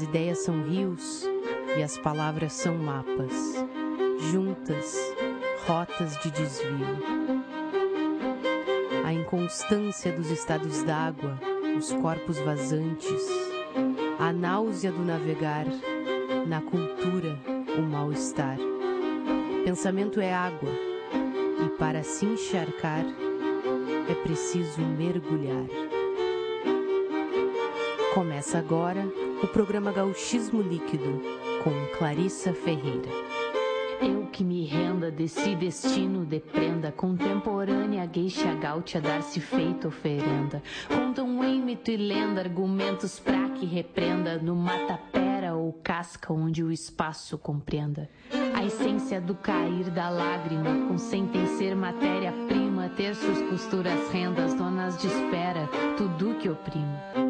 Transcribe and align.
As 0.00 0.08
ideias 0.08 0.38
são 0.38 0.62
rios 0.62 1.28
e 1.76 1.82
as 1.82 1.98
palavras 1.98 2.54
são 2.54 2.74
mapas, 2.78 3.34
juntas, 4.32 4.98
rotas 5.66 6.16
de 6.22 6.30
desvio. 6.30 6.86
A 9.04 9.12
inconstância 9.12 10.10
dos 10.10 10.30
estados 10.30 10.82
d'água, 10.84 11.38
os 11.76 11.92
corpos 11.92 12.38
vazantes, 12.38 13.28
a 14.18 14.32
náusea 14.32 14.90
do 14.90 15.04
navegar, 15.04 15.66
na 16.46 16.62
cultura, 16.62 17.38
o 17.78 17.82
mal-estar. 17.82 18.56
Pensamento 19.66 20.18
é 20.18 20.32
água, 20.32 20.72
e 21.62 21.68
para 21.78 22.02
se 22.02 22.24
encharcar 22.24 23.04
é 24.08 24.14
preciso 24.22 24.80
mergulhar. 24.80 25.66
Começa 28.14 28.56
agora 28.56 29.06
o 29.42 29.46
programa 29.48 29.90
Gauchismo 29.90 30.60
Líquido 30.60 31.22
com 31.64 31.98
Clarissa 31.98 32.52
Ferreira. 32.52 33.08
Eu 34.00 34.26
que 34.26 34.44
me 34.44 34.64
renda 34.64 35.10
desse 35.10 35.54
destino 35.54 36.24
de 36.24 36.40
prenda 36.40 36.92
contemporânea, 36.92 38.04
gueixa 38.06 38.54
gaúcha 38.54 39.00
dar-se 39.00 39.40
feita 39.40 39.88
oferenda. 39.88 40.62
Contam 40.88 41.42
em 41.44 41.60
mito 41.60 41.90
e 41.90 41.96
lenda 41.96 42.40
argumentos 42.40 43.18
pra 43.18 43.50
que 43.50 43.66
repreenda 43.66 44.38
no 44.38 44.54
matapera 44.54 45.54
ou 45.54 45.72
casca 45.72 46.32
onde 46.32 46.62
o 46.62 46.70
espaço 46.70 47.38
compreenda. 47.38 48.08
A 48.54 48.64
essência 48.64 49.20
do 49.20 49.34
cair 49.34 49.90
da 49.90 50.10
lágrima, 50.10 50.86
consentem 50.86 51.46
ser 51.58 51.74
matéria-prima, 51.74 52.90
terços, 52.90 53.40
costuras, 53.48 54.10
rendas, 54.10 54.54
donas 54.54 54.98
de 54.98 55.06
espera, 55.06 55.68
tudo 55.96 56.34
que 56.38 56.48
oprime. 56.48 57.29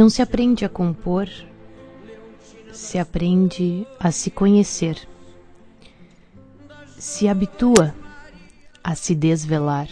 Não 0.00 0.08
se 0.08 0.22
aprende 0.22 0.64
a 0.64 0.68
compor, 0.70 1.28
se 2.72 2.98
aprende 2.98 3.86
a 3.98 4.10
se 4.10 4.30
conhecer. 4.30 5.06
Se 6.96 7.28
habitua 7.28 7.94
a 8.82 8.94
se 8.94 9.14
desvelar. 9.14 9.90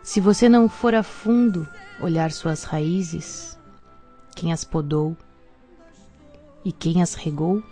Se 0.00 0.20
você 0.20 0.48
não 0.48 0.68
for 0.68 0.94
a 0.94 1.02
fundo 1.02 1.68
olhar 2.00 2.30
suas 2.30 2.62
raízes, 2.62 3.58
quem 4.36 4.52
as 4.52 4.62
podou 4.62 5.16
e 6.64 6.70
quem 6.70 7.02
as 7.02 7.14
regou, 7.14 7.64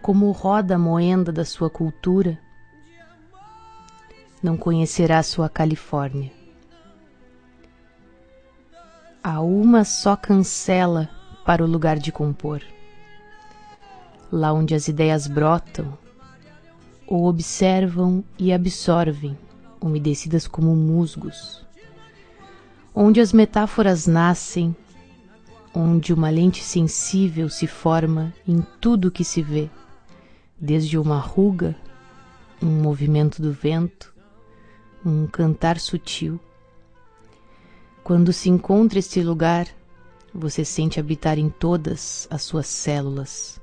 como 0.00 0.30
roda 0.30 0.76
a 0.76 0.78
moenda 0.78 1.32
da 1.32 1.44
sua 1.44 1.68
cultura, 1.68 2.38
não 4.40 4.56
conhecerá 4.56 5.24
sua 5.24 5.48
Califórnia 5.48 6.43
há 9.26 9.40
uma 9.40 9.84
só 9.84 10.14
cancela 10.14 11.08
para 11.46 11.64
o 11.64 11.66
lugar 11.66 11.98
de 11.98 12.12
compor. 12.12 12.60
Lá 14.30 14.52
onde 14.52 14.74
as 14.74 14.86
ideias 14.86 15.26
brotam, 15.26 15.96
ou 17.06 17.24
observam 17.24 18.22
e 18.38 18.52
absorvem, 18.52 19.38
umedecidas 19.80 20.46
como 20.46 20.76
musgos. 20.76 21.64
Onde 22.94 23.18
as 23.18 23.32
metáforas 23.32 24.06
nascem, 24.06 24.76
onde 25.74 26.12
uma 26.12 26.28
lente 26.28 26.62
sensível 26.62 27.48
se 27.48 27.66
forma 27.66 28.32
em 28.46 28.60
tudo 28.78 29.10
que 29.10 29.24
se 29.24 29.40
vê, 29.40 29.70
desde 30.60 30.98
uma 30.98 31.18
ruga, 31.18 31.74
um 32.62 32.82
movimento 32.82 33.40
do 33.40 33.52
vento, 33.52 34.12
um 35.04 35.26
cantar 35.26 35.80
sutil 35.80 36.38
quando 38.04 38.34
se 38.34 38.50
encontra 38.50 38.98
este 38.98 39.22
lugar, 39.22 39.66
você 40.32 40.62
sente 40.62 41.00
habitar 41.00 41.38
em 41.38 41.48
todas 41.48 42.28
as 42.30 42.42
suas 42.42 42.66
células, 42.66 43.58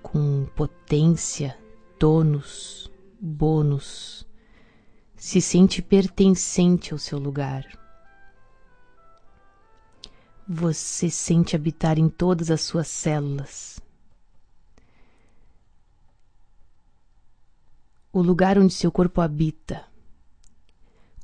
com 0.00 0.46
potência, 0.54 1.58
tônus, 1.98 2.88
bônus. 3.20 4.24
Se 5.16 5.40
sente 5.40 5.82
pertencente 5.82 6.92
ao 6.92 6.98
seu 6.98 7.18
lugar. 7.18 7.66
Você 10.46 11.10
sente 11.10 11.56
habitar 11.56 11.98
em 11.98 12.08
todas 12.08 12.52
as 12.52 12.60
suas 12.60 12.86
células. 12.86 13.80
O 18.12 18.22
lugar 18.22 18.56
onde 18.58 18.72
seu 18.72 18.92
corpo 18.92 19.20
habita 19.20 19.85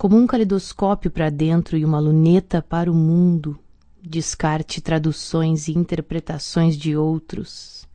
como 0.02 0.16
um 0.16 0.26
caleidoscópio 0.26 1.12
para 1.12 1.30
dentro 1.30 1.76
e 1.76 1.84
uma 1.84 2.00
luneta 2.00 2.60
para 2.60 2.90
o 2.90 2.94
mundo, 2.94 3.56
descarte 4.02 4.80
traduções 4.80 5.68
e 5.68 5.78
interpretações 5.78 6.76
de 6.76 6.96
outros, 6.96 7.88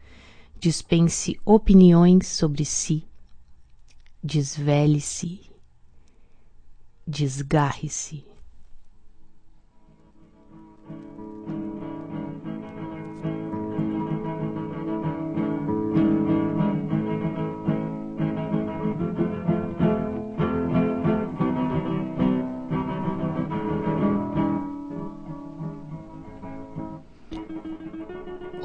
dispense 0.57 1.37
opiniões 1.43 2.27
sobre 2.27 2.63
si, 2.63 3.05
desvele-se, 4.23 5.41
desgarre-se. 7.05 8.26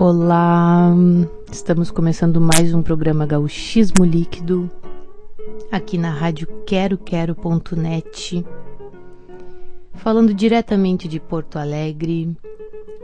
Olá, 0.04 0.92
estamos 1.52 1.88
começando 1.92 2.40
mais 2.40 2.74
um 2.74 2.82
programa 2.82 3.24
Gauchismo 3.24 4.04
Líquido 4.04 4.68
aqui 5.70 5.96
na 5.96 6.10
rádio 6.10 6.48
quero 6.66 6.98
quero.net, 6.98 8.44
falando 9.94 10.34
diretamente 10.34 11.06
de 11.06 11.20
Porto 11.20 11.56
Alegre. 11.56 12.36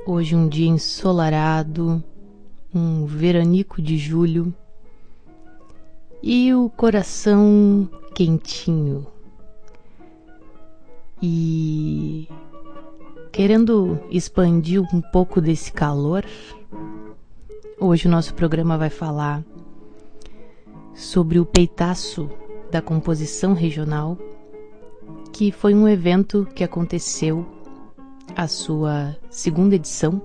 Hoje 0.04 0.34
um 0.34 0.48
dia 0.48 0.66
ensolarado, 0.66 2.02
um 2.74 3.06
veranico 3.06 3.80
de 3.80 3.96
julho 3.96 4.52
e 6.20 6.52
o 6.52 6.68
coração 6.68 7.88
quentinho. 8.12 9.06
E 11.22 12.28
querendo 13.30 14.00
expandir 14.10 14.82
um 14.92 15.00
pouco 15.00 15.40
desse 15.40 15.72
calor, 15.72 16.24
hoje 17.80 18.08
o 18.08 18.10
nosso 18.10 18.34
programa 18.34 18.76
vai 18.76 18.90
falar 18.90 19.44
sobre 20.94 21.38
o 21.38 21.46
peitaço 21.46 22.28
da 22.70 22.82
composição 22.82 23.54
regional, 23.54 24.18
que 25.32 25.52
foi 25.52 25.74
um 25.74 25.86
evento 25.88 26.46
que 26.54 26.64
aconteceu 26.64 27.46
a 28.36 28.48
sua 28.48 29.16
segunda 29.30 29.76
edição 29.76 30.20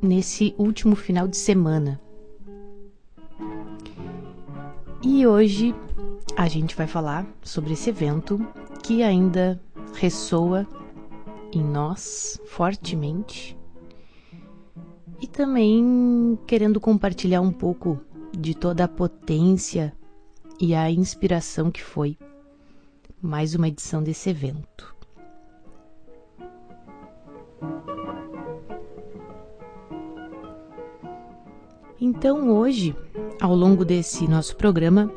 nesse 0.00 0.54
último 0.56 0.94
final 0.94 1.26
de 1.26 1.36
semana. 1.36 2.00
E 5.02 5.26
hoje 5.26 5.74
a 6.36 6.46
gente 6.48 6.76
vai 6.76 6.86
falar 6.86 7.26
sobre 7.42 7.72
esse 7.72 7.90
evento 7.90 8.40
que 8.82 9.02
ainda 9.02 9.60
ressoa 9.94 10.66
em 11.52 11.62
nós 11.62 12.40
fortemente 12.46 13.53
e 15.24 15.26
também 15.26 16.38
querendo 16.46 16.78
compartilhar 16.78 17.40
um 17.40 17.50
pouco 17.50 17.98
de 18.38 18.54
toda 18.54 18.84
a 18.84 18.88
potência 18.88 19.96
e 20.60 20.74
a 20.74 20.90
inspiração 20.90 21.70
que 21.70 21.82
foi 21.82 22.18
mais 23.22 23.54
uma 23.54 23.68
edição 23.68 24.02
desse 24.02 24.28
evento. 24.28 24.94
Então, 31.98 32.50
hoje, 32.50 32.94
ao 33.40 33.54
longo 33.56 33.82
desse 33.82 34.28
nosso 34.28 34.54
programa, 34.56 35.10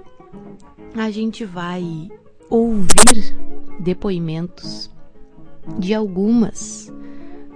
a 0.95 1.11
gente 1.11 1.43
vai 1.43 2.09
ouvir 2.49 3.35
depoimentos 3.81 4.89
de 5.77 5.93
algumas 5.93 6.93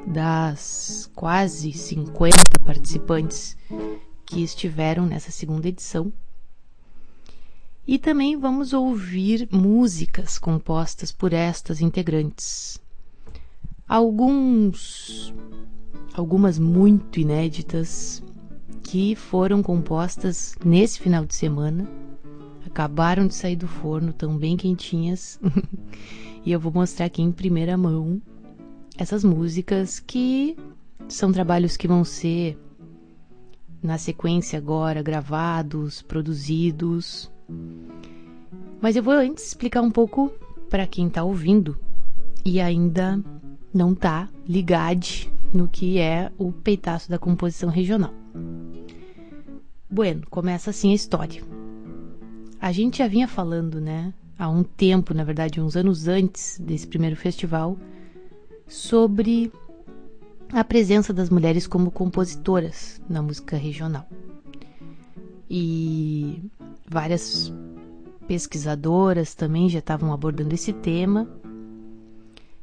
das 0.06 1.10
quase 1.16 1.72
50 1.72 2.60
participantes 2.66 3.58
que 4.26 4.44
estiveram 4.44 5.06
nessa 5.06 5.32
segunda 5.32 5.68
edição. 5.68 6.12
E 7.88 7.98
também 7.98 8.38
vamos 8.38 8.74
ouvir 8.74 9.48
músicas 9.52 10.38
compostas 10.38 11.12
por 11.12 11.34
estas 11.34 11.82
integrantes. 11.82 12.80
Alguns 13.88 15.34
algumas 16.14 16.60
muito 16.60 17.20
inéditas 17.20 18.22
que 18.84 19.16
foram 19.16 19.64
compostas 19.64 20.56
nesse 20.64 21.00
final 21.00 21.26
de 21.26 21.36
semana. 21.36 21.88
Acabaram 22.66 23.28
de 23.28 23.36
sair 23.36 23.56
do 23.56 23.68
forno, 23.68 24.14
tão 24.14 24.38
bem 24.38 24.56
quentinhas. 24.56 25.40
e 26.46 26.52
eu 26.52 26.60
vou 26.60 26.72
mostrar 26.72 27.06
aqui 27.06 27.22
em 27.22 27.32
primeira 27.32 27.78
mão 27.78 28.22
essas 28.98 29.24
músicas 29.24 30.00
que 30.00 30.56
são 31.08 31.32
trabalhos 31.32 31.78
que 31.78 31.88
vão 31.88 32.04
ser 32.04 32.58
na 33.82 33.98
sequência 33.98 34.58
agora 34.58 35.02
gravados, 35.02 36.02
produzidos. 36.02 37.32
Mas 38.80 38.96
eu 38.96 39.04
vou 39.04 39.14
antes 39.14 39.48
explicar 39.48 39.82
um 39.82 39.92
pouco 39.92 40.32
para 40.70 40.88
quem 40.88 41.08
está 41.08 41.24
ouvindo 41.24 41.78
e 42.46 42.60
ainda 42.60 43.22
não 43.74 43.94
está 43.94 44.30
ligado 44.48 45.08
no 45.54 45.68
que 45.68 46.00
é 46.00 46.32
o 46.38 46.52
peitaço 46.52 47.10
da 47.10 47.20
composição 47.20 47.70
regional. 47.70 48.14
Bueno, 49.90 50.24
começa 50.30 50.70
assim 50.70 50.92
a 50.92 50.96
história. 50.96 51.44
A 52.60 52.72
gente 52.72 53.00
já 53.00 53.08
vinha 53.08 53.28
falando, 53.28 53.82
né, 53.82 54.14
há 54.38 54.48
um 54.48 54.64
tempo, 54.64 55.14
na 55.14 55.24
verdade, 55.24 55.60
uns 55.60 55.76
anos 55.76 56.08
antes 56.08 56.60
desse 56.60 56.88
primeiro 56.88 57.16
festival, 57.16 57.78
sobre 58.72 59.52
a 60.54 60.64
presença 60.64 61.12
das 61.12 61.30
mulheres 61.30 61.68
como 61.68 61.92
compositoras 61.92 63.02
na 63.10 63.22
música 63.22 63.58
regional. 63.58 64.08
E 65.50 66.42
várias 66.88 67.54
pesquisadoras 68.26 69.36
também 69.36 69.68
já 69.68 69.80
estavam 69.80 70.14
abordando 70.14 70.56
esse 70.56 70.72
tema. 70.72 71.28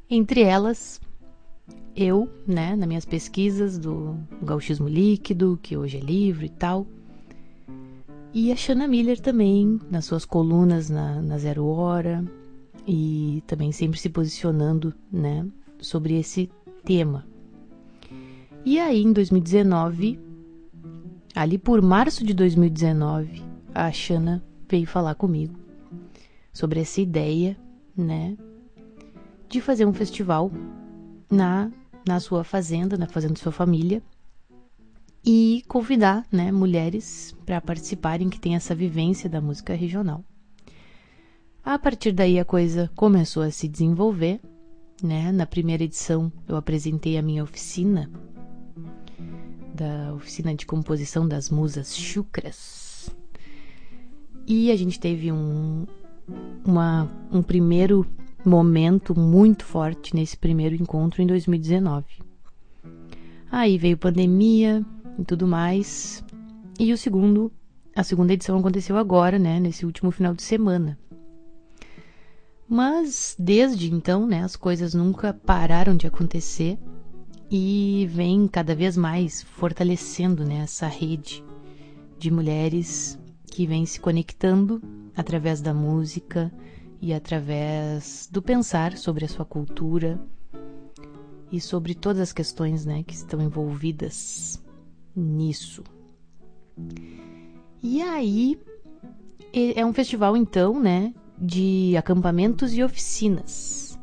Entre 0.08 0.40
elas, 0.40 0.98
eu, 1.94 2.26
né, 2.46 2.74
nas 2.74 2.88
minhas 2.88 3.04
pesquisas 3.04 3.76
do 3.78 4.16
gauchismo 4.42 4.88
líquido, 4.88 5.58
que 5.62 5.76
hoje 5.76 5.98
é 5.98 6.00
livre 6.00 6.46
e 6.46 6.50
tal, 6.50 6.86
e 8.32 8.50
a 8.50 8.56
Shanna 8.56 8.88
Miller 8.88 9.20
também, 9.20 9.78
nas 9.90 10.06
suas 10.06 10.24
colunas 10.24 10.88
na, 10.88 11.20
na 11.20 11.36
Zero 11.36 11.66
Hora, 11.66 12.24
e 12.86 13.42
também 13.46 13.72
sempre 13.72 13.98
se 13.98 14.08
posicionando, 14.08 14.94
né, 15.12 15.46
sobre 15.80 16.18
esse 16.18 16.50
tema. 16.84 17.26
E 18.64 18.78
aí, 18.78 19.02
em 19.02 19.12
2019, 19.12 20.18
ali 21.34 21.58
por 21.58 21.80
março 21.80 22.24
de 22.24 22.34
2019, 22.34 23.42
a 23.74 23.90
Shanna 23.90 24.42
veio 24.68 24.86
falar 24.86 25.14
comigo 25.14 25.58
sobre 26.52 26.80
essa 26.80 27.00
ideia, 27.00 27.56
né, 27.96 28.36
de 29.48 29.60
fazer 29.60 29.86
um 29.86 29.92
festival 29.92 30.50
na, 31.30 31.70
na 32.06 32.20
sua 32.20 32.44
fazenda, 32.44 32.96
na 32.96 33.06
fazenda 33.06 33.34
de 33.34 33.40
sua 33.40 33.52
família, 33.52 34.02
e 35.24 35.62
convidar, 35.68 36.26
né, 36.32 36.50
mulheres 36.50 37.34
para 37.46 37.60
participarem 37.60 38.28
que 38.28 38.40
têm 38.40 38.56
essa 38.56 38.74
vivência 38.74 39.28
da 39.28 39.40
música 39.40 39.74
regional. 39.74 40.24
A 41.64 41.78
partir 41.78 42.12
daí 42.12 42.38
a 42.38 42.44
coisa 42.44 42.90
começou 42.96 43.42
a 43.42 43.50
se 43.50 43.68
desenvolver, 43.68 44.40
né? 45.02 45.32
Na 45.32 45.46
primeira 45.46 45.84
edição 45.84 46.32
eu 46.46 46.56
apresentei 46.56 47.16
a 47.18 47.22
minha 47.22 47.42
oficina 47.42 48.10
da 49.74 50.12
oficina 50.14 50.54
de 50.54 50.66
composição 50.66 51.26
das 51.26 51.50
musas 51.50 51.96
chucras. 51.96 53.10
E 54.46 54.72
a 54.72 54.76
gente 54.76 54.98
teve 54.98 55.30
um, 55.30 55.86
uma, 56.64 57.08
um 57.30 57.42
primeiro 57.42 58.04
momento 58.44 59.18
muito 59.18 59.64
forte 59.64 60.16
nesse 60.16 60.36
primeiro 60.36 60.74
encontro 60.74 61.22
em 61.22 61.26
2019. 61.26 62.04
Aí 63.50 63.78
veio 63.78 63.96
pandemia 63.96 64.84
e 65.18 65.24
tudo 65.24 65.46
mais. 65.46 66.24
E 66.78 66.92
o 66.92 66.98
segundo, 66.98 67.52
a 67.94 68.02
segunda 68.02 68.32
edição 68.32 68.58
aconteceu 68.58 68.96
agora, 68.96 69.38
né, 69.38 69.60
nesse 69.60 69.86
último 69.86 70.10
final 70.10 70.34
de 70.34 70.42
semana. 70.42 70.98
Mas 72.68 73.34
desde 73.38 73.90
então, 73.90 74.26
né, 74.26 74.42
as 74.44 74.54
coisas 74.54 74.92
nunca 74.92 75.32
pararam 75.32 75.96
de 75.96 76.06
acontecer 76.06 76.78
e 77.50 78.06
vem 78.10 78.46
cada 78.46 78.74
vez 78.74 78.94
mais 78.94 79.42
fortalecendo 79.42 80.44
né, 80.44 80.58
essa 80.58 80.86
rede 80.86 81.42
de 82.18 82.30
mulheres 82.30 83.18
que 83.46 83.66
vem 83.66 83.86
se 83.86 83.98
conectando 83.98 84.82
através 85.16 85.62
da 85.62 85.72
música 85.72 86.52
e 87.00 87.14
através 87.14 88.28
do 88.30 88.42
pensar 88.42 88.98
sobre 88.98 89.24
a 89.24 89.28
sua 89.28 89.46
cultura 89.46 90.20
e 91.50 91.60
sobre 91.60 91.94
todas 91.94 92.20
as 92.20 92.32
questões 92.34 92.84
né, 92.84 93.02
que 93.02 93.14
estão 93.14 93.40
envolvidas 93.40 94.62
nisso. 95.16 95.82
E 97.82 98.02
aí 98.02 98.60
é 99.52 99.86
um 99.86 99.94
festival 99.94 100.36
então, 100.36 100.78
né, 100.78 101.14
de 101.40 101.96
acampamentos 101.96 102.74
e 102.74 102.82
oficinas. 102.82 103.98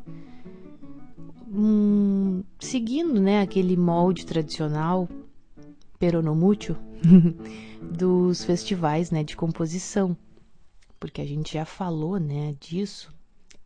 Hum, 1.48 2.42
seguindo 2.58 3.20
né, 3.20 3.40
aquele 3.40 3.76
molde 3.76 4.26
tradicional, 4.26 5.08
peronomútil, 5.98 6.76
dos 7.82 8.44
festivais 8.44 9.10
né, 9.10 9.24
de 9.24 9.36
composição. 9.36 10.16
Porque 10.98 11.20
a 11.20 11.26
gente 11.26 11.54
já 11.54 11.64
falou 11.64 12.18
né, 12.18 12.54
disso 12.60 13.14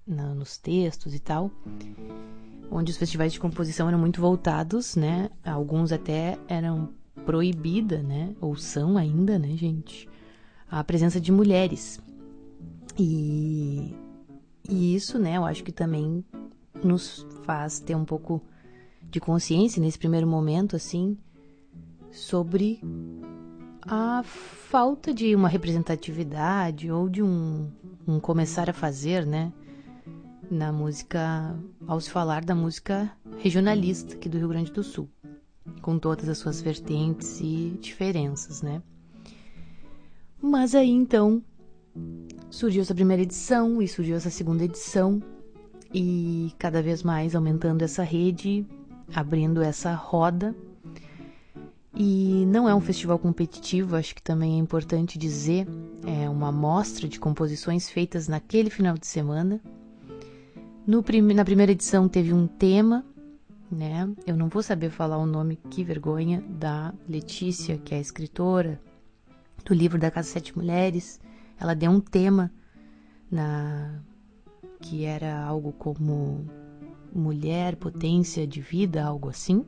na, 0.06 0.34
nos 0.34 0.58
textos 0.58 1.14
e 1.14 1.18
tal, 1.18 1.50
onde 2.70 2.90
os 2.90 2.96
festivais 2.96 3.32
de 3.32 3.40
composição 3.40 3.88
eram 3.88 3.98
muito 3.98 4.20
voltados, 4.20 4.96
né? 4.96 5.30
Alguns 5.44 5.92
até 5.92 6.38
eram 6.48 6.90
proibida, 7.24 8.02
né? 8.02 8.34
Ou 8.40 8.56
são 8.56 8.96
ainda, 8.96 9.38
né, 9.38 9.56
gente? 9.56 10.08
A 10.68 10.82
presença 10.82 11.20
de 11.20 11.32
mulheres. 11.32 12.00
E, 12.98 13.94
e 14.68 14.94
isso, 14.94 15.18
né, 15.18 15.36
eu 15.36 15.44
acho 15.44 15.64
que 15.64 15.72
também 15.72 16.24
nos 16.82 17.26
faz 17.44 17.80
ter 17.80 17.94
um 17.94 18.04
pouco 18.04 18.42
de 19.02 19.20
consciência 19.20 19.80
nesse 19.80 19.98
primeiro 19.98 20.26
momento, 20.26 20.76
assim, 20.76 21.16
sobre 22.10 22.80
a 23.82 24.22
falta 24.22 25.12
de 25.12 25.34
uma 25.34 25.48
representatividade 25.48 26.90
ou 26.90 27.08
de 27.08 27.22
um, 27.22 27.70
um 28.06 28.20
começar 28.20 28.68
a 28.70 28.72
fazer, 28.72 29.26
né? 29.26 29.52
Na 30.50 30.72
música, 30.72 31.56
ao 31.86 32.00
se 32.00 32.10
falar 32.10 32.44
da 32.44 32.54
música 32.54 33.10
regionalista 33.38 34.14
aqui 34.14 34.28
do 34.28 34.38
Rio 34.38 34.48
Grande 34.48 34.72
do 34.72 34.82
Sul, 34.82 35.08
com 35.80 35.98
todas 35.98 36.28
as 36.28 36.38
suas 36.38 36.60
vertentes 36.60 37.40
e 37.40 37.78
diferenças, 37.80 38.62
né? 38.62 38.82
Mas 40.42 40.74
aí 40.74 40.90
então 40.90 41.42
surgiu 42.50 42.82
essa 42.82 42.94
primeira 42.94 43.22
edição 43.22 43.80
e 43.80 43.88
surgiu 43.88 44.16
essa 44.16 44.30
segunda 44.30 44.64
edição 44.64 45.22
e 45.94 46.52
cada 46.58 46.82
vez 46.82 47.02
mais 47.02 47.34
aumentando 47.34 47.82
essa 47.82 48.02
rede, 48.02 48.66
abrindo 49.14 49.62
essa 49.62 49.94
roda. 49.94 50.54
E 51.94 52.44
não 52.46 52.68
é 52.68 52.74
um 52.74 52.80
festival 52.80 53.18
competitivo, 53.18 53.96
acho 53.96 54.14
que 54.14 54.22
também 54.22 54.54
é 54.54 54.58
importante 54.58 55.18
dizer, 55.18 55.66
é 56.06 56.28
uma 56.28 56.48
amostra 56.48 57.08
de 57.08 57.18
composições 57.18 57.90
feitas 57.90 58.28
naquele 58.28 58.70
final 58.70 58.96
de 58.96 59.06
semana. 59.06 59.60
No 60.86 61.02
prim 61.02 61.20
na 61.20 61.44
primeira 61.44 61.72
edição 61.72 62.08
teve 62.08 62.32
um 62.32 62.46
tema, 62.46 63.04
né? 63.70 64.08
Eu 64.26 64.36
não 64.36 64.48
vou 64.48 64.62
saber 64.62 64.90
falar 64.90 65.18
o 65.18 65.26
nome, 65.26 65.58
que 65.68 65.84
vergonha, 65.84 66.42
da 66.48 66.94
Letícia, 67.08 67.76
que 67.78 67.94
é 67.94 67.98
a 67.98 68.00
escritora 68.00 68.80
do 69.64 69.74
livro 69.74 69.98
da 69.98 70.10
Casa 70.10 70.28
Sete 70.28 70.56
Mulheres. 70.56 71.20
Ela 71.60 71.74
deu 71.74 71.90
um 71.90 72.00
tema 72.00 72.50
na 73.30 74.02
que 74.80 75.04
era 75.04 75.38
algo 75.44 75.72
como 75.72 76.46
mulher, 77.14 77.76
potência 77.76 78.46
de 78.46 78.62
vida, 78.62 79.04
algo 79.04 79.28
assim. 79.28 79.64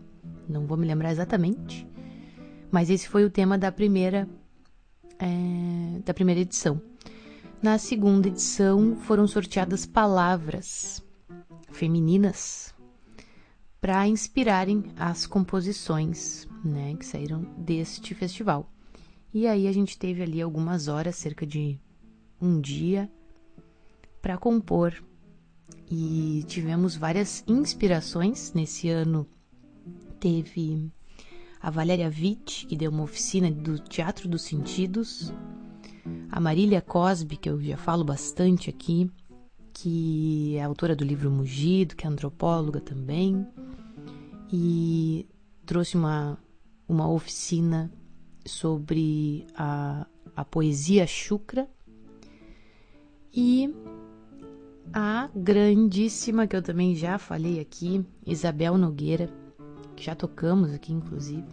Não 0.48 0.66
vou 0.66 0.78
me 0.78 0.86
lembrar 0.86 1.12
exatamente. 1.12 1.86
Mas 2.70 2.88
esse 2.88 3.06
foi 3.06 3.24
o 3.24 3.30
tema 3.30 3.58
da 3.58 3.70
primeira 3.70 4.26
é, 5.18 6.00
da 6.04 6.14
primeira 6.14 6.40
edição. 6.40 6.80
Na 7.62 7.76
segunda 7.76 8.26
edição 8.26 8.96
foram 8.96 9.26
sorteadas 9.28 9.84
palavras 9.84 11.04
femininas 11.70 12.74
para 13.80 14.06
inspirarem 14.06 14.84
as 14.96 15.26
composições 15.26 16.48
né, 16.64 16.94
que 16.94 17.04
saíram 17.04 17.42
deste 17.58 18.14
festival. 18.14 18.71
E 19.34 19.46
aí 19.46 19.66
a 19.66 19.72
gente 19.72 19.98
teve 19.98 20.22
ali 20.22 20.42
algumas 20.42 20.88
horas, 20.88 21.16
cerca 21.16 21.46
de 21.46 21.80
um 22.40 22.60
dia, 22.60 23.10
para 24.20 24.36
compor. 24.36 24.94
E 25.90 26.44
tivemos 26.46 26.94
várias 26.94 27.42
inspirações. 27.46 28.52
Nesse 28.52 28.90
ano 28.90 29.26
teve 30.20 30.90
a 31.60 31.70
Valéria 31.70 32.08
Witt, 32.08 32.66
que 32.66 32.76
deu 32.76 32.90
uma 32.90 33.04
oficina 33.04 33.50
do 33.50 33.78
Teatro 33.78 34.28
dos 34.28 34.42
Sentidos, 34.42 35.32
a 36.30 36.40
Marília 36.40 36.82
Cosby, 36.82 37.36
que 37.36 37.48
eu 37.48 37.60
já 37.60 37.76
falo 37.76 38.04
bastante 38.04 38.68
aqui, 38.68 39.10
que 39.72 40.56
é 40.56 40.62
autora 40.62 40.94
do 40.94 41.04
livro 41.04 41.30
Mugido, 41.30 41.96
que 41.96 42.06
é 42.06 42.10
antropóloga 42.10 42.80
também, 42.80 43.46
e 44.52 45.26
trouxe 45.64 45.96
uma, 45.96 46.38
uma 46.86 47.08
oficina 47.08 47.90
sobre 48.44 49.46
a, 49.54 50.06
a 50.36 50.44
poesia 50.44 51.06
chucra 51.06 51.68
e 53.32 53.74
a 54.92 55.30
grandíssima, 55.34 56.46
que 56.46 56.54
eu 56.54 56.62
também 56.62 56.94
já 56.94 57.18
falei 57.18 57.60
aqui, 57.60 58.04
Isabel 58.26 58.76
Nogueira, 58.76 59.30
que 59.96 60.04
já 60.04 60.14
tocamos 60.14 60.72
aqui 60.72 60.92
inclusive, 60.92 61.46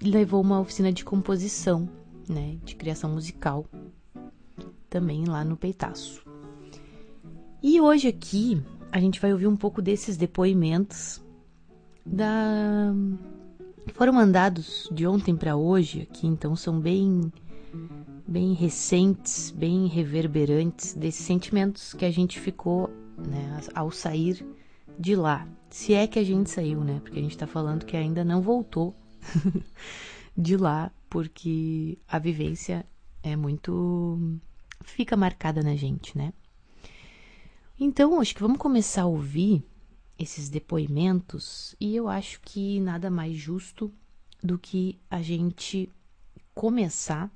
levou 0.00 0.40
uma 0.40 0.60
oficina 0.60 0.92
de 0.92 1.04
composição, 1.04 1.88
né, 2.28 2.58
de 2.64 2.74
criação 2.74 3.10
musical, 3.10 3.66
também 4.88 5.24
lá 5.24 5.44
no 5.44 5.56
Peitaço. 5.56 6.24
E 7.62 7.80
hoje 7.80 8.08
aqui 8.08 8.62
a 8.90 8.98
gente 8.98 9.20
vai 9.20 9.32
ouvir 9.32 9.46
um 9.46 9.56
pouco 9.56 9.80
desses 9.80 10.16
depoimentos 10.16 11.22
da 12.04 12.92
foram 13.94 14.12
mandados 14.12 14.88
de 14.92 15.06
ontem 15.06 15.36
para 15.36 15.56
hoje 15.56 16.02
aqui, 16.02 16.26
então 16.26 16.54
são 16.54 16.80
bem 16.80 17.32
bem 18.26 18.52
recentes, 18.52 19.50
bem 19.50 19.86
reverberantes 19.86 20.94
desses 20.94 21.24
sentimentos 21.24 21.92
que 21.92 22.04
a 22.04 22.10
gente 22.10 22.38
ficou, 22.40 22.88
né, 23.18 23.60
ao 23.74 23.90
sair 23.90 24.46
de 24.98 25.14
lá. 25.14 25.46
Se 25.68 25.94
é 25.94 26.06
que 26.06 26.18
a 26.18 26.24
gente 26.24 26.48
saiu, 26.50 26.82
né? 26.82 27.00
Porque 27.02 27.18
a 27.18 27.22
gente 27.22 27.36
tá 27.36 27.46
falando 27.46 27.84
que 27.84 27.96
ainda 27.96 28.24
não 28.24 28.40
voltou 28.40 28.94
de 30.36 30.56
lá, 30.56 30.90
porque 31.10 31.98
a 32.06 32.18
vivência 32.18 32.86
é 33.22 33.36
muito 33.36 34.38
fica 34.84 35.16
marcada 35.16 35.62
na 35.62 35.76
gente, 35.76 36.16
né? 36.16 36.32
Então, 37.78 38.20
acho 38.20 38.34
que 38.34 38.40
vamos 38.40 38.58
começar 38.58 39.02
a 39.02 39.06
ouvir 39.06 39.64
esses 40.22 40.48
depoimentos 40.48 41.74
e 41.80 41.96
eu 41.96 42.08
acho 42.08 42.40
que 42.40 42.80
nada 42.80 43.10
mais 43.10 43.36
justo 43.36 43.92
do 44.42 44.58
que 44.58 44.98
a 45.10 45.22
gente 45.22 45.90
começar 46.54 47.30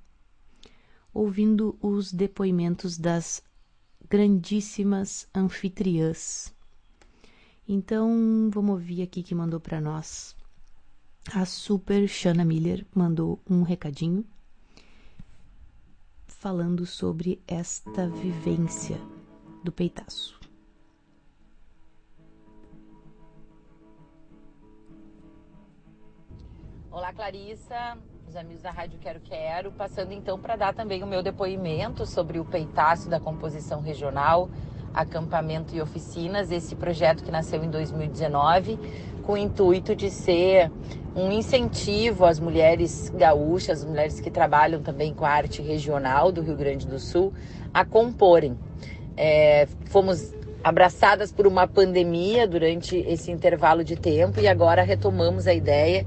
ouvindo 1.13 1.79
os 1.81 2.13
depoimentos 2.13 2.99
das 2.99 3.43
grandíssimas 4.09 5.27
anfitriãs. 5.35 6.55
Então, 7.69 8.51
vamos 8.53 8.73
ouvir 8.73 9.03
aqui 9.03 9.23
que 9.23 9.35
mandou 9.35 9.59
para 9.59 9.81
nós. 9.81 10.37
A 11.33 11.45
Super 11.45 12.07
Shana 12.07 12.45
Miller 12.45 12.87
mandou 12.95 13.41
um 13.49 13.63
recadinho 13.63 14.25
falando 16.27 16.87
sobre 16.87 17.43
esta 17.49 18.09
vivência 18.09 19.01
do 19.65 19.73
peitaço. 19.73 20.36
Olá, 26.97 27.13
Clarissa, 27.13 27.99
os 28.27 28.35
amigos 28.37 28.63
da 28.63 28.71
Rádio 28.71 28.99
Quero 28.99 29.21
Quero, 29.21 29.71
passando 29.71 30.13
então 30.13 30.39
para 30.39 30.57
dar 30.57 30.73
também 30.73 31.03
o 31.03 31.07
meu 31.07 31.23
depoimento 31.23 32.07
sobre 32.07 32.39
o 32.39 32.45
peitaço 32.47 33.11
da 33.11 33.21
composição 33.21 33.83
regional, 33.83 34.49
acampamento 34.95 35.77
e 35.77 35.83
oficinas, 35.83 36.51
esse 36.51 36.75
projeto 36.75 37.23
que 37.23 37.31
nasceu 37.31 37.63
em 37.63 37.69
2019, 37.69 38.79
com 39.27 39.35
o 39.35 39.37
intuito 39.37 39.95
de 39.95 40.09
ser 40.09 40.73
um 41.15 41.31
incentivo 41.31 42.25
às 42.25 42.41
mulheres 42.41 43.11
gaúchas, 43.11 43.81
as 43.81 43.85
mulheres 43.85 44.19
que 44.19 44.31
trabalham 44.31 44.81
também 44.81 45.13
com 45.13 45.27
a 45.27 45.31
arte 45.31 45.61
regional 45.61 46.33
do 46.33 46.41
Rio 46.41 46.57
Grande 46.57 46.87
do 46.87 46.99
Sul, 46.99 47.31
a 47.75 47.85
comporem. 47.85 48.59
É, 49.19 49.69
fomos 49.91 50.35
abraçadas 50.65 51.31
por 51.31 51.47
uma 51.47 51.69
pandemia 51.69 52.49
durante 52.49 52.97
esse 52.97 53.31
intervalo 53.31 53.85
de 53.85 53.97
tempo 53.97 54.41
e 54.41 54.49
agora 54.49 54.83
retomamos 54.83 55.47
a 55.47 55.53
ideia 55.53 56.07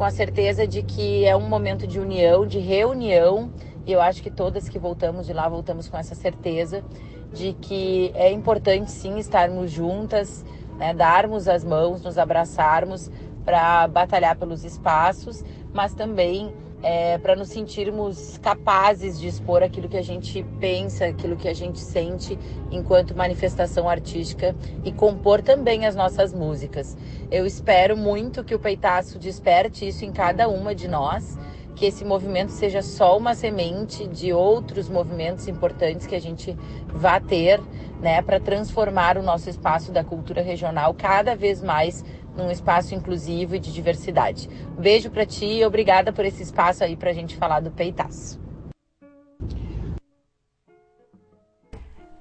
com 0.00 0.04
a 0.06 0.10
certeza 0.10 0.66
de 0.66 0.82
que 0.82 1.26
é 1.26 1.36
um 1.36 1.46
momento 1.46 1.86
de 1.86 2.00
união, 2.00 2.46
de 2.46 2.58
reunião, 2.58 3.52
e 3.86 3.92
eu 3.92 4.00
acho 4.00 4.22
que 4.22 4.30
todas 4.30 4.66
que 4.66 4.78
voltamos 4.78 5.26
de 5.26 5.34
lá 5.34 5.46
voltamos 5.46 5.90
com 5.90 5.98
essa 5.98 6.14
certeza 6.14 6.82
de 7.30 7.52
que 7.52 8.10
é 8.14 8.32
importante 8.32 8.90
sim 8.90 9.18
estarmos 9.18 9.70
juntas, 9.70 10.42
né, 10.78 10.94
darmos 10.94 11.46
as 11.46 11.62
mãos, 11.62 12.00
nos 12.00 12.16
abraçarmos 12.16 13.10
para 13.44 13.86
batalhar 13.88 14.36
pelos 14.36 14.64
espaços, 14.64 15.44
mas 15.70 15.92
também 15.92 16.50
é, 16.82 17.18
para 17.18 17.36
nos 17.36 17.48
sentirmos 17.48 18.38
capazes 18.38 19.18
de 19.18 19.28
expor 19.28 19.62
aquilo 19.62 19.88
que 19.88 19.96
a 19.96 20.02
gente 20.02 20.42
pensa, 20.58 21.06
aquilo 21.06 21.36
que 21.36 21.48
a 21.48 21.54
gente 21.54 21.78
sente 21.78 22.38
enquanto 22.70 23.14
manifestação 23.14 23.88
artística 23.88 24.54
e 24.84 24.92
compor 24.92 25.42
também 25.42 25.86
as 25.86 25.94
nossas 25.94 26.32
músicas. 26.32 26.96
Eu 27.30 27.46
espero 27.46 27.96
muito 27.96 28.42
que 28.42 28.54
o 28.54 28.58
Peitaço 28.58 29.18
desperte 29.18 29.86
isso 29.86 30.04
em 30.04 30.12
cada 30.12 30.48
uma 30.48 30.74
de 30.74 30.88
nós, 30.88 31.38
que 31.76 31.86
esse 31.86 32.04
movimento 32.04 32.50
seja 32.50 32.82
só 32.82 33.16
uma 33.16 33.34
semente 33.34 34.06
de 34.06 34.32
outros 34.32 34.88
movimentos 34.88 35.48
importantes 35.48 36.06
que 36.06 36.14
a 36.14 36.20
gente 36.20 36.56
vá 36.86 37.20
ter, 37.20 37.60
né, 38.00 38.20
para 38.22 38.40
transformar 38.40 39.16
o 39.16 39.22
nosso 39.22 39.48
espaço 39.48 39.92
da 39.92 40.02
cultura 40.02 40.42
regional 40.42 40.94
cada 40.94 41.34
vez 41.36 41.62
mais 41.62 42.04
num 42.36 42.50
espaço 42.50 42.94
inclusivo 42.94 43.54
e 43.54 43.58
de 43.58 43.72
diversidade. 43.72 44.48
Beijo 44.78 45.10
para 45.10 45.26
ti 45.26 45.46
e 45.46 45.64
obrigada 45.64 46.12
por 46.12 46.24
esse 46.24 46.42
espaço 46.42 46.84
aí 46.84 46.96
para 46.96 47.10
a 47.10 47.14
gente 47.14 47.36
falar 47.36 47.60
do 47.60 47.70
peitaço. 47.70 48.40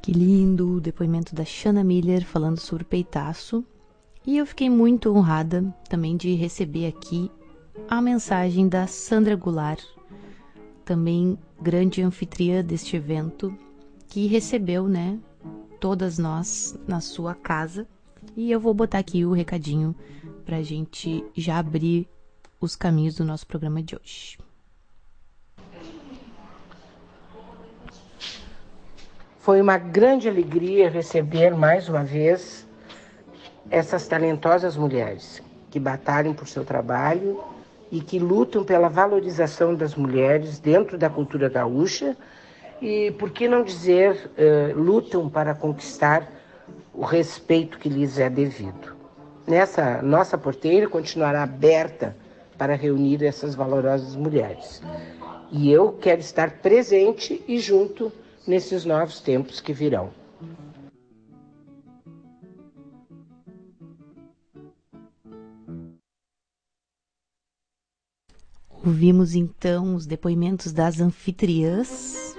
Que 0.01 0.11
lindo 0.11 0.77
o 0.77 0.81
depoimento 0.81 1.35
da 1.35 1.45
Shana 1.45 1.83
Miller 1.83 2.25
falando 2.25 2.59
sobre 2.59 2.83
o 2.83 2.87
peitaço. 2.87 3.63
E 4.25 4.37
eu 4.37 4.45
fiquei 4.45 4.69
muito 4.69 5.13
honrada 5.15 5.63
também 5.87 6.17
de 6.17 6.33
receber 6.35 6.87
aqui 6.87 7.31
a 7.87 8.01
mensagem 8.01 8.67
da 8.67 8.87
Sandra 8.87 9.35
Goulart, 9.35 9.83
também 10.83 11.37
grande 11.61 12.01
anfitriã 12.01 12.63
deste 12.63 12.95
evento, 12.95 13.55
que 14.07 14.27
recebeu, 14.27 14.87
né, 14.87 15.19
todas 15.79 16.17
nós 16.17 16.77
na 16.87 16.99
sua 16.99 17.33
casa 17.33 17.87
E 18.41 18.53
eu 18.53 18.59
vou 18.61 18.73
botar 18.73 18.99
aqui 18.99 19.25
o 19.25 19.33
recadinho 19.33 19.93
pra 20.45 20.61
gente 20.61 21.25
já 21.35 21.59
abrir 21.59 22.07
os 22.57 22.73
caminhos 22.73 23.15
do 23.15 23.25
nosso 23.25 23.45
programa 23.45 23.83
de 23.83 23.97
hoje. 23.97 24.37
Foi 29.39 29.59
uma 29.59 29.77
grande 29.77 30.29
alegria 30.29 30.89
receber 30.89 31.53
mais 31.53 31.89
uma 31.89 32.01
vez 32.01 32.65
essas 33.69 34.07
talentosas 34.07 34.77
mulheres 34.77 35.43
que 35.69 35.77
batalham 35.77 36.33
por 36.33 36.47
seu 36.47 36.63
trabalho 36.63 37.43
e 37.91 37.99
que 37.99 38.19
lutam 38.19 38.63
pela 38.63 38.87
valorização 38.87 39.75
das 39.75 39.95
mulheres 39.95 40.59
dentro 40.59 40.97
da 40.97 41.09
cultura 41.09 41.49
gaúcha 41.49 42.15
e, 42.81 43.11
por 43.19 43.31
que 43.31 43.49
não 43.49 43.65
dizer, 43.65 44.31
uh, 44.37 44.79
lutam 44.79 45.29
para 45.29 45.53
conquistar 45.53 46.38
o 46.99 47.05
respeito 47.05 47.79
que 47.79 47.87
lhes 47.87 48.19
é 48.19 48.29
devido. 48.29 48.93
Nessa 49.47 50.01
nossa 50.01 50.37
porteira 50.37 50.85
continuará 50.85 51.43
aberta 51.43 52.13
para 52.57 52.75
reunir 52.75 53.23
essas 53.23 53.55
valorosas 53.55 54.17
mulheres. 54.17 54.81
E 55.49 55.71
eu 55.71 55.93
quero 55.93 56.19
estar 56.19 56.59
presente 56.59 57.41
e 57.47 57.57
junto 57.57 58.11
nesses 58.45 58.83
novos 58.83 59.21
tempos 59.21 59.61
que 59.61 59.71
virão. 59.71 60.09
Ouvimos 68.85 69.35
então 69.35 69.95
os 69.95 70.05
depoimentos 70.05 70.73
das 70.73 70.99
anfitriãs 70.99 72.35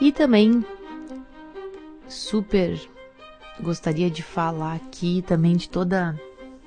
e 0.00 0.10
também 0.10 0.64
super 2.08 2.97
gostaria 3.60 4.10
de 4.10 4.22
falar 4.22 4.74
aqui 4.74 5.22
também 5.26 5.56
de 5.56 5.68
toda 5.68 6.18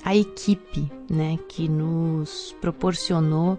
a 0.04 0.16
equipe, 0.16 0.92
né, 1.10 1.38
que 1.48 1.70
nos 1.70 2.56
proporcionou 2.60 3.58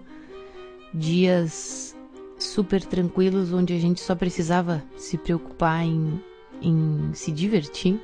dias 0.93 1.95
super 2.37 2.83
tranquilos 2.83 3.53
onde 3.53 3.73
a 3.73 3.79
gente 3.79 4.01
só 4.01 4.13
precisava 4.13 4.83
se 4.97 5.17
preocupar 5.17 5.83
em, 5.83 6.21
em 6.61 7.11
se 7.13 7.31
divertir, 7.31 7.99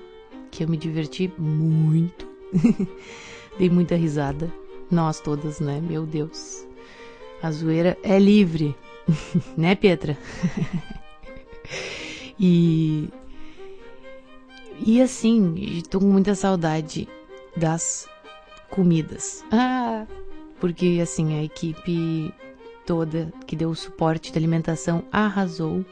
que 0.50 0.63
eu 0.63 0.67
me 0.67 0.77
diverti 0.77 1.31
muito. 1.38 2.27
Dei 3.59 3.69
muita 3.69 3.95
risada. 3.95 4.51
Nós 4.89 5.19
todas, 5.19 5.59
né? 5.59 5.79
Meu 5.81 6.05
Deus. 6.05 6.65
A 7.43 7.51
zoeira 7.51 7.98
é 8.01 8.17
livre, 8.17 8.75
né, 9.55 9.75
Petra? 9.75 10.17
e 12.39 13.09
e 14.86 15.01
assim, 15.01 15.55
estou 15.55 16.01
com 16.01 16.07
muita 16.07 16.36
saudade 16.36 17.07
das 17.55 18.07
comidas. 18.69 19.43
Ah, 19.51 20.05
porque 20.59 21.00
assim 21.01 21.38
a 21.38 21.43
equipe 21.43 22.33
toda 22.86 23.31
que 23.45 23.55
deu 23.55 23.69
o 23.69 23.75
suporte 23.75 24.31
de 24.31 24.38
alimentação 24.38 25.03
arrasou 25.12 25.86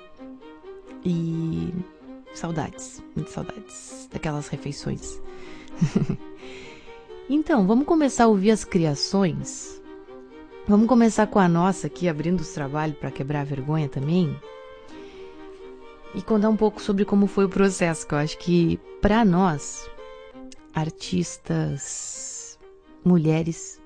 e 1.05 1.73
saudades, 2.33 3.03
muitas 3.15 3.33
saudades 3.33 4.09
daquelas 4.11 4.47
refeições. 4.47 5.21
então, 7.29 7.67
vamos 7.67 7.85
começar 7.85 8.25
a 8.25 8.27
ouvir 8.27 8.51
as 8.51 8.63
criações. 8.63 9.81
Vamos 10.67 10.87
começar 10.87 11.27
com 11.27 11.39
a 11.39 11.47
nossa 11.47 11.87
aqui, 11.87 12.09
abrindo 12.09 12.41
os 12.41 12.51
trabalhos 12.51 12.97
para 12.97 13.11
quebrar 13.11 13.41
a 13.41 13.45
vergonha 13.45 13.87
também 13.87 14.35
e 16.15 16.21
contar 16.21 16.49
um 16.49 16.55
pouco 16.55 16.81
sobre 16.81 17.05
como 17.05 17.27
foi 17.27 17.45
o 17.45 17.49
processo, 17.49 18.07
que 18.07 18.13
eu 18.13 18.17
acho 18.17 18.37
que 18.37 18.79
para 19.01 19.23
nós, 19.23 19.89
artistas, 20.73 22.59
mulheres, 23.03 23.81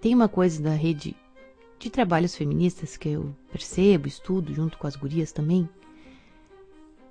tem 0.00 0.14
uma 0.14 0.28
coisa 0.28 0.62
da 0.62 0.70
rede 0.70 1.16
de 1.78 1.90
trabalhos 1.90 2.34
feministas 2.34 2.96
que 2.96 3.10
eu 3.10 3.34
percebo, 3.50 4.06
estudo 4.06 4.52
junto 4.54 4.76
com 4.78 4.86
as 4.86 4.96
gurias 4.96 5.32
também, 5.32 5.68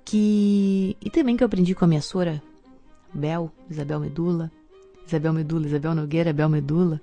que 0.04 0.96
e 1.00 1.10
também 1.10 1.36
que 1.36 1.42
eu 1.42 1.46
aprendi 1.46 1.74
com 1.74 1.84
a 1.84 1.88
minha 1.88 2.02
sora 2.02 2.42
Bel, 3.12 3.50
Isabel 3.68 4.00
Medula, 4.00 4.50
Isabel 5.06 5.32
Medula, 5.32 5.66
Isabel 5.66 5.94
Nogueira, 5.94 6.32
Bel 6.32 6.48
Medula, 6.48 7.00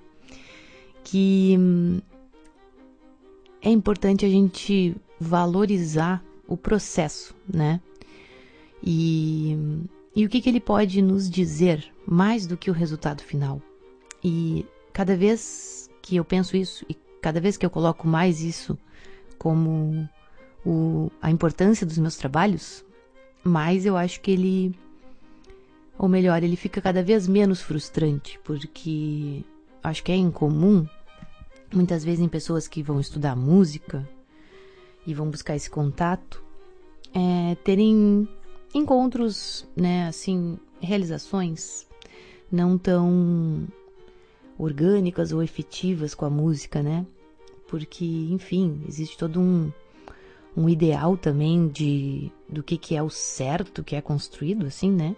que 1.04 1.56
hum, 1.58 2.00
é 3.60 3.70
importante 3.70 4.24
a 4.24 4.28
gente 4.28 4.96
valorizar 5.20 6.22
o 6.48 6.56
processo, 6.56 7.34
né? 7.46 7.80
E, 8.82 9.56
e 10.16 10.24
o 10.24 10.28
que, 10.28 10.40
que 10.40 10.48
ele 10.48 10.60
pode 10.60 11.02
nos 11.02 11.28
dizer 11.30 11.92
mais 12.06 12.46
do 12.46 12.56
que 12.56 12.70
o 12.70 12.74
resultado 12.74 13.22
final. 13.22 13.60
E 14.24 14.66
cada 14.92 15.16
vez 15.16 15.88
que 16.02 16.16
eu 16.16 16.24
penso 16.24 16.56
isso 16.56 16.84
e 16.88 16.96
cada 17.20 17.40
vez 17.40 17.56
que 17.56 17.66
eu 17.66 17.70
coloco 17.70 18.08
mais 18.08 18.40
isso 18.40 18.76
como 19.38 20.08
o, 20.64 21.10
a 21.20 21.30
importância 21.30 21.86
dos 21.86 21.98
meus 21.98 22.16
trabalhos, 22.16 22.84
mais 23.44 23.86
eu 23.86 23.96
acho 23.96 24.20
que 24.20 24.30
ele, 24.30 24.74
ou 25.96 26.08
melhor, 26.08 26.42
ele 26.42 26.56
fica 26.56 26.80
cada 26.80 27.02
vez 27.02 27.28
menos 27.28 27.60
frustrante, 27.60 28.40
porque 28.42 29.44
acho 29.82 30.02
que 30.02 30.10
é 30.10 30.16
incomum, 30.16 30.86
muitas 31.72 32.02
vezes 32.02 32.20
em 32.20 32.28
pessoas 32.28 32.66
que 32.66 32.82
vão 32.82 32.98
estudar 32.98 33.36
música, 33.36 34.08
e 35.08 35.14
vão 35.14 35.30
buscar 35.30 35.56
esse 35.56 35.70
contato, 35.70 36.44
é, 37.14 37.54
terem 37.64 38.28
encontros, 38.74 39.66
né, 39.74 40.06
assim, 40.06 40.58
realizações 40.78 41.86
não 42.52 42.76
tão 42.76 43.66
orgânicas 44.58 45.32
ou 45.32 45.42
efetivas 45.42 46.14
com 46.14 46.26
a 46.26 46.30
música, 46.30 46.82
né? 46.82 47.06
Porque, 47.68 48.04
enfim, 48.30 48.82
existe 48.86 49.16
todo 49.16 49.40
um, 49.40 49.72
um 50.54 50.68
ideal 50.68 51.16
também 51.16 51.68
de 51.68 52.30
do 52.46 52.62
que, 52.62 52.76
que 52.76 52.94
é 52.94 53.02
o 53.02 53.08
certo 53.08 53.82
que 53.82 53.96
é 53.96 54.02
construído, 54.02 54.66
assim, 54.66 54.92
né? 54.92 55.16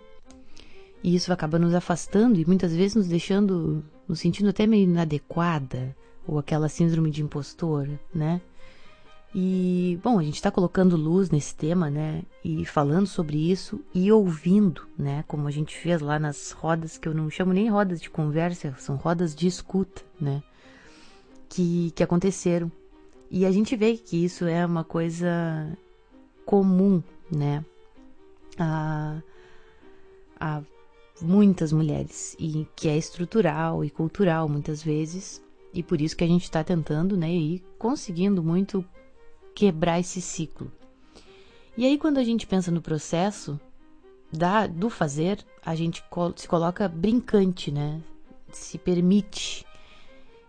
E 1.02 1.16
isso 1.16 1.32
acaba 1.32 1.58
nos 1.58 1.74
afastando 1.74 2.38
e 2.38 2.46
muitas 2.46 2.72
vezes 2.72 2.94
nos 2.94 3.08
deixando, 3.08 3.84
nos 4.06 4.20
sentindo 4.20 4.50
até 4.50 4.68
meio 4.68 4.84
inadequada, 4.84 5.96
ou 6.28 6.38
aquela 6.38 6.68
síndrome 6.68 7.10
de 7.10 7.22
impostor, 7.22 7.88
né? 8.14 8.40
E, 9.34 9.98
bom, 10.02 10.18
a 10.18 10.22
gente 10.22 10.34
está 10.34 10.50
colocando 10.50 10.96
luz 10.96 11.30
nesse 11.30 11.54
tema, 11.54 11.88
né? 11.88 12.22
E 12.44 12.64
falando 12.64 13.06
sobre 13.06 13.50
isso 13.50 13.80
e 13.94 14.10
ouvindo, 14.10 14.88
né? 14.98 15.24
Como 15.28 15.46
a 15.46 15.50
gente 15.52 15.76
fez 15.76 16.00
lá 16.00 16.18
nas 16.18 16.50
rodas, 16.50 16.98
que 16.98 17.06
eu 17.06 17.14
não 17.14 17.30
chamo 17.30 17.52
nem 17.52 17.70
rodas 17.70 18.00
de 18.00 18.10
conversa, 18.10 18.74
são 18.78 18.96
rodas 18.96 19.34
de 19.34 19.46
escuta, 19.46 20.02
né? 20.20 20.42
Que, 21.48 21.92
que 21.92 22.02
aconteceram. 22.02 22.70
E 23.30 23.46
a 23.46 23.52
gente 23.52 23.76
vê 23.76 23.96
que 23.96 24.24
isso 24.24 24.46
é 24.46 24.66
uma 24.66 24.82
coisa 24.82 25.78
comum, 26.44 27.00
né? 27.30 27.64
A, 28.58 29.22
a 30.40 30.62
muitas 31.22 31.72
mulheres, 31.72 32.34
e 32.38 32.66
que 32.74 32.88
é 32.88 32.96
estrutural 32.96 33.84
e 33.84 33.90
cultural 33.90 34.48
muitas 34.48 34.82
vezes. 34.82 35.40
E 35.72 35.84
por 35.84 36.00
isso 36.00 36.16
que 36.16 36.24
a 36.24 36.26
gente 36.26 36.42
está 36.42 36.64
tentando, 36.64 37.16
né? 37.16 37.30
E 37.30 37.62
conseguindo 37.78 38.42
muito 38.42 38.84
quebrar 39.60 40.00
esse 40.00 40.22
ciclo. 40.22 40.72
E 41.76 41.84
aí, 41.84 41.98
quando 41.98 42.16
a 42.16 42.24
gente 42.24 42.46
pensa 42.46 42.70
no 42.70 42.80
processo 42.80 43.60
da, 44.32 44.66
do 44.66 44.88
fazer, 44.88 45.44
a 45.62 45.74
gente 45.74 46.02
se 46.36 46.48
coloca 46.48 46.88
brincante, 46.88 47.70
né? 47.70 48.00
Se 48.50 48.78
permite. 48.78 49.66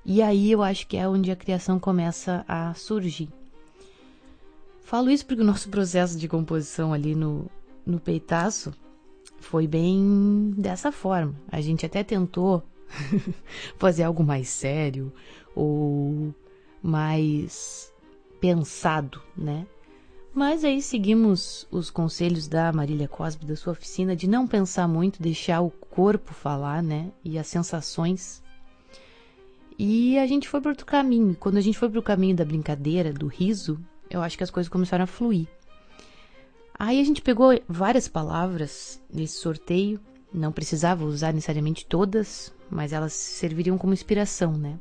E 0.05 0.21
aí 0.21 0.49
eu 0.49 0.63
acho 0.63 0.87
que 0.87 0.95
é 0.95 1.05
onde 1.09 1.29
a 1.29 1.35
criação 1.35 1.77
começa 1.77 2.45
a 2.47 2.73
surgir. 2.73 3.27
Falo 4.81 5.09
isso 5.09 5.25
porque 5.25 5.41
o 5.41 5.45
nosso 5.45 5.67
processo 5.67 6.17
de 6.17 6.29
composição 6.29 6.93
ali 6.93 7.13
no, 7.13 7.51
no 7.85 7.99
peitaço 7.99 8.73
foi 9.41 9.67
bem 9.67 10.53
dessa 10.55 10.89
forma. 10.89 11.35
A 11.51 11.59
gente 11.59 11.85
até 11.85 12.01
tentou 12.01 12.63
fazer 13.77 14.03
algo 14.03 14.23
mais 14.23 14.47
sério 14.47 15.11
ou 15.53 16.33
mais 16.81 17.90
pensado, 18.41 19.21
né? 19.37 19.65
Mas 20.33 20.63
aí 20.63 20.81
seguimos 20.81 21.67
os 21.69 21.89
conselhos 21.89 22.47
da 22.47 22.71
Marília 22.71 23.07
Cosby 23.07 23.45
da 23.45 23.55
sua 23.55 23.73
oficina 23.73 24.15
de 24.15 24.27
não 24.27 24.47
pensar 24.47 24.87
muito, 24.87 25.21
deixar 25.21 25.61
o 25.61 25.69
corpo 25.69 26.33
falar, 26.33 26.81
né? 26.81 27.11
E 27.23 27.37
as 27.37 27.47
sensações. 27.47 28.41
E 29.77 30.17
a 30.17 30.25
gente 30.25 30.49
foi 30.49 30.59
para 30.59 30.71
outro 30.71 30.85
caminho. 30.85 31.35
Quando 31.39 31.57
a 31.57 31.61
gente 31.61 31.77
foi 31.77 31.89
para 31.89 31.99
o 31.99 32.03
caminho 32.03 32.35
da 32.35 32.45
brincadeira, 32.45 33.13
do 33.13 33.27
riso, 33.27 33.79
eu 34.09 34.21
acho 34.21 34.37
que 34.37 34.43
as 34.43 34.51
coisas 34.51 34.69
começaram 34.69 35.03
a 35.03 35.07
fluir. 35.07 35.47
Aí 36.79 36.99
a 36.99 37.03
gente 37.03 37.21
pegou 37.21 37.49
várias 37.67 38.07
palavras 38.07 39.01
nesse 39.13 39.37
sorteio, 39.37 39.99
não 40.33 40.51
precisava 40.51 41.05
usar 41.05 41.33
necessariamente 41.33 41.85
todas, 41.85 42.53
mas 42.69 42.93
elas 42.93 43.13
serviriam 43.13 43.77
como 43.77 43.93
inspiração, 43.93 44.53
né? 44.53 44.79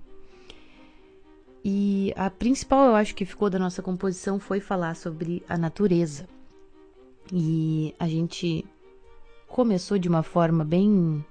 E 1.65 2.13
a 2.17 2.31
principal, 2.31 2.87
eu 2.87 2.95
acho 2.95 3.15
que 3.15 3.25
ficou 3.25 3.51
da 3.51 3.59
nossa 3.59 3.83
composição 3.83 4.41
foi 4.41 4.61
falar 4.61 4.95
sobre 4.97 5.43
a 5.49 5.59
natureza. 5.59 6.27
E 7.33 7.95
a 7.99 8.09
gente 8.09 8.65
começou 9.47 9.99
de 9.99 10.09
uma 10.09 10.23
forma 10.23 10.65
bem 10.65 11.25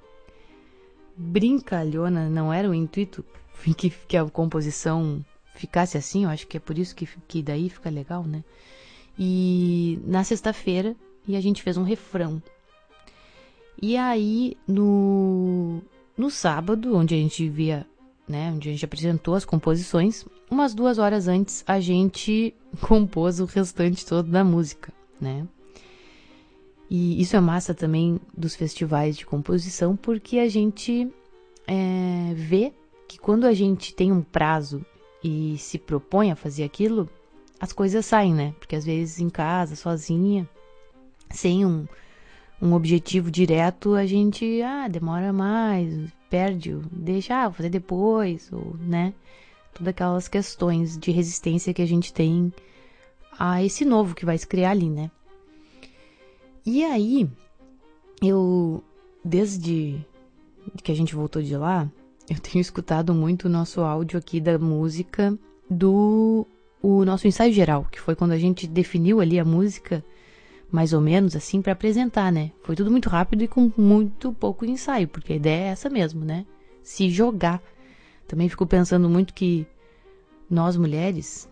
brincalhona, 1.16 2.30
não 2.30 2.54
era 2.54 2.70
o 2.70 2.74
intuito 2.74 3.26
que, 3.76 3.90
que 3.90 4.18
a 4.18 4.26
composição 4.26 5.24
ficasse 5.56 5.98
assim, 5.98 6.24
eu 6.24 6.30
acho 6.30 6.48
que 6.48 6.58
é 6.58 6.60
por 6.60 6.78
isso 6.78 6.96
que, 6.96 7.06
que 7.28 7.44
daí 7.44 7.70
fica 7.70 7.90
legal, 7.90 8.24
né? 8.24 8.44
E 9.18 10.00
na 10.06 10.24
sexta-feira, 10.24 10.96
e 11.28 11.36
a 11.36 11.42
gente 11.42 11.62
fez 11.62 11.76
um 11.76 11.84
refrão. 11.84 12.42
E 13.82 13.98
aí, 13.98 14.58
no, 14.66 15.82
no 16.18 16.30
sábado, 16.30 16.96
onde 16.96 17.14
a 17.14 17.18
gente 17.18 17.50
via, 17.50 17.86
né, 18.30 18.54
onde 18.56 18.70
a 18.70 18.72
gente 18.72 18.86
apresentou 18.86 19.34
as 19.34 19.44
composições, 19.44 20.24
umas 20.52 20.76
duas 20.76 21.00
horas 21.00 21.28
antes 21.28 21.64
a 21.66 21.80
gente 21.80 22.54
compôs 22.80 23.40
o 23.40 23.46
restante 23.46 24.06
todo 24.06 24.30
da 24.30 24.44
música, 24.44 24.94
né? 25.20 25.48
E 26.88 27.22
isso 27.22 27.36
é 27.36 27.40
massa 27.40 27.74
também 27.74 28.20
dos 28.36 28.56
festivais 28.56 29.18
de 29.18 29.26
composição, 29.26 29.96
porque 29.96 30.40
a 30.40 30.48
gente 30.48 31.12
é, 31.68 32.34
vê 32.36 32.74
que 33.08 33.20
quando 33.20 33.46
a 33.46 33.54
gente 33.54 33.94
tem 33.94 34.12
um 34.12 34.22
prazo 34.22 34.84
e 35.24 35.56
se 35.58 35.78
propõe 35.78 36.32
a 36.32 36.36
fazer 36.36 36.64
aquilo, 36.64 37.10
as 37.60 37.74
coisas 37.74 38.06
saem, 38.06 38.34
né? 38.34 38.56
Porque 38.60 38.76
às 38.76 38.86
vezes 38.86 39.20
em 39.20 39.30
casa, 39.30 39.76
sozinha, 39.76 40.50
sem 41.30 41.64
um, 41.64 41.86
um 42.62 42.74
objetivo 42.74 43.30
direto, 43.30 43.94
a 43.94 44.06
gente 44.06 44.62
ah, 44.64 44.88
demora 44.88 45.32
mais, 45.32 46.12
perde, 46.30 46.78
deixa, 46.92 47.36
ah, 47.36 47.48
vou 47.48 47.54
fazer 47.54 47.70
depois, 47.70 48.52
ou, 48.52 48.76
né? 48.80 49.14
Todas 49.74 49.90
aquelas 49.90 50.28
questões 50.28 50.98
de 50.98 51.12
resistência 51.12 51.74
que 51.74 51.82
a 51.82 51.88
gente 51.88 52.14
tem 52.14 52.54
a 53.38 53.64
esse 53.64 53.86
novo 53.86 54.16
que 54.16 54.26
vai 54.26 54.38
se 54.38 54.46
criar 54.46 54.72
ali, 54.72 54.90
né? 54.90 55.10
E 56.66 56.84
aí, 56.84 57.30
eu, 58.22 58.84
desde 59.24 60.06
que 60.84 60.92
a 60.92 60.96
gente 60.96 61.16
voltou 61.16 61.42
de 61.42 61.56
lá, 61.56 61.90
eu 62.30 62.40
tenho 62.40 62.62
escutado 62.62 63.14
muito 63.14 63.46
o 63.46 63.50
nosso 63.50 63.82
áudio 63.82 64.20
aqui 64.20 64.40
da 64.40 64.60
música 64.60 65.38
do 65.70 66.46
o 66.82 67.04
nosso 67.04 67.28
ensaio 67.28 67.52
geral, 67.52 67.86
que 67.92 68.00
foi 68.00 68.16
quando 68.16 68.32
a 68.32 68.38
gente 68.38 68.66
definiu 68.66 69.20
ali 69.20 69.38
a 69.38 69.44
música, 69.44 70.04
mais 70.72 70.94
ou 70.94 71.02
menos 71.02 71.36
assim, 71.36 71.62
para 71.62 71.74
apresentar, 71.74 72.32
né? 72.32 72.52
Foi 72.64 72.76
tudo 72.76 72.92
muito 72.92 73.10
rápido 73.10 73.44
e 73.44 73.48
com 73.48 73.72
muito 73.78 74.32
pouco 74.34 74.66
ensaio, 74.66 75.08
porque 75.08 75.34
a 75.34 75.36
ideia 75.36 75.66
é 75.66 75.72
essa 75.72 75.90
mesmo, 75.90 76.24
né? 76.24 76.46
Se 76.84 77.10
jogar. 77.10 77.62
Também 78.28 78.48
fico 78.48 78.66
pensando 78.66 79.10
muito 79.10 79.34
que 79.34 79.66
nós 80.50 80.78
mulheres, 80.78 81.50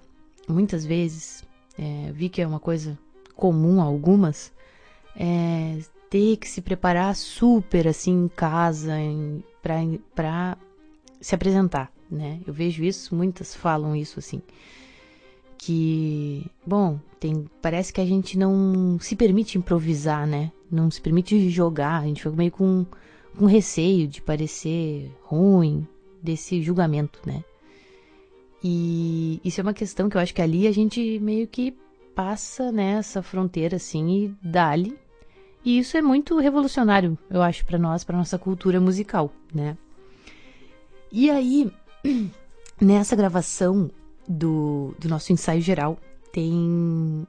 muitas 0.47 0.85
vezes, 0.85 1.43
é, 1.77 2.11
vi 2.11 2.29
que 2.29 2.41
é 2.41 2.47
uma 2.47 2.59
coisa 2.59 2.97
comum 3.35 3.81
a 3.81 3.85
algumas, 3.85 4.51
é, 5.15 5.79
ter 6.09 6.37
que 6.37 6.47
se 6.47 6.61
preparar 6.61 7.15
super 7.15 7.87
assim 7.87 8.25
em 8.25 8.27
casa 8.27 8.93
para 10.15 10.57
se 11.19 11.35
apresentar, 11.35 11.91
né? 12.09 12.39
Eu 12.45 12.53
vejo 12.53 12.83
isso, 12.83 13.13
muitas 13.13 13.55
falam 13.55 13.95
isso 13.95 14.19
assim, 14.19 14.41
que 15.57 16.45
bom, 16.65 16.99
tem 17.19 17.45
parece 17.61 17.91
que 17.91 18.01
a 18.01 18.05
gente 18.05 18.37
não 18.37 18.97
se 18.99 19.15
permite 19.15 19.57
improvisar, 19.57 20.27
né? 20.27 20.51
Não 20.71 20.91
se 20.91 21.01
permite 21.01 21.49
jogar, 21.49 22.01
a 22.01 22.05
gente 22.05 22.21
fica 22.21 22.35
meio 22.35 22.51
com, 22.51 22.85
com 23.37 23.45
receio 23.45 24.07
de 24.07 24.21
parecer 24.21 25.11
ruim 25.23 25.87
desse 26.21 26.61
julgamento, 26.61 27.19
né? 27.25 27.43
E 28.63 29.39
isso 29.43 29.61
é 29.61 29.63
uma 29.63 29.73
questão 29.73 30.09
que 30.09 30.17
eu 30.17 30.21
acho 30.21 30.33
que 30.33 30.41
ali 30.41 30.67
a 30.67 30.71
gente 30.71 31.19
meio 31.19 31.47
que 31.47 31.75
passa 32.15 32.71
nessa 32.71 33.21
fronteira 33.21 33.77
assim 33.77 34.25
e 34.25 34.35
dá-lhe 34.41 34.97
e 35.67 35.79
isso 35.79 35.97
é 35.97 36.01
muito 36.01 36.39
revolucionário, 36.39 37.17
eu 37.29 37.41
acho, 37.41 37.65
para 37.65 37.77
nós, 37.77 38.01
para 38.01 38.15
nossa 38.15 38.37
cultura 38.37 38.79
musical, 38.79 39.29
né? 39.53 39.77
E 41.11 41.29
aí, 41.29 41.69
nessa 42.79 43.17
gravação 43.17 43.91
do, 44.27 44.93
do 44.99 45.07
nosso 45.07 45.31
ensaio 45.31 45.61
geral, 45.61 45.97
tem. 46.31 47.25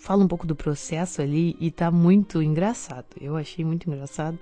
Fala 0.00 0.24
um 0.24 0.28
pouco 0.28 0.46
do 0.46 0.56
processo 0.56 1.22
ali 1.22 1.56
e 1.60 1.70
tá 1.70 1.90
muito 1.90 2.42
engraçado. 2.42 3.06
Eu 3.20 3.36
achei 3.36 3.64
muito 3.64 3.88
engraçado. 3.88 4.38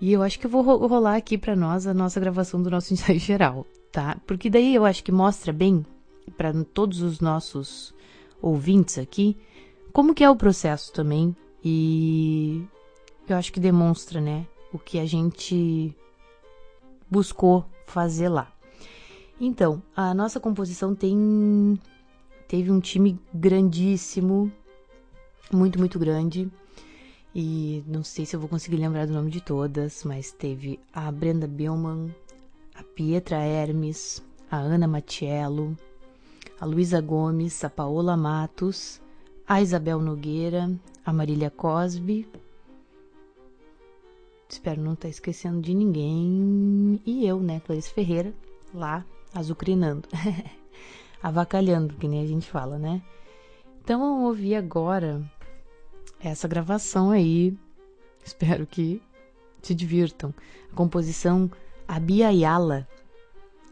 E 0.00 0.12
eu 0.12 0.22
acho 0.22 0.38
que 0.38 0.46
eu 0.46 0.50
vou 0.50 0.62
rolar 0.62 1.16
aqui 1.16 1.38
para 1.38 1.56
nós 1.56 1.86
a 1.86 1.94
nossa 1.94 2.20
gravação 2.20 2.62
do 2.62 2.70
nosso 2.70 2.92
ensaio 2.94 3.18
geral, 3.18 3.66
tá? 3.90 4.18
Porque 4.26 4.50
daí 4.50 4.74
eu 4.74 4.84
acho 4.84 5.02
que 5.02 5.10
mostra 5.10 5.52
bem 5.52 5.84
para 6.36 6.52
todos 6.64 7.00
os 7.00 7.18
nossos 7.18 7.94
ouvintes 8.42 8.98
aqui 8.98 9.36
como 9.92 10.14
que 10.14 10.22
é 10.22 10.30
o 10.30 10.36
processo 10.36 10.92
também 10.92 11.34
e 11.64 12.64
eu 13.28 13.36
acho 13.36 13.52
que 13.52 13.60
demonstra, 13.60 14.20
né, 14.20 14.46
o 14.72 14.78
que 14.78 14.98
a 14.98 15.06
gente 15.06 15.92
buscou 17.10 17.64
fazer 17.86 18.28
lá. 18.28 18.52
Então, 19.40 19.80
a 19.94 20.12
nossa 20.12 20.40
composição 20.40 20.94
tem 20.94 21.78
teve 22.48 22.72
um 22.72 22.80
time 22.80 23.20
grandíssimo, 23.32 24.50
muito 25.52 25.78
muito 25.78 25.98
grande. 25.98 26.50
E 27.34 27.84
não 27.86 28.02
sei 28.02 28.26
se 28.26 28.34
eu 28.34 28.40
vou 28.40 28.48
conseguir 28.48 28.78
lembrar 28.78 29.06
do 29.06 29.12
nome 29.12 29.30
de 29.30 29.40
todas, 29.40 30.02
mas 30.02 30.32
teve 30.32 30.80
a 30.92 31.12
Brenda 31.12 31.46
Billman, 31.46 32.12
a 32.74 32.82
Pietra 32.82 33.36
Hermes, 33.36 34.22
a 34.50 34.56
Ana 34.56 34.88
Matiello, 34.88 35.76
a 36.60 36.64
Luísa 36.64 37.00
Gomes, 37.00 37.62
a 37.62 37.70
Paola 37.70 38.16
Matos, 38.16 39.00
a 39.46 39.62
Isabel 39.62 40.00
Nogueira, 40.00 40.68
a 41.06 41.12
Marília 41.12 41.50
Cosby. 41.50 42.26
Espero 44.48 44.82
não 44.82 44.94
estar 44.94 45.02
tá 45.02 45.08
esquecendo 45.08 45.60
de 45.60 45.74
ninguém. 45.74 47.00
E 47.06 47.24
eu, 47.24 47.38
né, 47.38 47.60
Clarice 47.60 47.90
Ferreira, 47.90 48.34
lá, 48.74 49.04
azucrinando. 49.34 50.08
Avacalhando, 51.22 51.94
que 51.94 52.06
nem 52.06 52.22
a 52.22 52.26
gente 52.26 52.48
fala, 52.48 52.78
né? 52.78 53.02
Então 53.82 54.04
eu 54.04 54.24
ouvi 54.24 54.54
agora 54.54 55.22
essa 56.20 56.46
gravação 56.46 57.10
aí. 57.10 57.56
Espero 58.24 58.66
que 58.66 59.02
se 59.62 59.74
divirtam. 59.74 60.32
A 60.72 60.74
composição 60.74 61.50
Abia 61.86 62.30
Yala, 62.30 62.86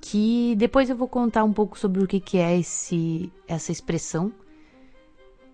que 0.01 0.55
depois 0.57 0.88
eu 0.88 0.97
vou 0.97 1.09
contar 1.09 1.45
um 1.45 1.53
pouco 1.53 1.79
sobre 1.79 2.03
o 2.03 2.07
que, 2.07 2.19
que 2.19 2.38
é 2.38 2.59
esse, 2.59 3.33
essa 3.47 3.71
expressão 3.71 4.33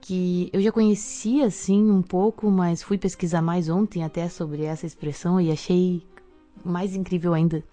que 0.00 0.50
eu 0.52 0.60
já 0.60 0.72
conhecia 0.72 1.46
assim 1.46 1.90
um 1.90 2.02
pouco, 2.02 2.50
mas 2.50 2.82
fui 2.82 2.98
pesquisar 2.98 3.40
mais 3.40 3.68
ontem 3.68 4.02
até 4.02 4.28
sobre 4.28 4.64
essa 4.64 4.84
expressão 4.84 5.40
e 5.40 5.50
achei 5.50 6.02
mais 6.64 6.96
incrível 6.96 7.32
ainda 7.32 7.64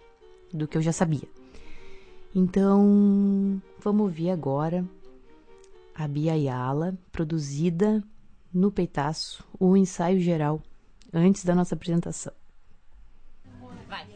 do 0.54 0.68
que 0.68 0.78
eu 0.78 0.82
já 0.82 0.92
sabia. 0.92 1.28
Então, 2.34 3.62
vamos 3.82 4.04
ouvir 4.04 4.30
agora 4.30 4.86
a 5.96 6.08
Bia 6.08 6.36
Yala, 6.36 6.98
produzida 7.12 8.04
no 8.54 8.72
Peitaço, 8.72 9.44
o 9.60 9.76
ensaio 9.76 10.20
geral, 10.20 10.62
antes 11.14 11.44
da 11.44 11.56
nossa 11.56 11.76
apresentação. 11.76 12.34
Vai! 13.88 14.08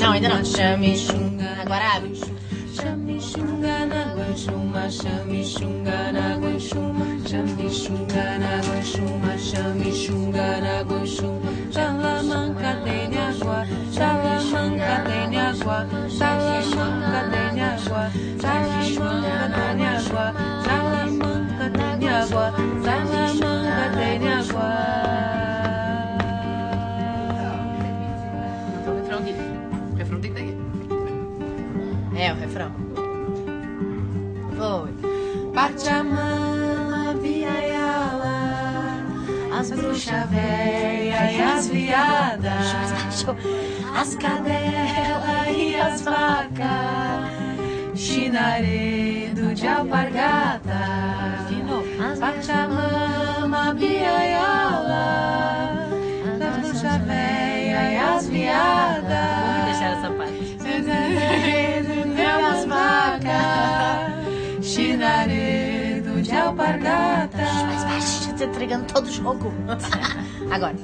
Não, 0.00 0.12
ainda 0.12 0.28
não. 0.28 0.42
Agora 1.62 1.96
abre. 1.96 2.12
Chame 2.80 3.20
xungana 3.20 4.14
guanchuma, 4.14 4.88
chame 4.88 5.44
xungana 5.44 6.38
guanchuma, 6.40 7.06
chame 7.28 7.68
xungana 7.68 8.52
guanchuma, 8.64 9.32
chame 9.36 9.90
xungana 9.92 10.82
guanchuma. 10.88 11.50
Salamanca 11.70 12.80
tem 12.82 13.18
água, 13.18 13.66
Salamanca 13.92 14.96
tem 15.04 15.36
água, 15.38 15.86
Salamanca 16.08 17.20
tem 17.30 17.60
água, 17.60 18.10
Salamanca 18.40 19.40
tem 19.60 19.88
água, 19.92 20.32
Salamanca 20.64 21.10
tem. 22.08 22.20
É 32.30 32.32
o 32.32 32.36
refrão. 32.36 32.70
Foi. 34.56 34.90
Pachamama, 35.52 37.14
Viayala, 37.20 38.38
as 39.58 39.72
bruxas 39.72 40.30
velhas 40.30 41.32
e 41.32 41.42
as 41.42 41.68
viadas, 41.68 43.26
as 43.96 44.14
cadelas 44.14 45.48
e 45.56 45.74
as 45.74 46.02
vacas, 46.02 47.30
chinaredo 47.96 49.52
de 49.52 49.66
alpargata. 49.66 51.00
Pachamama, 52.20 53.74
Viayala, 53.74 55.00
as 56.40 56.58
bruxas 56.58 56.96
velhas 56.98 57.92
e 57.92 57.96
as 57.96 58.28
viadas. 58.28 59.10
Vamos 59.48 59.64
deixar 59.64 59.98
essa 59.98 60.10
parte. 60.10 61.70
de 66.30 66.36
alpargata. 66.36 67.38
Mas 67.66 67.84
baixo, 67.84 68.34
tá 68.34 68.44
entregando 68.44 68.84
todo 68.92 69.06
o 69.06 69.10
jogo. 69.10 69.52
Agora. 70.50 70.76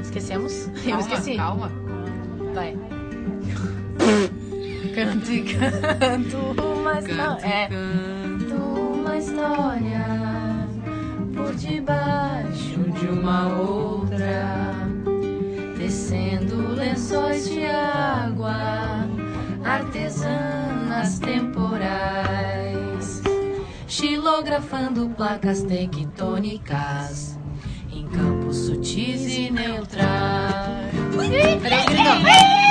Esquecemos? 0.00 0.66
Calma, 0.66 0.90
Eu 0.90 0.98
esqueci. 1.00 1.36
Calma. 1.36 1.72
Vai. 2.54 2.76
canto 4.94 5.32
e 5.32 5.42
canto 5.42 6.36
uma 6.60 6.98
história. 7.00 7.46
É. 7.46 7.68
Canto 7.68 8.54
uma 8.54 9.18
história 9.18 10.68
por 11.34 11.54
debaixo 11.54 12.78
de 12.78 13.06
uma 13.06 13.48
outra, 13.56 14.61
xilografando 24.52 25.08
placas 25.16 25.62
tectônicas 25.62 27.38
em 27.90 28.06
campos 28.08 28.56
sutis 28.56 29.38
e 29.38 29.50
neutrais. 29.50 30.92
Peraí, 31.62 32.61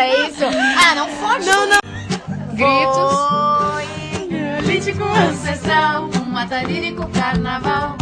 é 0.00 0.28
isso? 0.28 0.44
Ah, 0.44 0.94
não 0.94 1.08
foge. 1.08 1.46
Não, 1.48 1.66
não. 1.66 1.78
Gritos. 2.54 4.28
Neolítico 4.30 5.04
ancestral, 5.04 6.04
um 6.04 6.30
matarírico 6.30 7.06
carnaval. 7.10 7.96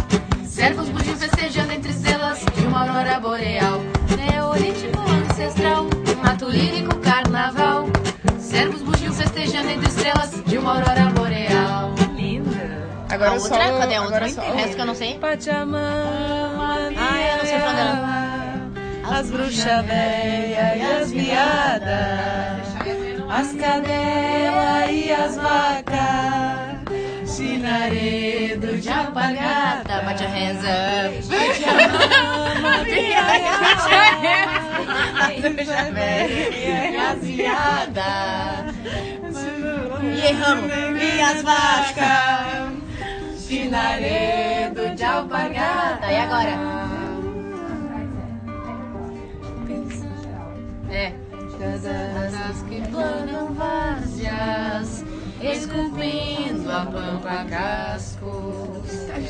Servos 0.45 0.89
bugios 0.89 1.19
festejando 1.19 1.71
entre 1.73 1.91
estrelas 1.91 2.39
de 2.55 2.65
uma 2.65 2.81
aurora 2.81 3.19
boreal. 3.19 3.81
Neolítico 4.17 4.99
ancestral, 5.29 5.85
um 5.85 6.23
mato 6.23 6.45
lírico 6.49 6.95
carnaval. 6.97 7.85
Servos 8.39 8.81
bugios 8.81 9.15
festejando 9.17 9.69
entre 9.69 9.87
estrelas 9.87 10.31
de 10.45 10.57
uma 10.57 10.73
aurora 10.75 11.05
boreal. 11.15 11.93
Linda. 12.15 12.87
Agora 13.09 13.31
a 13.31 13.35
é 13.35 13.39
só. 13.39 13.45
outra, 13.53 13.77
cadê 13.79 13.95
a 13.95 14.01
outra? 14.01 14.17
Agora 14.17 14.29
só. 14.31 14.41
O 14.41 14.55
resto 14.55 14.75
que 14.75 14.81
eu 14.81 14.85
não 14.85 14.95
sei. 14.95 15.19
Pachamama, 15.19 16.75
Ah, 16.97 17.21
eu 17.31 17.37
não 17.37 17.45
sei 17.45 17.59
pra 17.59 17.69
onde 17.69 17.79
ela. 17.79 18.36
As 19.09 19.29
bruxas 19.31 19.85
velhas 19.85 20.77
e 20.77 20.81
as 20.81 21.11
viadas, 21.11 22.67
as 23.29 23.53
cadelas 23.53 24.91
e 24.91 25.11
as 25.11 25.35
vacas, 25.37 26.85
chinaredo 27.35 28.77
de 28.77 28.89
alpargata, 28.89 30.01
Bate 30.05 30.23
a 30.23 30.27
reza. 30.27 30.67
Bate 31.29 31.63
a 31.63 31.71
reza. 31.73 31.97
as 35.23 35.39
bruxas 35.41 35.93
velhas 35.93 36.53
e 36.53 36.97
as 36.97 37.19
viadas, 37.23 38.75
E 40.03 40.27
erramos. 40.27 40.71
E 41.01 41.21
as 41.21 41.41
vacas, 41.41 42.73
chinaredo 43.47 44.95
de 44.95 45.03
alpargata. 45.03 46.11
E 46.11 46.17
agora? 46.17 46.96
É. 50.97 51.13
As 52.49 52.63
que 52.63 52.81
planam 52.89 53.53
várzeas, 53.53 55.05
esculpindo 55.39 56.71
a 56.71 56.85
pampa 56.87 57.45
cascos. 57.47 58.27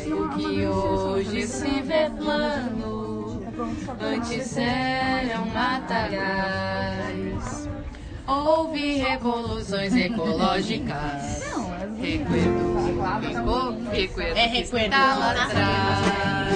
O 0.07 0.29
que 0.37 0.65
hoje 0.65 1.45
se 1.45 1.81
vê 1.81 2.09
plano, 2.09 3.43
antes 3.99 4.57
eram 4.57 5.45
matagais. 5.47 6.87
Houve 8.25 8.99
revoluções 8.99 9.93
ecológicas. 9.93 11.43
Recuerdo, 11.99 13.01
recuerdo, 13.91 14.37
É 14.37 14.47
recuerdo. 14.47 14.85
está 14.85 15.15
lá 15.15 15.31
atrás. 15.31 16.47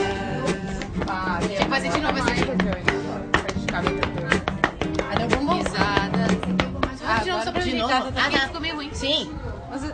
Tinha 1.48 1.60
que 1.60 1.66
fazer 1.66 1.90
de 1.92 2.00
novo 2.00 2.18
essa 2.18 2.32
aqui. 2.32 4.11
Pisadas. 5.72 7.02
Ah, 7.04 7.24
de 7.24 7.30
novo, 7.30 7.44
só 7.44 7.52
pra 7.52 7.62
De 7.62 7.76
novo? 7.76 7.94
Ah, 7.94 8.12
tá. 8.12 8.40
Ficou 8.48 8.62
meio 8.62 8.76
ruim. 8.76 8.90
Sim. 8.94 9.32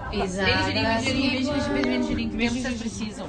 Beijo, 0.10 0.34
girinho, 0.66 1.02
girinho, 1.02 1.32
beijo, 1.32 1.52
beijo, 1.52 1.70
beijo, 1.70 1.88
beijo, 1.88 2.08
girinho. 2.08 2.38
Beijo 2.38 2.56
que 2.56 2.62
vocês 2.62 2.80
precisam. 2.80 3.28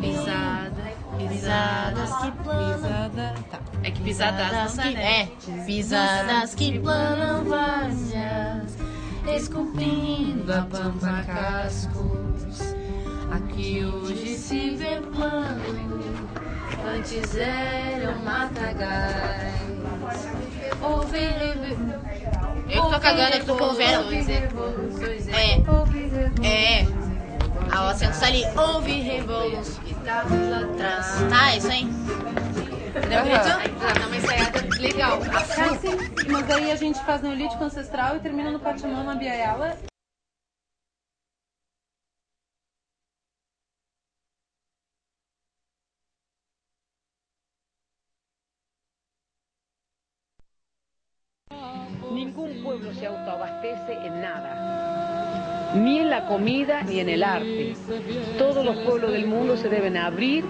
Pisada. 0.00 0.94
Pisadas 1.16 2.10
que 2.16 2.32
planam. 2.42 2.80
Pisada. 2.80 3.34
Tá. 3.50 3.60
É 3.84 3.90
que 3.90 4.02
pisadas 4.02 4.52
não 4.52 4.76
dá, 4.76 4.82
que, 4.82 4.94
né? 4.94 5.20
É. 5.20 5.26
Pisadas 5.64 6.54
que 6.54 6.78
planam. 6.80 7.44
várzeas, 7.44 8.76
esculpindo 9.36 10.52
a 10.52 10.62
pampa 10.62 11.22
cascos. 11.24 12.74
Aqui 13.30 13.84
hoje 13.84 14.36
se 14.36 14.70
vê 14.70 15.00
plano, 15.00 15.62
antes 16.86 17.36
eram 17.36 18.18
matagais. 18.24 19.54
Reve- 21.28 21.76
Eu 22.68 22.82
que 22.84 22.90
tô 22.90 23.00
cagando, 23.00 23.34
é 23.36 23.40
que 23.40 23.46
tô 23.46 23.54
revoluções, 23.54 24.28
É. 24.28 24.32
revoluções. 24.40 25.28
É. 26.42 26.86
A 27.70 27.88
acento 27.90 28.24
ali. 28.24 28.44
Houve 28.56 29.00
lá 30.50 30.58
atrás. 30.60 31.06
Tá, 31.30 31.52
é 31.52 31.56
isso 31.58 31.68
aí. 31.68 31.88
Cadê 32.92 33.16
o 33.16 33.24
grito? 33.24 33.44
Dá 34.00 34.06
uma 34.06 34.16
ensaiada 34.16 34.60
legal. 34.80 35.18
Mas 36.30 36.46
daí 36.46 36.70
a 36.70 36.76
gente 36.76 37.02
faz 37.04 37.22
Neolítico 37.22 37.64
Ancestral 37.64 38.16
e 38.16 38.20
termina 38.20 38.50
no 38.50 38.60
Pachamama 38.60 39.14
Biayala. 39.14 39.76
Ningún 52.12 52.62
pueblo 52.62 52.92
se 52.94 53.06
autoabastece 53.06 53.92
en 54.06 54.20
nada, 54.20 55.72
ni 55.74 55.98
en 55.98 56.10
la 56.10 56.26
comida 56.26 56.82
ni 56.82 57.00
en 57.00 57.08
el 57.08 57.24
arte. 57.24 57.74
Todos 58.38 58.64
los 58.64 58.76
pueblos 58.78 59.12
del 59.12 59.26
mundo 59.26 59.56
se 59.56 59.68
deben 59.68 59.96
abrir 59.96 60.44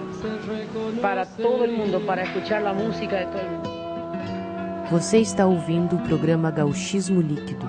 para 1.01 1.25
todo 1.25 1.63
el 1.63 1.71
mundo, 1.71 2.05
para 2.05 2.23
escuchar 2.23 2.61
la 2.61 2.73
música 2.73 3.17
de 3.17 3.25
todo 3.25 3.41
el 3.41 3.49
mundo. 3.49 3.75
Você 4.91 5.17
está 5.17 5.47
ouvindo 5.47 5.95
o 5.95 5.99
programa 5.99 6.51
Gauchismo 6.51 7.19
Líquido. 7.19 7.65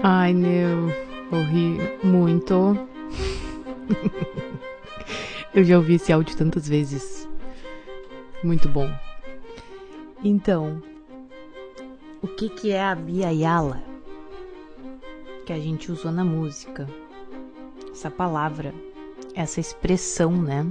Ai, 0.00 0.32
meu, 0.32 0.88
eu 1.32 1.42
ri 1.42 1.98
muito. 2.04 2.78
eu 5.56 5.64
já 5.64 5.76
ouvi 5.76 5.94
esse 5.94 6.12
áudio 6.12 6.36
tantas 6.36 6.68
vezes. 6.68 7.28
Muito 8.44 8.68
bom. 8.68 8.88
Então, 10.22 10.80
o 12.22 12.28
que 12.28 12.48
que 12.48 12.70
é 12.70 12.84
a 12.84 12.94
biayala? 12.94 13.82
Que 15.44 15.52
a 15.52 15.58
gente 15.58 15.90
usou 15.90 16.12
na 16.12 16.24
música. 16.24 16.88
Essa 17.90 18.10
palavra 18.10 18.72
essa 19.36 19.60
expressão, 19.60 20.32
né? 20.32 20.66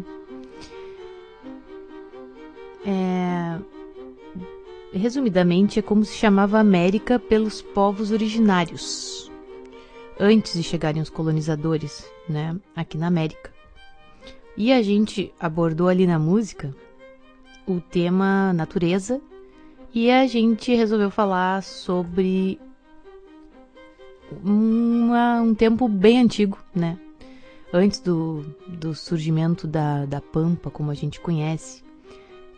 É... 2.84 3.60
Resumidamente, 4.92 5.78
é 5.80 5.82
como 5.82 6.04
se 6.04 6.16
chamava 6.16 6.60
América 6.60 7.20
pelos 7.20 7.62
povos 7.62 8.12
originários, 8.12 9.32
antes 10.20 10.54
de 10.54 10.64
chegarem 10.64 11.02
os 11.02 11.10
colonizadores, 11.10 12.10
né? 12.28 12.58
Aqui 12.76 12.98
na 12.98 13.08
América. 13.08 13.55
E 14.58 14.72
a 14.72 14.82
gente 14.82 15.34
abordou 15.40 15.88
ali 15.88 16.08
na 16.08 16.18
música 16.18 16.74
o 17.68 17.80
tema 17.82 18.54
natureza 18.54 19.20
e 19.94 20.10
a 20.10 20.26
gente 20.28 20.74
resolveu 20.74 21.10
falar 21.12 21.62
sobre 21.64 22.60
uma- 24.44 25.42
um 25.42 25.54
tempo 25.54 25.88
bem 25.88 26.20
antigo, 26.20 26.58
né? 26.74 26.98
antes 27.74 28.00
do, 28.00 28.46
do 28.68 28.96
surgimento 28.96 29.68
da, 29.68 30.06
da 30.06 30.22
Pampa, 30.22 30.70
como 30.72 30.92
a 30.92 30.94
gente 30.94 31.20
conhece, 31.20 31.84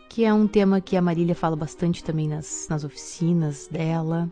que 0.08 0.24
é 0.24 0.32
um 0.32 0.46
tema 0.46 0.80
que 0.80 0.96
a 0.96 1.02
Marília 1.02 1.34
fala 1.34 1.56
bastante 1.56 2.04
também 2.04 2.28
nas, 2.28 2.68
nas 2.70 2.84
oficinas 2.84 3.66
dela. 3.66 4.30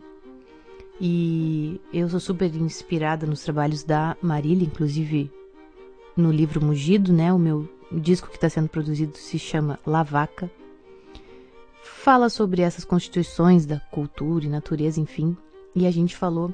E 0.99 1.81
eu 1.91 2.07
sou 2.09 2.21
super 2.21 2.53
inspirada 2.55 3.27
nos 3.27 3.41
trabalhos 3.43 3.83
da 3.83 4.15
Marília, 4.21 4.65
inclusive 4.65 5.29
no 6.17 6.31
livro 6.31 6.63
Mugido, 6.63 7.13
né? 7.13 7.31
O 7.31 7.39
meu 7.39 7.69
disco 7.91 8.27
que 8.27 8.35
está 8.35 8.49
sendo 8.49 8.67
produzido 8.67 9.15
se 9.15 9.37
chama 9.37 9.79
La 9.85 10.03
Vaca. 10.03 10.51
Fala 11.81 12.29
sobre 12.29 12.61
essas 12.61 12.83
constituições 12.83 13.65
da 13.65 13.79
cultura 13.79 14.45
e 14.45 14.49
natureza, 14.49 14.99
enfim. 14.99 15.37
E 15.75 15.85
a 15.85 15.91
gente 15.91 16.17
falou 16.17 16.53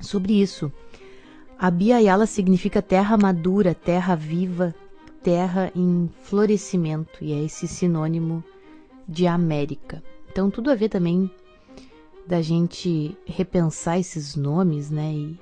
sobre 0.00 0.40
isso. 0.40 0.72
A 1.58 1.70
Bia 1.70 1.98
Yala 2.00 2.26
significa 2.26 2.80
terra 2.80 3.16
madura, 3.16 3.74
terra 3.74 4.14
viva, 4.14 4.74
terra 5.22 5.72
em 5.74 6.08
florescimento, 6.22 7.18
e 7.20 7.32
é 7.32 7.42
esse 7.42 7.66
sinônimo 7.66 8.44
de 9.08 9.26
América. 9.26 10.02
Então, 10.30 10.50
tudo 10.50 10.70
a 10.70 10.74
ver 10.74 10.90
também 10.90 11.30
da 12.26 12.42
gente 12.42 13.16
repensar 13.24 13.98
esses 13.98 14.36
nomes, 14.36 14.90
né? 14.90 15.12
E, 15.14 15.40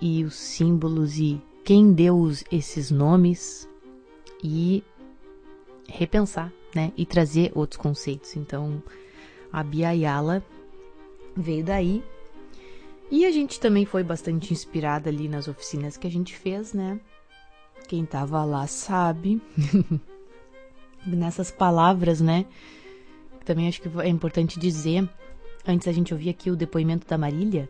e 0.00 0.24
os 0.24 0.34
símbolos 0.34 1.18
e 1.18 1.42
quem 1.66 1.92
deu 1.92 2.30
esses 2.52 2.92
nomes 2.92 3.68
e 4.42 4.84
repensar, 5.88 6.52
né? 6.72 6.92
E 6.96 7.04
trazer 7.04 7.50
outros 7.56 7.76
conceitos. 7.76 8.36
Então, 8.36 8.80
a 9.52 9.64
Bia 9.64 9.90
Yala 9.90 10.44
veio 11.36 11.64
daí 11.64 12.04
e 13.10 13.26
a 13.26 13.32
gente 13.32 13.58
também 13.58 13.84
foi 13.84 14.04
bastante 14.04 14.52
inspirada 14.52 15.10
ali 15.10 15.28
nas 15.28 15.48
oficinas 15.48 15.96
que 15.96 16.06
a 16.06 16.10
gente 16.10 16.36
fez, 16.36 16.72
né? 16.72 17.00
Quem 17.88 18.06
tava 18.06 18.44
lá 18.44 18.68
sabe. 18.68 19.42
Nessas 21.04 21.50
palavras, 21.50 22.20
né? 22.20 22.46
Também 23.44 23.66
acho 23.66 23.82
que 23.82 23.88
é 24.02 24.08
importante 24.08 24.60
dizer, 24.60 25.08
antes 25.66 25.88
a 25.88 25.92
gente 25.92 26.14
ouvir 26.14 26.30
aqui 26.30 26.48
o 26.48 26.56
depoimento 26.56 27.08
da 27.08 27.18
Marília 27.18 27.68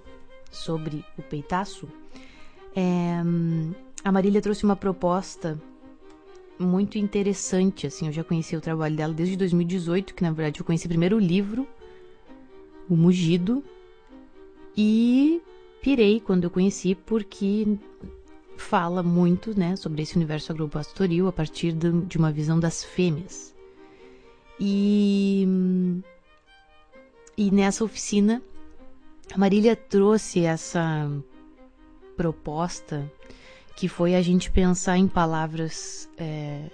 sobre 0.50 1.02
o 1.16 1.22
peitaço. 1.22 1.88
É, 2.74 3.22
a 4.06 4.12
Marília 4.12 4.40
trouxe 4.40 4.62
uma 4.62 4.76
proposta 4.76 5.60
muito 6.56 6.96
interessante, 6.96 7.88
assim, 7.88 8.06
eu 8.06 8.12
já 8.12 8.22
conheci 8.22 8.54
o 8.54 8.60
trabalho 8.60 8.94
dela 8.94 9.12
desde 9.12 9.36
2018, 9.36 10.14
que 10.14 10.22
na 10.22 10.30
verdade 10.30 10.60
eu 10.60 10.64
conheci 10.64 10.86
primeiro 10.86 11.16
o 11.16 11.18
livro, 11.18 11.66
O 12.88 12.94
Mugido, 12.94 13.64
e 14.76 15.42
pirei 15.82 16.20
quando 16.20 16.44
eu 16.44 16.50
conheci, 16.50 16.94
porque 16.94 17.66
fala 18.56 19.02
muito 19.02 19.58
né, 19.58 19.74
sobre 19.74 20.02
esse 20.02 20.14
universo 20.14 20.52
agropastoril 20.52 21.26
a 21.26 21.32
partir 21.32 21.72
de, 21.72 22.16
uma 22.16 22.30
visão 22.30 22.60
das 22.60 22.84
fêmeas. 22.84 23.56
E, 24.60 25.48
e 27.36 27.50
nessa 27.50 27.82
oficina, 27.82 28.40
a 29.34 29.36
Marília 29.36 29.74
trouxe 29.74 30.44
essa 30.44 31.10
proposta 32.16 33.10
que 33.76 33.88
foi 33.88 34.14
a 34.14 34.22
gente 34.22 34.50
pensar 34.50 34.96
em 34.96 35.06
palavras 35.06 36.08
é, 36.16 36.70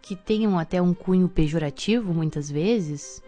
que 0.00 0.16
tenham 0.16 0.58
até 0.58 0.80
um 0.80 0.94
cunho 0.94 1.28
pejorativo, 1.28 2.14
muitas 2.14 2.50
vezes, 2.50 3.22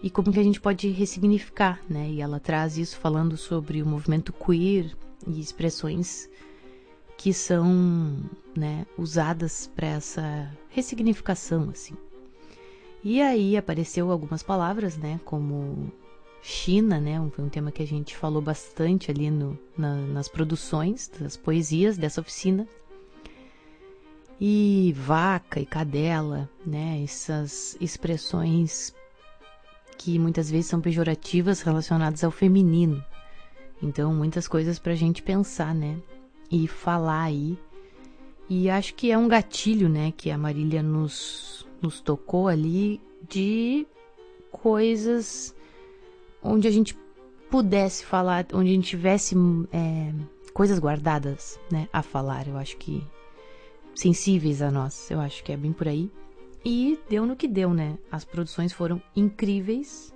e 0.00 0.08
como 0.08 0.32
que 0.32 0.38
a 0.38 0.42
gente 0.44 0.60
pode 0.60 0.88
ressignificar, 0.90 1.80
né? 1.90 2.08
E 2.08 2.20
ela 2.20 2.38
traz 2.38 2.78
isso 2.78 2.96
falando 2.96 3.36
sobre 3.36 3.82
o 3.82 3.86
movimento 3.86 4.32
queer 4.32 4.96
e 5.26 5.40
expressões 5.40 6.30
que 7.16 7.34
são, 7.34 8.22
né, 8.56 8.86
usadas 8.96 9.68
para 9.74 9.88
essa 9.88 10.56
ressignificação, 10.68 11.70
assim. 11.70 11.96
E 13.02 13.20
aí 13.20 13.56
apareceu 13.56 14.12
algumas 14.12 14.40
palavras, 14.40 14.96
né, 14.96 15.18
como 15.24 15.92
China, 16.48 16.98
né, 16.98 17.22
foi 17.32 17.44
um 17.44 17.50
tema 17.50 17.70
que 17.70 17.82
a 17.82 17.86
gente 17.86 18.16
falou 18.16 18.40
bastante 18.40 19.10
ali 19.10 19.30
no, 19.30 19.58
na, 19.76 19.96
nas 19.96 20.28
produções 20.28 21.10
das 21.20 21.36
poesias 21.36 21.98
dessa 21.98 22.22
oficina. 22.22 22.66
E 24.40 24.94
vaca 24.96 25.60
e 25.60 25.66
cadela, 25.66 26.48
né, 26.64 27.02
essas 27.04 27.76
expressões 27.82 28.94
que 29.98 30.18
muitas 30.18 30.50
vezes 30.50 30.68
são 30.68 30.80
pejorativas 30.80 31.60
relacionadas 31.60 32.24
ao 32.24 32.30
feminino. 32.30 33.04
Então, 33.82 34.14
muitas 34.14 34.48
coisas 34.48 34.78
para 34.78 34.92
a 34.92 34.96
gente 34.96 35.22
pensar, 35.22 35.74
né? 35.74 35.98
E 36.50 36.66
falar 36.66 37.24
aí. 37.24 37.58
E 38.48 38.70
acho 38.70 38.94
que 38.94 39.10
é 39.10 39.18
um 39.18 39.28
gatilho, 39.28 39.86
né? 39.86 40.14
Que 40.16 40.30
a 40.30 40.38
Marília 40.38 40.82
nos, 40.82 41.66
nos 41.82 42.00
tocou 42.00 42.48
ali 42.48 43.02
de 43.28 43.86
coisas 44.50 45.54
onde 46.42 46.68
a 46.68 46.70
gente 46.70 46.96
pudesse 47.50 48.04
falar, 48.04 48.46
onde 48.52 48.70
a 48.70 48.74
gente 48.74 48.88
tivesse 48.88 49.34
é, 49.72 50.12
coisas 50.52 50.78
guardadas, 50.78 51.58
né? 51.70 51.88
A 51.92 52.02
falar. 52.02 52.46
Eu 52.46 52.56
acho 52.56 52.76
que 52.76 53.04
sensíveis 53.94 54.62
a 54.62 54.70
nós. 54.70 55.10
Eu 55.10 55.20
acho 55.20 55.42
que 55.42 55.52
é 55.52 55.56
bem 55.56 55.72
por 55.72 55.88
aí. 55.88 56.10
E 56.64 56.98
deu 57.08 57.24
no 57.24 57.36
que 57.36 57.48
deu, 57.48 57.72
né? 57.72 57.96
As 58.10 58.24
produções 58.24 58.72
foram 58.72 59.00
incríveis 59.14 60.12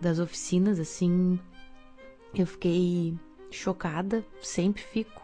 das 0.00 0.18
oficinas, 0.18 0.78
assim. 0.78 1.38
Eu 2.34 2.46
fiquei 2.46 3.16
chocada, 3.50 4.24
sempre 4.42 4.82
fico. 4.82 5.20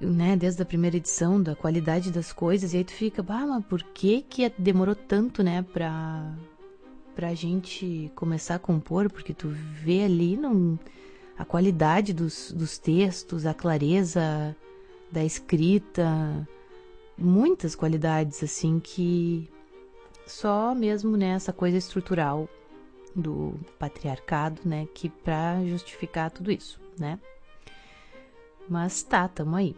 Né, 0.00 0.34
desde 0.34 0.62
a 0.62 0.64
primeira 0.64 0.96
edição, 0.96 1.42
da 1.42 1.54
qualidade 1.54 2.10
das 2.10 2.32
coisas, 2.32 2.72
e 2.72 2.78
aí 2.78 2.84
tu 2.84 2.92
fica, 2.92 3.22
bah, 3.22 3.44
mas 3.46 3.62
por 3.66 3.82
que 3.82 4.22
que 4.22 4.50
demorou 4.56 4.94
tanto, 4.94 5.42
né, 5.42 5.60
pra, 5.60 6.34
pra 7.14 7.34
gente 7.34 8.10
começar 8.14 8.56
a 8.56 8.58
compor? 8.58 9.10
Porque 9.10 9.34
tu 9.34 9.48
vê 9.48 10.04
ali 10.04 10.36
não, 10.36 10.78
a 11.38 11.44
qualidade 11.44 12.12
dos, 12.12 12.52
dos 12.52 12.78
textos, 12.78 13.46
a 13.46 13.54
clareza 13.54 14.56
da 15.10 15.24
escrita, 15.24 16.46
muitas 17.16 17.74
qualidades 17.74 18.42
assim 18.42 18.80
que 18.80 19.50
só 20.26 20.74
mesmo 20.74 21.16
nessa 21.16 21.52
coisa 21.52 21.76
estrutural 21.76 22.48
do 23.14 23.54
patriarcado, 23.78 24.60
né, 24.64 24.86
que 24.94 25.08
para 25.08 25.64
justificar 25.66 26.30
tudo 26.30 26.52
isso, 26.52 26.80
né? 26.98 27.18
Mas 28.68 29.02
tá, 29.02 29.26
tamo 29.26 29.56
aí. 29.56 29.74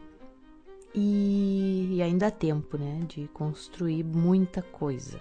E, 0.94 1.88
e 1.96 2.02
ainda 2.02 2.26
há 2.26 2.30
tempo, 2.30 2.76
né, 2.76 3.00
de 3.08 3.26
construir 3.28 4.04
muita 4.04 4.60
coisa. 4.60 5.18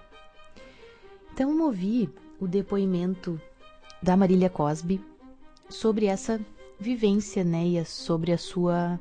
Então 1.33 1.59
ouvi 1.61 2.09
o 2.39 2.47
depoimento 2.47 3.39
da 4.01 4.17
Marília 4.17 4.49
Cosby 4.49 5.03
sobre 5.69 6.05
essa 6.05 6.39
vivência, 6.79 7.43
né, 7.43 7.65
e 7.65 7.85
sobre 7.85 8.31
a 8.31 8.37
sua 8.37 8.99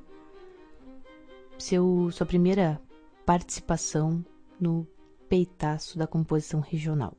seu 1.59 2.11
sua 2.11 2.27
primeira 2.27 2.81
participação 3.27 4.25
no 4.61 4.87
peitaço 5.29 5.99
da 5.99 6.07
composição 6.07 6.61
regional. 6.61 7.15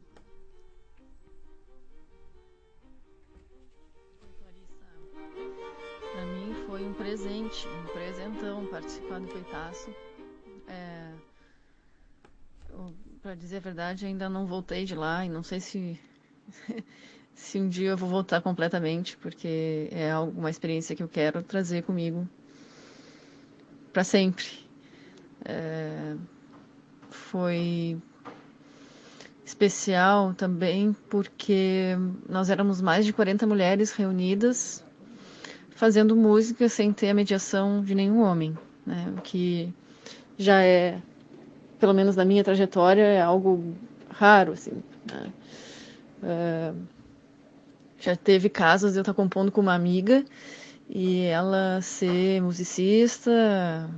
Para 6.13 6.26
mim 6.26 6.54
foi 6.67 6.84
um 6.86 6.93
presente, 6.93 7.67
um 7.67 7.93
presentão 7.93 8.65
participar 8.67 9.19
do 9.19 9.28
peitaço. 9.28 9.89
É, 10.67 11.13
Para 13.22 13.36
dizer 13.36 13.57
a 13.57 13.59
verdade, 13.59 14.05
ainda 14.05 14.28
não 14.28 14.47
voltei 14.47 14.84
de 14.84 14.95
lá 14.95 15.24
e 15.24 15.30
não 15.30 15.43
sei 15.43 15.59
se 15.59 15.99
se 17.36 17.59
um 17.59 17.69
dia 17.69 17.89
eu 17.89 17.97
vou 17.97 18.09
voltar 18.09 18.41
completamente, 18.41 19.15
porque 19.17 19.89
é 19.91 20.17
uma 20.17 20.49
experiência 20.49 20.95
que 20.95 21.03
eu 21.03 21.07
quero 21.07 21.43
trazer 21.43 21.84
comigo 21.84 22.28
para 23.93 24.03
sempre. 24.03 24.45
É, 25.45 26.15
foi 27.09 28.01
especial 29.45 30.34
também 30.34 30.95
porque 31.09 31.95
nós 32.28 32.49
éramos 32.49 32.82
mais 32.82 33.05
de 33.05 33.13
40 33.13 33.45
mulheres 33.45 33.91
reunidas 33.91 34.84
fazendo 35.72 36.15
música 36.15 36.69
sem 36.69 36.93
ter 36.93 37.09
a 37.09 37.13
mediação 37.13 37.84
de 37.84 37.93
nenhum 37.93 38.22
homem, 38.22 38.57
né? 38.86 39.13
O 39.17 39.22
que 39.22 39.74
já 40.38 40.63
é, 40.63 41.01
pelo 41.82 41.93
menos 41.95 42.15
na 42.15 42.23
minha 42.23 42.43
trajetória, 42.43 43.01
é 43.01 43.19
algo 43.19 43.75
raro, 44.13 44.53
assim. 44.53 44.84
Né? 45.11 45.34
É, 46.23 46.73
já 47.99 48.15
teve 48.15 48.49
casos 48.49 48.93
de 48.93 48.99
eu 48.99 49.01
estar 49.01 49.15
compondo 49.15 49.51
com 49.51 49.61
uma 49.61 49.73
amiga 49.73 50.23
e 50.88 51.23
ela 51.25 51.82
ser 51.82 52.39
musicista, 52.39 53.89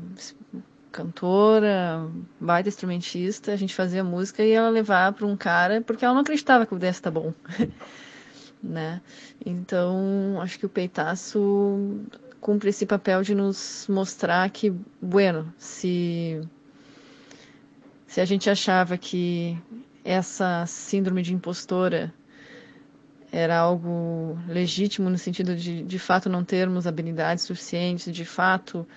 cantora, 0.93 2.07
baita 2.39 2.69
instrumentista, 2.69 3.51
a 3.51 3.57
gente 3.57 3.75
fazia 3.75 4.01
música 4.01 4.43
e 4.43 4.51
ela 4.51 4.69
levar 4.69 5.11
para 5.11 5.25
um 5.25 5.35
cara 5.35 5.81
porque 5.81 6.05
ela 6.05 6.13
não 6.13 6.21
acreditava 6.21 6.65
que 6.65 6.73
o 6.73 6.79
desse 6.79 7.01
tá 7.01 7.11
bom, 7.11 7.33
né? 8.63 9.01
Então, 9.45 10.39
acho 10.41 10.57
que 10.57 10.65
o 10.65 10.69
peitaço 10.69 11.99
cumpre 12.39 12.69
esse 12.69 12.85
papel 12.85 13.23
de 13.23 13.35
nos 13.35 13.87
mostrar 13.89 14.49
que, 14.49 14.73
bueno, 15.01 15.53
se 15.57 16.41
se 18.13 18.21
a 18.21 18.25
gente 18.25 18.47
achava 18.47 18.95
que 18.95 19.57
essa 20.05 20.67
síndrome 20.67 21.23
de 21.23 21.33
impostora 21.33 22.13
era 23.31 23.57
algo 23.57 24.37
legítimo 24.47 25.09
no 25.09 25.17
sentido 25.17 25.55
de 25.55 25.81
de 25.81 25.97
fato 25.97 26.29
não 26.29 26.43
termos 26.43 26.85
habilidades 26.85 27.43
suficientes, 27.43 28.13
de 28.13 28.23
fato 28.23 28.87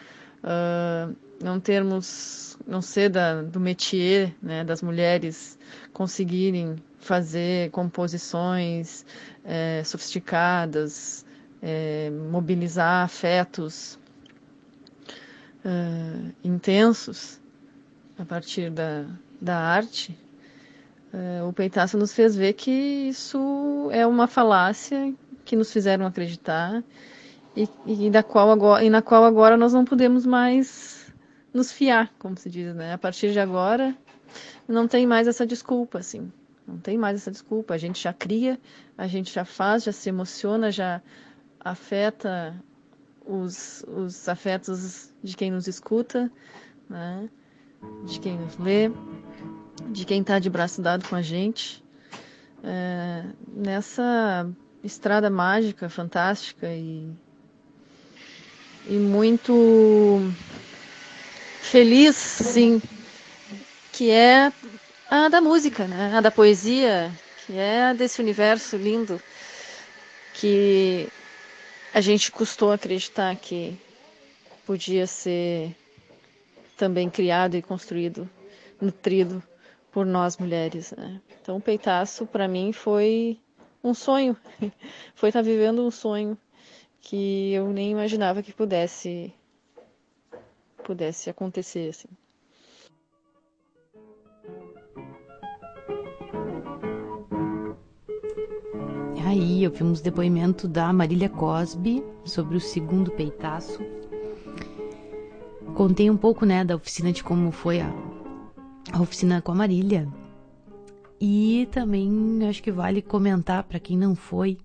uh, 0.45 1.17
não 1.43 1.59
termos, 1.59 2.59
não 2.67 2.83
ser 2.83 3.09
da, 3.09 3.41
do 3.41 3.59
métier 3.59 4.35
né, 4.43 4.63
das 4.63 4.83
mulheres 4.83 5.59
conseguirem 5.95 6.77
fazer 6.99 7.71
composições 7.71 9.07
é, 9.43 9.83
sofisticadas, 9.83 11.25
é, 11.63 12.11
mobilizar 12.11 13.03
afetos 13.07 13.99
intensos 16.45 17.41
a 18.19 18.25
partir 18.25 18.71
da, 18.71 19.07
da 19.41 19.57
arte, 19.57 20.19
uh, 21.13 21.49
o 21.49 21.53
Peitaço 21.53 21.99
nos 21.99 22.13
fez 22.13 22.35
ver 22.35 22.55
que 22.55 22.71
isso 22.71 23.89
é 23.93 24.07
uma 24.07 24.27
falácia 24.27 25.15
que 25.45 25.57
nos 25.57 25.73
fizeram 25.73 26.07
acreditar 26.07 26.83
e, 27.57 27.69
e, 27.87 28.11
da 28.11 28.23
qual 28.23 28.51
agora, 28.51 28.85
e 28.85 28.91
na 28.91 29.01
qual 29.01 29.25
agora 29.25 29.57
nós 29.57 29.73
não 29.73 29.85
podemos 29.85 30.27
mais 30.27 31.13
nos 31.55 31.73
fiar, 31.73 32.13
como 32.19 32.37
se 32.37 32.51
diz, 32.51 32.75
né? 32.75 32.93
A 32.93 32.99
partir 32.99 33.33
de 33.33 33.41
agora 33.41 33.97
não 34.69 34.87
tem 34.87 35.07
mais 35.07 35.27
essa 35.27 35.47
desculpa, 35.47 35.99
assim. 35.99 36.31
Não 36.67 36.79
tem 36.79 36.99
mais 36.99 37.17
essa 37.17 37.31
desculpa. 37.31 37.75
A 37.75 37.79
gente 37.79 38.03
já 38.03 38.13
cria, 38.13 38.61
a 38.99 39.07
gente 39.07 39.33
já 39.33 39.45
faz, 39.45 39.85
já 39.85 39.93
se 39.93 40.09
emociona, 40.09 40.71
já 40.71 41.01
afeta 41.61 42.55
os, 43.25 43.85
os 43.89 44.29
afetos 44.29 45.15
de 45.23 45.37
quem 45.37 45.51
nos 45.51 45.67
escuta, 45.67 46.31
né? 46.91 47.29
De 48.05 48.21
quem 48.21 48.39
nos 48.39 48.57
lê, 48.59 48.91
de 49.89 50.05
quem 50.05 50.21
está 50.21 50.39
de 50.39 50.51
braço 50.51 50.81
dado 50.81 51.09
com 51.09 51.17
a 51.17 51.23
gente. 51.23 51.83
É, 52.65 53.25
nessa 53.49 54.49
estrada 54.83 55.31
mágica, 55.31 55.89
fantástica 55.89 56.69
e, 56.69 57.09
e 58.89 58.95
muito 58.95 60.21
feliz, 61.61 62.17
sim, 62.17 62.81
que 63.93 64.11
é 64.11 64.53
a 65.11 65.29
da 65.29 65.41
música, 65.41 65.87
né? 65.87 66.17
a 66.17 66.21
da 66.21 66.31
poesia, 66.31 67.13
que 67.45 67.57
é 67.57 67.95
desse 67.95 68.21
universo 68.21 68.77
lindo 68.77 69.21
que 70.35 71.09
a 71.95 72.01
gente 72.01 72.31
custou 72.31 72.73
acreditar 72.73 73.35
que 73.37 73.79
podia 74.67 75.07
ser 75.07 75.75
também 76.77 77.09
criado 77.09 77.57
e 77.57 77.63
construído, 77.63 78.29
nutrido 78.81 79.43
por 79.91 80.05
nós 80.05 80.37
mulheres. 80.37 80.93
Né? 80.93 81.21
Então, 81.41 81.57
o 81.57 81.61
peitaço 81.61 82.27
para 82.27 82.47
mim 82.47 82.73
foi 82.73 83.39
um 83.83 83.95
sonho, 83.95 84.37
foi 85.15 85.31
estar 85.31 85.41
tá 85.41 85.49
vivendo 85.49 85.83
um 85.83 85.91
sonho 85.91 86.37
que 87.01 87.53
eu 87.53 87.69
nem 87.73 87.93
imaginava 87.93 88.43
que 88.43 88.53
pudesse 88.53 89.33
pudesse 90.85 91.29
acontecer 91.29 91.91
assim. 91.91 92.09
Aí 99.25 99.67
ouvimos 99.67 100.01
depoimento 100.01 100.69
da 100.69 100.93
Marília 100.93 101.29
Cosby 101.29 102.05
sobre 102.25 102.57
o 102.57 102.61
segundo 102.61 103.11
peitaço. 103.11 103.81
Contei 105.77 106.11
um 106.11 106.17
pouco, 106.17 106.47
né, 106.47 106.65
da 106.65 106.75
oficina 106.75 107.13
de 107.13 107.23
como 107.23 107.53
foi 107.53 107.83
a, 107.83 107.93
a 108.93 109.03
oficina 109.03 109.43
com 109.43 109.53
a 109.53 109.55
Marília. 109.55 110.09
E 111.21 111.69
também 111.71 112.41
acho 112.49 112.63
que 112.63 112.73
vale 112.73 113.03
comentar 113.03 113.63
para 113.65 113.79
quem 113.79 113.97
não 113.97 114.15
foi 114.17 114.59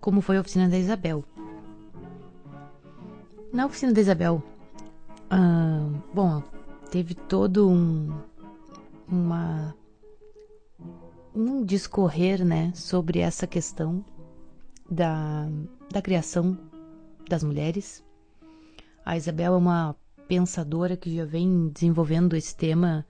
como 0.00 0.20
foi 0.20 0.36
a 0.36 0.40
oficina 0.40 0.68
da 0.68 0.78
Isabel. 0.78 1.24
Na 3.52 3.66
oficina 3.66 3.92
da 3.92 4.00
Isabel, 4.00 4.40
bom, 6.14 6.40
teve 6.92 7.14
todo 7.14 7.68
um 7.68 8.12
uma 9.08 9.74
um 11.34 11.64
discorrer, 11.64 12.44
né, 12.44 12.72
sobre 12.74 13.18
essa 13.18 13.48
questão 13.48 14.04
da, 14.88 15.48
da 15.90 16.00
criação 16.00 16.56
das 17.28 17.42
mulheres. 17.42 18.04
A 19.04 19.16
Isabel 19.16 19.54
é 19.54 19.56
uma 19.56 19.96
pensadora 20.30 20.96
que 20.96 21.12
já 21.12 21.24
vem 21.24 21.70
desenvolvendo 21.70 22.36
esse 22.36 22.54
tema 22.54 23.04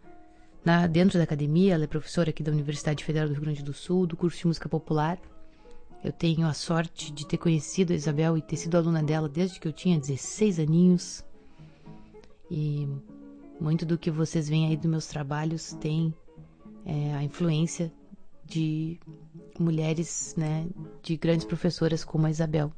na, 0.65 0.87
dentro 0.87 1.19
da 1.19 1.25
academia. 1.25 1.75
Ela 1.75 1.85
é 1.85 1.87
professora 1.87 2.31
aqui 2.31 2.43
da 2.43 2.51
Universidade 2.51 3.05
Federal 3.05 3.29
do 3.29 3.35
Rio 3.35 3.43
Grande 3.43 3.63
do 3.63 3.75
Sul, 3.75 4.07
do 4.07 4.17
curso 4.17 4.39
de 4.39 4.47
música 4.47 4.71
popular. 4.71 5.19
Eu 6.03 6.13
tenho 6.13 6.47
a 6.47 6.55
sorte 6.55 7.13
de 7.13 7.27
ter 7.27 7.37
conhecido 7.37 7.93
a 7.93 7.97
Isabel 7.97 8.39
e 8.39 8.41
ter 8.41 8.57
sido 8.57 8.75
aluna 8.75 9.03
dela 9.03 9.29
desde 9.29 9.61
que 9.61 9.69
eu 9.69 9.73
tinha 9.73 10.01
16 10.01 10.61
aninhos. 10.61 11.23
E 12.51 12.89
muito 13.61 13.85
do 13.85 13.99
que 13.99 14.11
vocês 14.11 14.49
veem 14.49 14.69
aí 14.69 14.77
dos 14.79 14.91
meus 14.91 15.07
trabalhos 15.07 15.75
tem 15.75 16.15
é, 16.87 17.13
a 17.13 17.23
influência 17.23 17.93
de 18.47 18.99
mulheres, 19.59 20.35
né, 20.39 20.67
de 21.03 21.19
grandes 21.19 21.45
professoras 21.45 22.03
como 22.03 22.27
a 22.27 22.31
Isabel. 22.31 22.73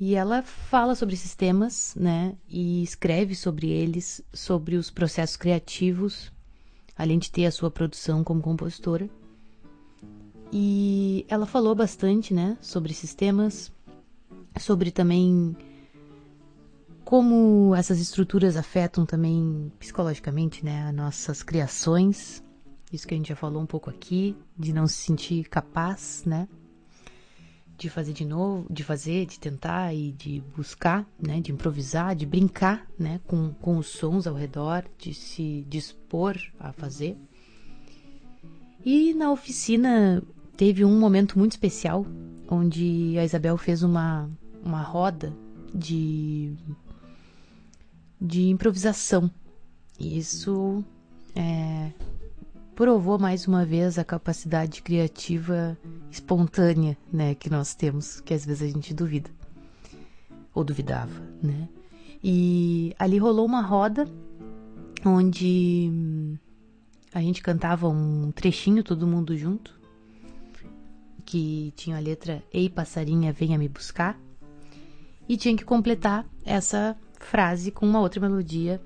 E 0.00 0.14
ela 0.14 0.42
fala 0.42 0.94
sobre 0.94 1.14
esses 1.14 1.34
temas, 1.34 1.94
né, 1.94 2.34
e 2.48 2.82
escreve 2.82 3.34
sobre 3.34 3.68
eles, 3.68 4.22
sobre 4.32 4.76
os 4.76 4.90
processos 4.90 5.36
criativos, 5.36 6.32
além 6.96 7.18
de 7.18 7.30
ter 7.30 7.44
a 7.44 7.50
sua 7.50 7.70
produção 7.70 8.24
como 8.24 8.40
compositora. 8.40 9.10
E 10.50 11.26
ela 11.28 11.44
falou 11.44 11.74
bastante, 11.74 12.32
né, 12.32 12.56
sobre 12.62 12.92
esses 12.92 13.12
temas, 13.12 13.70
sobre 14.58 14.90
também 14.90 15.54
como 17.04 17.74
essas 17.74 18.00
estruturas 18.00 18.56
afetam 18.56 19.04
também 19.04 19.70
psicologicamente, 19.78 20.64
né, 20.64 20.88
as 20.88 20.94
nossas 20.94 21.42
criações, 21.42 22.42
isso 22.90 23.06
que 23.06 23.12
a 23.12 23.18
gente 23.18 23.28
já 23.28 23.36
falou 23.36 23.60
um 23.60 23.66
pouco 23.66 23.90
aqui, 23.90 24.34
de 24.58 24.72
não 24.72 24.86
se 24.86 24.94
sentir 24.94 25.46
capaz, 25.48 26.22
né? 26.24 26.48
De 27.80 27.88
fazer 27.88 28.12
de 28.12 28.26
novo, 28.26 28.66
de 28.70 28.84
fazer, 28.84 29.24
de 29.24 29.40
tentar 29.40 29.94
e 29.94 30.12
de 30.12 30.42
buscar, 30.54 31.06
né? 31.18 31.40
De 31.40 31.50
improvisar, 31.50 32.14
de 32.14 32.26
brincar, 32.26 32.86
né? 32.98 33.18
Com, 33.26 33.54
com 33.54 33.78
os 33.78 33.86
sons 33.86 34.26
ao 34.26 34.34
redor, 34.34 34.84
de 34.98 35.14
se 35.14 35.64
dispor 35.66 36.36
a 36.58 36.74
fazer. 36.74 37.16
E 38.84 39.14
na 39.14 39.32
oficina 39.32 40.22
teve 40.58 40.84
um 40.84 41.00
momento 41.00 41.38
muito 41.38 41.52
especial, 41.52 42.04
onde 42.46 43.16
a 43.18 43.24
Isabel 43.24 43.56
fez 43.56 43.82
uma, 43.82 44.28
uma 44.62 44.82
roda 44.82 45.32
de, 45.74 46.52
de 48.20 48.48
improvisação. 48.48 49.30
E 49.98 50.18
isso 50.18 50.84
é, 51.34 51.92
provou 52.80 53.18
mais 53.18 53.46
uma 53.46 53.62
vez 53.62 53.98
a 53.98 54.04
capacidade 54.04 54.80
criativa 54.80 55.76
espontânea, 56.10 56.96
né, 57.12 57.34
que 57.34 57.50
nós 57.50 57.74
temos, 57.74 58.22
que 58.22 58.32
às 58.32 58.46
vezes 58.46 58.62
a 58.62 58.72
gente 58.72 58.94
duvida 58.94 59.28
ou 60.54 60.64
duvidava, 60.64 61.12
né? 61.42 61.68
E 62.24 62.94
ali 62.98 63.18
rolou 63.18 63.44
uma 63.44 63.60
roda 63.60 64.08
onde 65.04 66.38
a 67.12 67.20
gente 67.20 67.42
cantava 67.42 67.86
um 67.86 68.32
trechinho 68.32 68.82
todo 68.82 69.06
mundo 69.06 69.36
junto, 69.36 69.78
que 71.26 71.74
tinha 71.76 71.98
a 71.98 72.00
letra 72.00 72.42
Ei 72.50 72.70
passarinha, 72.70 73.30
venha 73.30 73.58
me 73.58 73.68
buscar, 73.68 74.18
e 75.28 75.36
tinha 75.36 75.54
que 75.54 75.66
completar 75.66 76.24
essa 76.46 76.96
frase 77.18 77.70
com 77.70 77.84
uma 77.84 78.00
outra 78.00 78.22
melodia 78.22 78.80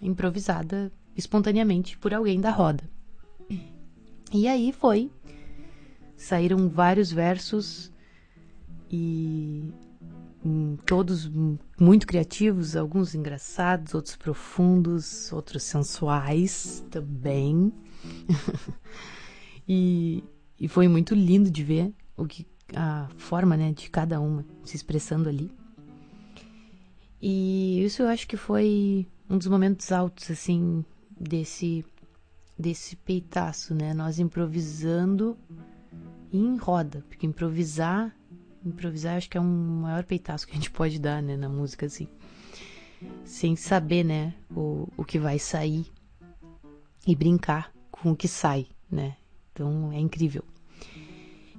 improvisada 0.00 0.90
espontaneamente 1.14 1.98
por 1.98 2.14
alguém 2.14 2.40
da 2.40 2.50
roda. 2.50 2.82
E 4.32 4.46
aí 4.46 4.72
foi. 4.72 5.10
Saíram 6.16 6.68
vários 6.68 7.10
versos 7.10 7.90
e 8.90 9.72
hum, 10.44 10.76
todos 10.86 11.30
muito 11.78 12.06
criativos, 12.06 12.76
alguns 12.76 13.14
engraçados, 13.14 13.94
outros 13.94 14.16
profundos, 14.16 15.32
outros 15.32 15.62
sensuais 15.64 16.84
também. 16.90 17.72
e, 19.66 20.22
e 20.58 20.68
foi 20.68 20.86
muito 20.86 21.14
lindo 21.14 21.50
de 21.50 21.64
ver 21.64 21.92
o 22.16 22.26
que 22.26 22.46
a 22.74 23.08
forma, 23.16 23.56
né, 23.56 23.72
de 23.72 23.90
cada 23.90 24.20
uma 24.20 24.44
se 24.62 24.76
expressando 24.76 25.28
ali. 25.28 25.50
E 27.20 27.82
isso 27.84 28.02
eu 28.02 28.08
acho 28.08 28.28
que 28.28 28.36
foi 28.36 29.06
um 29.28 29.36
dos 29.36 29.46
momentos 29.46 29.90
altos 29.92 30.30
assim 30.30 30.84
desse 31.18 31.84
desse 32.60 32.94
peitaço, 32.96 33.74
né? 33.74 33.94
Nós 33.94 34.18
improvisando 34.18 35.36
em 36.32 36.56
roda, 36.56 37.04
porque 37.08 37.26
improvisar, 37.26 38.14
improvisar 38.64 39.16
acho 39.16 39.28
que 39.28 39.36
é 39.36 39.40
um 39.40 39.80
maior 39.80 40.04
peitaço 40.04 40.46
que 40.46 40.52
a 40.52 40.56
gente 40.56 40.70
pode 40.70 40.98
dar, 40.98 41.22
né, 41.22 41.36
na 41.36 41.48
música 41.48 41.86
assim. 41.86 42.06
Sem 43.24 43.56
saber, 43.56 44.04
né, 44.04 44.34
o, 44.54 44.86
o 44.96 45.04
que 45.04 45.18
vai 45.18 45.38
sair 45.38 45.86
e 47.06 47.16
brincar 47.16 47.72
com 47.90 48.12
o 48.12 48.16
que 48.16 48.28
sai, 48.28 48.66
né? 48.90 49.16
Então 49.52 49.90
é 49.92 49.98
incrível. 49.98 50.44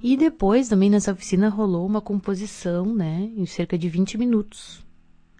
E 0.01 0.17
depois 0.17 0.67
também 0.67 0.89
nessa 0.89 1.11
oficina 1.11 1.49
rolou 1.49 1.85
uma 1.85 2.01
composição, 2.01 2.85
né, 2.85 3.31
em 3.35 3.45
cerca 3.45 3.77
de 3.77 3.89
20 3.89 4.17
minutos. 4.17 4.85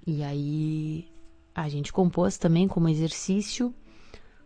E 0.05 0.23
aí 0.23 1.07
a 1.53 1.69
gente 1.69 1.93
compôs 1.93 2.37
também 2.37 2.67
como 2.67 2.89
exercício 2.89 3.73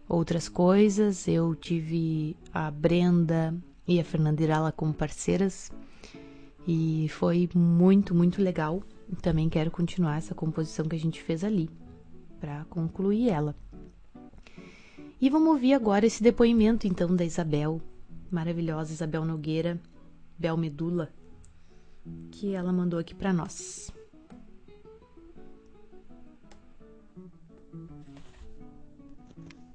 outras 0.08 0.48
coisas. 0.48 1.28
Eu 1.28 1.56
tive 1.56 2.36
a 2.54 2.70
Brenda 2.72 3.56
e 3.88 4.00
a 4.00 4.04
Fernanda 4.04 4.44
Irala 4.44 4.72
como 4.72 4.94
parceiras 4.94 5.72
e 6.68 7.08
foi 7.10 7.50
muito, 7.54 8.16
muito 8.16 8.42
legal. 8.42 8.82
Também 9.22 9.50
quero 9.50 9.70
continuar 9.70 10.18
essa 10.18 10.34
composição 10.34 10.88
que 10.88 10.96
a 10.96 11.00
gente 11.00 11.22
fez 11.22 11.44
ali 11.44 11.70
para 12.40 12.66
concluir 12.66 13.30
ela. 13.30 13.56
E 15.22 15.30
vamos 15.30 15.50
ouvir 15.50 15.74
agora 15.74 16.06
esse 16.06 16.22
depoimento 16.22 16.88
então 16.88 17.16
da 17.16 17.24
Isabel, 17.24 17.82
maravilhosa 18.30 18.94
Isabel 18.94 19.24
Nogueira, 19.24 19.80
Bel 20.38 20.58
Medula, 20.58 21.12
que 22.32 22.54
ela 22.54 22.74
mandou 22.74 23.00
aqui 23.00 23.16
para 23.16 23.32
nós. 23.32 23.95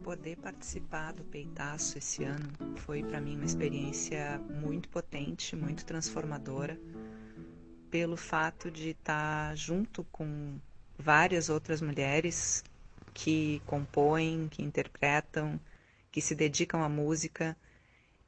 Poder 0.03 0.37
participar 0.39 1.13
do 1.13 1.23
Peitaço 1.25 1.99
esse 1.99 2.25
ano 2.25 2.51
foi 2.79 3.03
para 3.03 3.21
mim 3.21 3.37
uma 3.37 3.45
experiência 3.45 4.41
muito 4.49 4.89
potente, 4.89 5.55
muito 5.55 5.85
transformadora, 5.85 6.81
pelo 7.91 8.17
fato 8.17 8.71
de 8.71 8.91
estar 8.91 9.55
junto 9.55 10.03
com 10.05 10.59
várias 10.99 11.51
outras 11.51 11.83
mulheres 11.83 12.65
que 13.13 13.61
compõem, 13.67 14.49
que 14.51 14.63
interpretam, 14.63 15.61
que 16.11 16.23
se 16.23 16.35
dedicam 16.35 16.83
à 16.83 16.89
música 16.89 17.55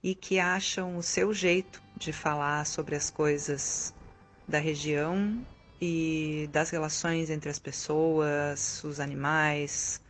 e 0.02 0.14
que 0.14 0.38
acham 0.38 0.98
o 0.98 1.02
seu 1.02 1.32
jeito 1.32 1.82
de 1.96 2.12
falar 2.12 2.66
sobre 2.66 2.96
as 2.96 3.08
coisas 3.08 3.94
da 4.46 4.58
região 4.58 5.44
e 5.80 6.50
das 6.52 6.68
relações 6.68 7.30
entre 7.30 7.48
as 7.48 7.58
pessoas, 7.58 8.84
os 8.84 9.00
animais, 9.00 10.02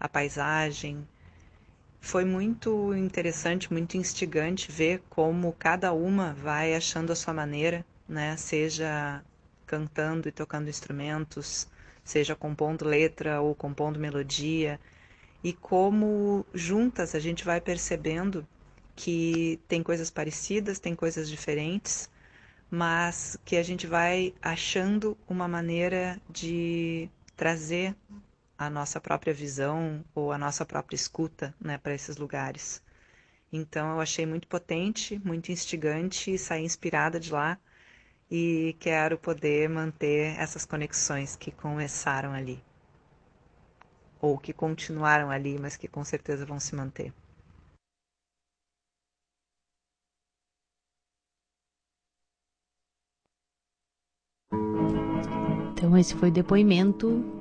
a 0.00 0.08
paisagem. 0.08 1.06
Foi 2.00 2.24
muito 2.24 2.94
interessante, 2.94 3.72
muito 3.72 3.96
instigante 3.96 4.72
ver 4.72 5.02
como 5.10 5.52
cada 5.52 5.92
uma 5.92 6.32
vai 6.34 6.74
achando 6.74 7.12
a 7.12 7.16
sua 7.16 7.34
maneira, 7.34 7.84
né? 8.08 8.36
Seja 8.36 9.22
cantando 9.66 10.28
e 10.28 10.32
tocando 10.32 10.68
instrumentos, 10.70 11.68
seja 12.02 12.34
compondo 12.34 12.84
letra 12.84 13.40
ou 13.40 13.54
compondo 13.54 14.00
melodia, 14.00 14.80
e 15.44 15.52
como 15.52 16.44
juntas 16.54 17.14
a 17.14 17.20
gente 17.20 17.44
vai 17.44 17.60
percebendo 17.60 18.46
que 18.96 19.60
tem 19.68 19.82
coisas 19.82 20.10
parecidas, 20.10 20.78
tem 20.78 20.94
coisas 20.94 21.28
diferentes, 21.30 22.10
mas 22.70 23.38
que 23.44 23.56
a 23.56 23.62
gente 23.62 23.86
vai 23.86 24.34
achando 24.42 25.16
uma 25.28 25.48
maneira 25.48 26.20
de 26.28 27.08
trazer 27.36 27.94
a 28.60 28.68
nossa 28.68 29.00
própria 29.00 29.32
visão 29.32 30.04
ou 30.14 30.30
a 30.32 30.36
nossa 30.36 30.66
própria 30.66 30.94
escuta 30.94 31.54
né, 31.58 31.78
para 31.78 31.94
esses 31.94 32.18
lugares. 32.18 32.82
Então 33.50 33.94
eu 33.94 34.00
achei 34.02 34.26
muito 34.26 34.46
potente, 34.46 35.18
muito 35.24 35.50
instigante 35.50 36.34
e 36.34 36.38
saí 36.38 36.62
inspirada 36.62 37.18
de 37.18 37.32
lá 37.32 37.58
e 38.30 38.76
quero 38.78 39.16
poder 39.16 39.66
manter 39.70 40.38
essas 40.38 40.66
conexões 40.66 41.36
que 41.36 41.50
começaram 41.50 42.34
ali 42.34 42.62
ou 44.20 44.36
que 44.36 44.52
continuaram 44.52 45.30
ali, 45.30 45.58
mas 45.58 45.78
que 45.78 45.88
com 45.88 46.04
certeza 46.04 46.44
vão 46.44 46.60
se 46.60 46.74
manter. 46.74 47.14
Então, 55.72 55.96
esse 55.96 56.14
foi 56.14 56.28
o 56.28 56.32
depoimento 56.32 57.39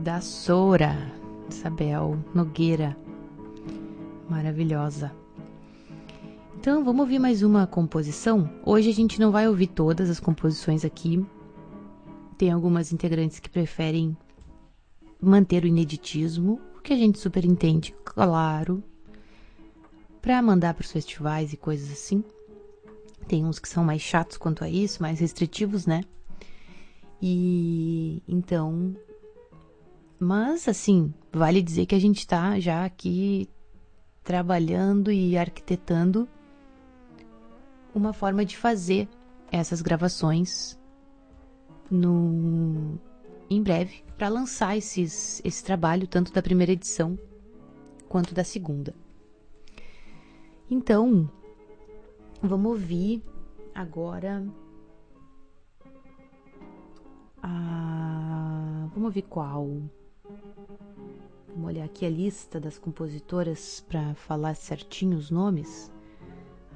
da 0.00 0.18
Sora, 0.22 1.12
Isabel 1.50 2.18
Nogueira. 2.34 2.96
Maravilhosa. 4.30 5.12
Então, 6.58 6.82
vamos 6.82 7.02
ouvir 7.02 7.18
mais 7.18 7.42
uma 7.42 7.66
composição. 7.66 8.50
Hoje 8.64 8.88
a 8.88 8.94
gente 8.94 9.20
não 9.20 9.30
vai 9.30 9.46
ouvir 9.46 9.66
todas 9.66 10.08
as 10.08 10.18
composições 10.18 10.86
aqui. 10.86 11.24
Tem 12.38 12.50
algumas 12.50 12.92
integrantes 12.92 13.40
que 13.40 13.50
preferem 13.50 14.16
manter 15.20 15.64
o 15.64 15.66
ineditismo, 15.66 16.58
o 16.78 16.80
que 16.80 16.94
a 16.94 16.96
gente 16.96 17.18
super 17.18 17.44
entende, 17.44 17.94
claro, 18.02 18.82
para 20.22 20.40
mandar 20.40 20.72
para 20.72 20.82
os 20.82 20.92
festivais 20.92 21.52
e 21.52 21.58
coisas 21.58 21.92
assim. 21.92 22.24
Tem 23.28 23.44
uns 23.44 23.58
que 23.58 23.68
são 23.68 23.84
mais 23.84 24.00
chatos 24.00 24.38
quanto 24.38 24.64
a 24.64 24.68
isso, 24.68 25.02
mais 25.02 25.20
restritivos, 25.20 25.84
né? 25.84 26.02
E 27.20 28.22
então, 28.26 28.96
mas 30.20 30.68
assim, 30.68 31.14
vale 31.32 31.62
dizer 31.62 31.86
que 31.86 31.94
a 31.94 31.98
gente 31.98 32.18
está 32.18 32.60
já 32.60 32.84
aqui 32.84 33.48
trabalhando 34.22 35.10
e 35.10 35.38
arquitetando 35.38 36.28
uma 37.94 38.12
forma 38.12 38.44
de 38.44 38.54
fazer 38.54 39.08
essas 39.50 39.80
gravações 39.80 40.78
no 41.90 42.98
em 43.48 43.62
breve 43.62 44.04
para 44.16 44.28
lançar 44.28 44.76
esses, 44.76 45.40
esse 45.42 45.64
trabalho 45.64 46.06
tanto 46.06 46.32
da 46.32 46.42
primeira 46.42 46.72
edição 46.72 47.18
quanto 48.06 48.34
da 48.34 48.44
segunda. 48.44 48.94
Então, 50.70 51.28
vamos 52.42 52.72
ouvir 52.72 53.24
agora 53.74 54.46
ah, 57.42 58.86
vamos 58.92 59.06
ouvir 59.06 59.22
qual? 59.22 59.66
Vamos 61.48 61.68
olhar 61.68 61.84
aqui 61.84 62.06
a 62.06 62.10
lista 62.10 62.60
das 62.60 62.78
compositoras 62.78 63.80
para 63.88 64.14
falar 64.14 64.54
certinho 64.54 65.16
os 65.16 65.30
nomes. 65.30 65.92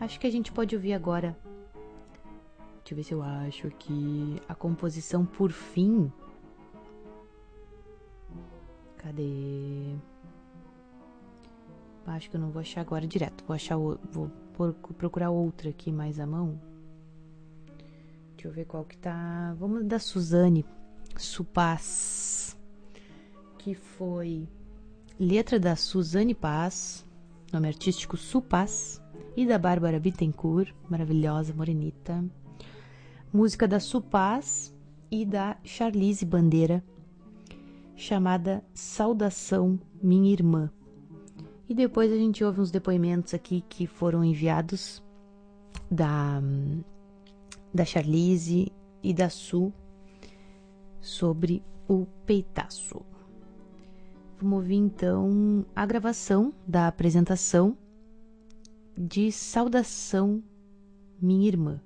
Acho 0.01 0.19
que 0.19 0.27
a 0.27 0.31
gente 0.31 0.53
pode 0.53 0.75
ouvir 0.75 0.93
agora. 0.93 1.37
Deixa 2.79 2.93
eu 2.93 2.97
ver 2.97 3.05
se 3.05 3.13
eu 3.13 3.23
acho 3.23 3.67
aqui 3.67 4.41
a 4.49 4.55
composição 4.55 5.25
por 5.25 5.53
fim. 5.53 6.13
Cadê? 8.99 9.97
Acho 12.07 12.29
que 12.29 12.37
eu 12.37 12.41
não 12.41 12.51
vou 12.51 12.61
achar 12.61 12.83
agora 12.83 13.07
direto. 13.07 13.45
Vou 13.47 13.55
achar 13.55 13.77
vou 13.77 14.31
procurar 14.99 15.31
outra 15.31 15.71
aqui 15.71 15.91
mais 15.91 16.21
à 16.21 16.27
mão. 16.27 16.61
Deixa 18.37 18.49
eu 18.49 18.53
ver 18.53 18.67
qual 18.67 18.85
que 18.85 18.97
tá. 18.99 19.55
Vamos 19.59 19.85
da 19.85 19.99
Suzane 19.99 20.67
Supaz, 21.17 22.57
que 23.65 23.75
foi 23.75 24.47
letra 25.19 25.59
da 25.59 25.75
Suzane 25.75 26.35
Paz, 26.35 27.03
nome 27.51 27.67
artístico 27.67 28.15
Supaz, 28.15 29.01
e 29.35 29.47
da 29.47 29.57
Bárbara 29.57 29.99
Bittencourt, 29.99 30.75
maravilhosa 30.87 31.55
morenita. 31.55 32.23
Música 33.33 33.67
da 33.67 33.81
Supaz 33.81 34.71
e 35.11 35.25
da 35.25 35.57
Charlize 35.65 36.27
Bandeira, 36.27 36.85
chamada 37.97 38.63
Saudação 38.75 39.81
Minha 40.03 40.31
Irmã. 40.31 40.71
E 41.67 41.75
depois 41.75 42.13
a 42.13 42.17
gente 42.17 42.45
ouve 42.45 42.61
uns 42.61 42.71
depoimentos 42.71 43.33
aqui 43.33 43.65
que 43.67 43.87
foram 43.87 44.23
enviados 44.23 45.03
da 45.91 46.39
da 47.73 47.87
Charlize 47.87 48.71
e 49.03 49.15
da 49.15 49.31
Su 49.31 49.73
sobre 51.01 51.63
o 51.89 52.05
peitaço. 52.27 53.14
Vamos 54.41 54.69
então 54.69 55.65
a 55.75 55.87
gravação 55.87 56.53
da 56.67 56.89
apresentação 56.89 57.77
de 58.97 59.31
Saudação 59.31 60.43
Minha 61.21 61.49
Irmã. 61.49 61.81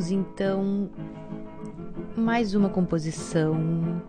Ouvimos 0.00 0.10
então 0.10 0.88
mais 2.16 2.54
uma 2.54 2.70
composição 2.70 4.02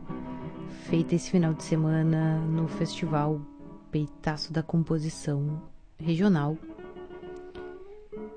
feita 0.85 1.15
esse 1.15 1.29
final 1.29 1.53
de 1.53 1.63
semana 1.63 2.39
no 2.39 2.65
festival 2.69 3.41
Peitaço 3.91 4.53
da 4.53 4.63
Composição 4.63 5.61
Regional. 5.99 6.57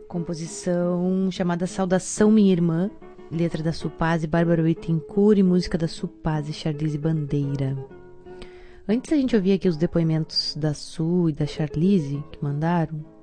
Composição 0.08 1.30
chamada 1.30 1.64
Saudação 1.68 2.32
Minha 2.32 2.50
Irmã, 2.50 2.90
letra 3.30 3.62
da 3.62 3.72
Supaz 3.72 4.24
e 4.24 4.26
Bárbara 4.26 4.64
Bittencourt 4.64 5.38
e 5.38 5.42
música 5.44 5.78
da 5.78 5.86
Supaz 5.86 6.48
e 6.48 6.52
Charlize 6.52 6.98
Bandeira. 6.98 7.76
Antes 8.88 9.12
a 9.12 9.16
gente 9.16 9.36
ouvir 9.36 9.52
aqui 9.52 9.68
os 9.68 9.76
depoimentos 9.76 10.56
da 10.56 10.74
Su 10.74 11.28
e 11.28 11.32
da 11.32 11.46
Charlize 11.46 12.20
que 12.32 12.42
mandaram, 12.42 13.13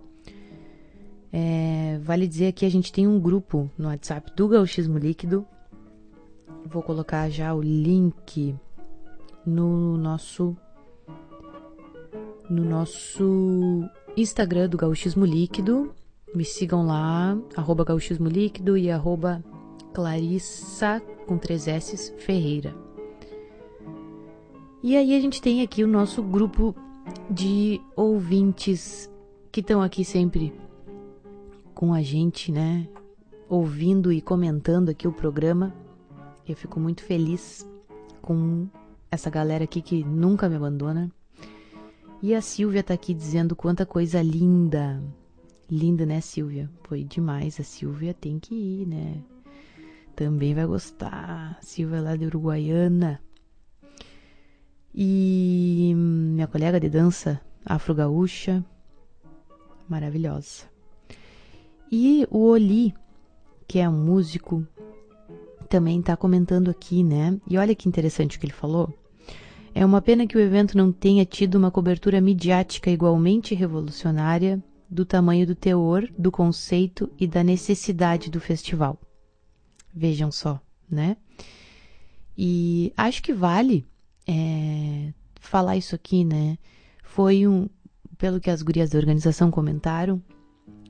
é, 1.34 1.98
vale 2.04 2.28
dizer 2.28 2.52
que 2.52 2.66
a 2.66 2.70
gente 2.70 2.92
tem 2.92 3.08
um 3.08 3.20
grupo 3.20 3.70
no 3.78 3.88
WhatsApp 3.88 4.32
do 4.36 4.48
Gauchismo 4.50 4.98
Líquido. 4.98 5.46
Vou 6.66 6.84
colocar 6.84 7.30
já 7.30 7.54
o 7.54 7.62
link 7.62 8.56
no 9.46 9.98
nosso 9.98 10.56
no 12.50 12.66
nosso 12.66 13.84
Instagram 14.18 14.68
do 14.68 14.78
Gauchismo 14.78 15.26
Líquido. 15.26 15.96
Me 16.36 16.44
sigam 16.44 16.86
lá, 16.86 17.38
arroba 17.56 17.86
Gauchismo 17.86 18.28
Líquido 18.28 18.78
e 18.78 18.92
arroba 18.92 19.42
Clarissa 19.94 21.02
com 21.26 21.38
três 21.38 21.68
S 21.68 22.14
Ferreira. 22.18 22.76
E 24.84 24.98
aí 24.98 25.16
a 25.16 25.20
gente 25.20 25.42
tem 25.42 25.62
aqui 25.62 25.84
o 25.84 25.88
nosso 25.88 26.22
grupo 26.22 26.76
de 27.30 27.80
ouvintes 27.96 29.10
que 29.52 29.62
estão 29.62 29.82
aqui 29.82 30.04
sempre 30.04 30.54
com 31.82 31.96
a 31.96 32.04
gente, 32.04 32.52
né? 32.52 32.88
Ouvindo 33.50 34.14
e 34.14 34.22
comentando 34.22 34.90
aqui 34.90 35.08
o 35.08 35.12
programa. 35.12 35.74
Eu 36.48 36.56
fico 36.56 36.80
muito 36.80 37.02
feliz 37.04 37.68
com 38.22 38.68
essa 39.10 39.32
galera 39.32 39.64
aqui 39.64 39.82
que 39.82 40.04
nunca 40.04 40.48
me 40.48 40.58
abandona. 40.58 41.12
E 42.22 42.36
a 42.36 42.40
Silvia 42.40 42.84
tá 42.84 42.94
aqui 42.94 43.16
dizendo 43.16 43.56
quanta 43.56 43.84
coisa 43.84 44.22
linda. 44.22 45.02
Linda, 45.68 46.06
né, 46.06 46.22
Silvia? 46.22 46.70
Foi 46.84 47.04
demais. 47.04 47.60
A 47.60 47.64
Silvia 47.64 48.14
tem 48.14 48.38
que 48.38 48.54
ir, 48.54 48.86
né? 48.86 49.24
Também 50.16 50.54
vai 50.54 50.68
gostar. 50.68 51.58
Silvia 51.64 52.00
lá 52.00 52.16
de 52.16 52.28
Uruguaiana. 52.28 53.20
E 54.94 55.94
minha 55.96 56.46
colega 56.46 56.80
de 56.80 56.90
dança 56.90 57.42
afro-gaúcha, 57.66 58.64
maravilhosa. 59.90 60.71
E 61.92 62.26
o 62.32 62.46
Oli, 62.46 62.94
que 63.68 63.80
é 63.80 63.90
um 63.90 64.06
músico, 64.06 64.66
também 65.68 66.00
está 66.00 66.16
comentando 66.16 66.72
aqui, 66.72 67.04
né? 67.04 67.38
E 67.46 67.58
olha 67.58 67.76
que 67.76 67.90
interessante 67.90 68.38
o 68.38 68.40
que 68.40 68.46
ele 68.46 68.54
falou. 68.54 68.98
É 69.76 69.86
uma 69.86 70.02
pena 70.02 70.26
que 70.26 70.38
o 70.38 70.40
evento 70.40 70.78
não 70.78 70.92
tenha 70.92 71.26
tido 71.26 71.56
uma 71.56 71.72
cobertura 71.72 72.22
midiática 72.22 72.90
igualmente 72.90 73.56
revolucionária 73.56 74.64
do 74.90 75.06
tamanho 75.06 75.48
do 75.48 75.56
teor, 75.56 76.10
do 76.18 76.32
conceito 76.32 77.10
e 77.18 77.26
da 77.26 77.44
necessidade 77.44 78.30
do 78.30 78.40
festival. 78.40 79.00
Vejam 79.94 80.32
só, 80.32 80.62
né? 80.90 81.18
E 82.38 82.94
acho 82.96 83.22
que 83.22 83.34
vale 83.34 83.86
é, 84.28 85.14
falar 85.40 85.78
isso 85.78 85.96
aqui, 85.96 86.24
né? 86.24 86.58
Foi 87.04 87.48
um, 87.48 87.70
pelo 88.18 88.40
que 88.40 88.50
as 88.50 88.62
gurias 88.62 88.90
da 88.90 89.00
organização 89.00 89.50
comentaram, 89.52 90.22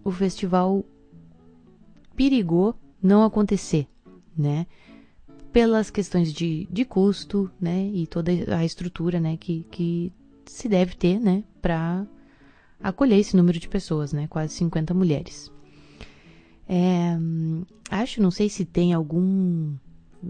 o 0.04 0.12
festival 0.12 0.84
perigou 2.16 2.76
não 3.02 3.24
acontecer, 3.24 3.88
né? 4.38 4.68
Pelas 5.52 5.90
questões 5.90 6.32
de, 6.32 6.68
de 6.72 6.86
custo, 6.86 7.52
né? 7.60 7.90
E 7.94 8.08
toda 8.08 8.32
a 8.56 8.64
estrutura, 8.64 9.20
né? 9.20 9.38
Que, 9.38 9.66
que 9.72 10.12
se 10.46 10.70
deve 10.70 10.96
ter, 10.96 11.20
né? 11.20 11.44
Para 11.62 12.06
acolher 12.82 13.20
esse 13.20 13.36
número 13.36 13.60
de 13.60 13.68
pessoas, 13.68 14.14
né? 14.14 14.28
Quase 14.28 14.54
50 14.54 14.94
mulheres. 14.94 15.52
É, 16.68 17.18
acho, 17.90 18.22
não 18.22 18.32
sei 18.32 18.50
se 18.50 18.64
tem 18.66 18.94
algum. 18.94 19.76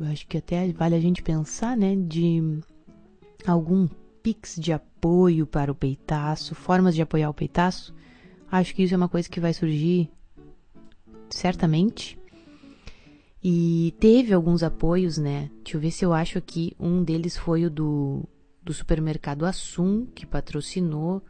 Acho 0.10 0.26
que 0.28 0.38
até 0.38 0.72
vale 0.72 0.96
a 0.96 1.00
gente 1.00 1.22
pensar, 1.22 1.78
né? 1.78 1.96
De 1.96 2.62
algum 3.46 3.88
pix 4.24 4.56
de 4.60 4.72
apoio 4.72 5.46
para 5.46 5.72
o 5.72 5.76
peitaço, 5.76 6.56
formas 6.56 6.96
de 6.96 7.02
apoiar 7.02 7.30
o 7.30 7.34
peitaço. 7.34 7.94
Acho 8.52 8.76
que 8.76 8.84
isso 8.84 8.94
é 8.94 8.98
uma 8.98 9.08
coisa 9.08 9.30
que 9.30 9.40
vai 9.40 9.54
surgir 9.54 10.10
certamente. 11.30 12.20
E 13.44 13.96
teve 14.00 14.34
alguns 14.34 14.62
apoios, 14.62 15.18
né? 15.18 15.50
Deixa 15.64 15.78
eu 15.78 15.82
ver 15.82 15.92
se 15.92 16.06
eu 16.06 16.14
acho 16.14 16.38
aqui. 16.38 16.76
Um 16.80 17.04
deles 17.04 17.38
foi 17.38 17.66
o 17.66 17.70
do, 17.70 18.28
do 18.62 18.74
supermercado 18.74 19.46
Assum, 19.46 20.06
que 20.06 20.26
patrocinou 20.26 21.24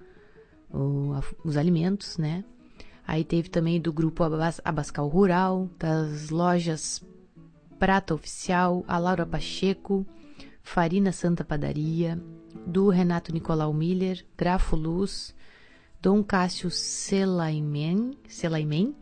o, 0.69 1.13
a, 1.13 1.23
os 1.45 1.55
alimentos, 1.55 2.17
né? 2.17 2.43
Aí 3.07 3.23
teve 3.23 3.49
também 3.49 3.79
do 3.79 3.93
grupo 3.93 4.23
Abas, 4.23 4.59
Abascal 4.63 5.07
Rural, 5.07 5.69
das 5.77 6.29
lojas 6.29 7.03
Prata 7.79 8.13
Oficial, 8.13 8.83
a 8.87 8.97
Laura 8.97 9.25
Pacheco, 9.25 10.05
Farina 10.61 11.11
Santa 11.11 11.43
Padaria, 11.43 12.21
do 12.65 12.89
Renato 12.89 13.33
Nicolau 13.33 13.73
Miller, 13.73 14.25
Grafo 14.37 14.75
Luz, 14.75 15.33
Dom 16.01 16.23
Cássio 16.23 16.71
Selaimen, 16.71 18.17
Selaimen 18.27 18.95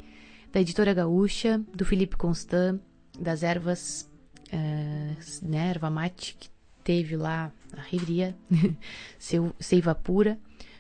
da 0.52 0.60
Editora 0.60 0.94
Gaúcha, 0.94 1.64
do 1.74 1.86
Felipe 1.86 2.18
Constant, 2.18 2.82
das 3.18 3.42
ervas, 3.44 4.10
uh, 4.52 5.48
né, 5.48 5.70
erva 5.70 5.90
mate, 5.90 6.36
que 6.38 6.50
teve 6.84 7.16
lá 7.16 7.54
a 7.72 7.82
Rivria, 7.82 8.36
seu, 9.18 9.54
Seiva 9.60 9.96
Pura, 9.96 10.38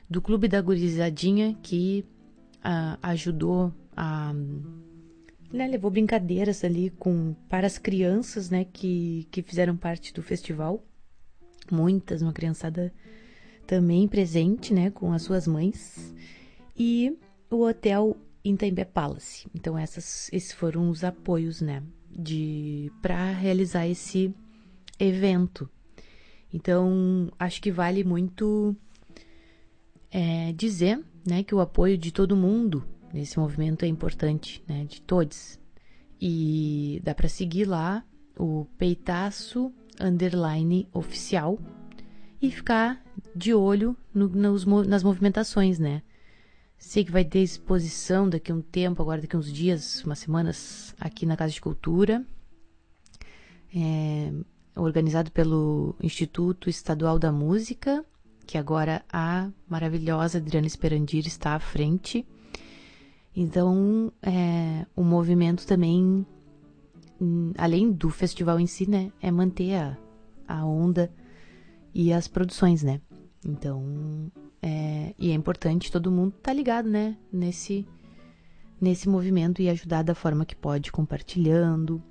do 0.09 0.21
Clube 0.21 0.47
da 0.47 0.61
Gurizadinha, 0.61 1.55
que 1.61 2.05
uh, 2.57 2.97
ajudou 3.01 3.73
a. 3.95 4.33
Né, 5.53 5.67
levou 5.67 5.89
brincadeiras 5.89 6.63
ali 6.63 6.91
com 6.91 7.33
para 7.47 7.65
as 7.65 7.77
crianças 7.77 8.49
né, 8.49 8.65
que, 8.65 9.27
que 9.31 9.41
fizeram 9.41 9.75
parte 9.75 10.13
do 10.13 10.21
festival. 10.21 10.83
Muitas, 11.71 12.21
uma 12.21 12.33
criançada 12.33 12.93
também 13.69 14.07
presente 14.07 14.73
né, 14.73 14.89
com 14.89 15.13
as 15.13 15.21
suas 15.21 15.45
mães. 15.45 16.11
E 16.75 17.15
o 17.51 17.61
Hotel 17.61 18.17
Intembé 18.43 18.83
Palace. 18.83 19.47
Então, 19.53 19.77
essas, 19.77 20.27
esses 20.33 20.51
foram 20.51 20.89
os 20.89 21.03
apoios 21.03 21.61
né, 21.61 21.83
de 22.09 22.91
para 22.99 23.31
realizar 23.31 23.87
esse 23.87 24.33
evento. 24.99 25.69
Então, 26.51 27.31
acho 27.37 27.61
que 27.61 27.71
vale 27.71 28.03
muito 28.03 28.75
é, 30.09 30.51
dizer 30.53 30.99
né, 31.23 31.43
que 31.43 31.53
o 31.53 31.59
apoio 31.59 31.95
de 31.95 32.11
todo 32.11 32.35
mundo 32.35 32.83
nesse 33.13 33.37
movimento 33.37 33.85
é 33.85 33.87
importante, 33.87 34.63
né, 34.67 34.83
de 34.85 34.99
todos. 34.99 35.59
E 36.19 36.99
dá 37.03 37.13
para 37.13 37.29
seguir 37.29 37.65
lá 37.65 38.03
o 38.35 38.65
peitaço 38.79 39.71
underline 40.01 40.87
oficial 40.91 41.59
e 42.41 42.51
ficar 42.51 43.03
de 43.35 43.53
olho 43.53 43.95
no, 44.13 44.27
nos, 44.29 44.65
nas 44.87 45.03
movimentações, 45.03 45.79
né? 45.79 46.01
Sei 46.77 47.03
que 47.03 47.11
vai 47.11 47.25
ter 47.25 47.39
exposição 47.39 48.29
daqui 48.29 48.51
a 48.51 48.55
um 48.55 48.61
tempo, 48.61 49.01
agora 49.01 49.21
daqui 49.21 49.35
a 49.35 49.39
uns 49.39 49.51
dias, 49.51 50.03
umas 50.05 50.19
semanas, 50.19 50.95
aqui 50.99 51.25
na 51.25 51.35
Casa 51.35 51.51
de 51.51 51.59
Cultura. 51.59 52.25
É, 53.75 54.31
organizado 54.75 55.29
pelo 55.31 55.95
Instituto 56.01 56.69
Estadual 56.69 57.19
da 57.19 57.31
Música 57.31 58.03
que 58.49 58.57
agora 58.57 59.05
a 59.13 59.47
maravilhosa 59.69 60.39
Adriana 60.39 60.65
Esperandir 60.65 61.27
está 61.27 61.53
à 61.53 61.59
frente. 61.59 62.25
Então, 63.35 64.11
é, 64.23 64.87
o 64.95 65.03
movimento 65.03 65.67
também, 65.67 66.25
hum, 67.21 67.53
além 67.59 67.91
do 67.91 68.09
festival 68.09 68.59
em 68.59 68.65
si, 68.65 68.89
né, 68.89 69.11
é 69.21 69.29
manter 69.29 69.75
a, 69.75 69.97
a 70.47 70.65
onda 70.65 71.11
e 71.93 72.13
as 72.13 72.27
produções, 72.27 72.83
né? 72.83 73.01
Então, 73.45 74.31
é, 74.61 75.13
e 75.17 75.31
é 75.31 75.33
importante 75.33 75.91
todo 75.91 76.11
mundo 76.11 76.29
estar 76.29 76.51
tá 76.51 76.53
ligado, 76.53 76.89
né, 76.89 77.15
nesse, 77.31 77.87
nesse 78.79 79.07
movimento 79.07 79.61
e 79.61 79.69
ajudar 79.69 80.03
da 80.03 80.13
forma 80.13 80.45
que 80.45 80.55
pode, 80.55 80.91
compartilhando 80.91 82.01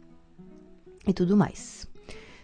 e 1.06 1.12
tudo 1.12 1.36
mais. 1.36 1.88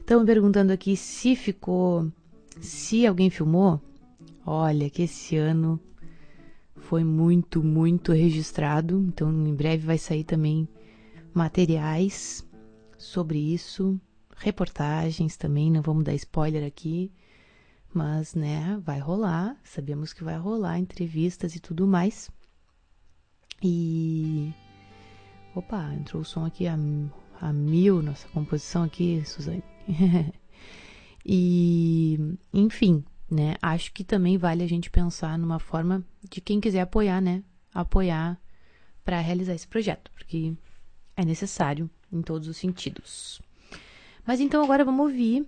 Estão 0.01 0.25
perguntando 0.25 0.73
aqui 0.73 0.97
se 0.97 1.35
ficou 1.35 2.13
se 2.61 3.07
alguém 3.07 3.31
filmou, 3.31 3.81
olha 4.47 4.91
que 4.91 5.03
esse 5.03 5.37
ano 5.37 5.81
foi 6.77 7.03
muito, 7.03 7.63
muito 7.63 8.13
registrado. 8.13 9.03
Então, 9.09 9.33
em 9.33 9.55
breve 9.55 9.87
vai 9.87 9.99
sair 9.99 10.25
também 10.25 10.69
materiais 11.33 12.47
sobre 12.99 13.39
isso, 13.39 13.99
reportagens 14.37 15.37
também. 15.37 15.71
Não 15.71 15.83
vamos 15.83 16.05
dar 16.05 16.15
spoiler 16.15 16.65
aqui, 16.67 17.11
mas 17.95 18.35
né, 18.35 18.79
vai 18.83 18.99
rolar. 18.99 19.57
Sabemos 19.63 20.13
que 20.13 20.25
vai 20.25 20.37
rolar 20.37 20.79
entrevistas 20.79 21.55
e 21.55 21.61
tudo 21.61 21.87
mais. 21.87 22.31
E 23.63 24.53
opa, 25.55 25.95
entrou 25.95 26.23
o 26.23 26.25
som 26.25 26.45
aqui 26.45 26.67
a, 26.67 26.77
a 27.41 27.53
mil, 27.53 28.03
nossa 28.03 28.29
composição 28.29 28.83
aqui, 28.83 29.23
Suzane. 29.25 29.63
E, 31.27 32.19
enfim, 32.53 33.03
né? 33.31 33.55
Acho 33.63 33.93
que 33.95 34.05
também 34.05 34.37
vale 34.37 34.63
a 34.63 34.69
gente 34.69 34.91
pensar 34.91 35.39
numa 35.39 35.59
forma 35.59 36.05
de 36.29 36.39
quem 36.39 36.61
quiser 36.61 36.83
apoiar, 36.83 37.21
né? 37.21 37.43
Apoiar 37.73 38.39
para 39.03 39.21
realizar 39.21 39.55
esse 39.55 39.67
projeto, 39.67 40.11
porque 40.11 40.53
é 41.17 41.25
necessário 41.25 41.89
em 42.13 42.21
todos 42.21 42.47
os 42.47 42.59
sentidos. 42.59 43.41
Mas 44.27 44.39
então 44.39 44.63
agora 44.63 44.85
vamos 44.85 45.07
ouvir 45.07 45.47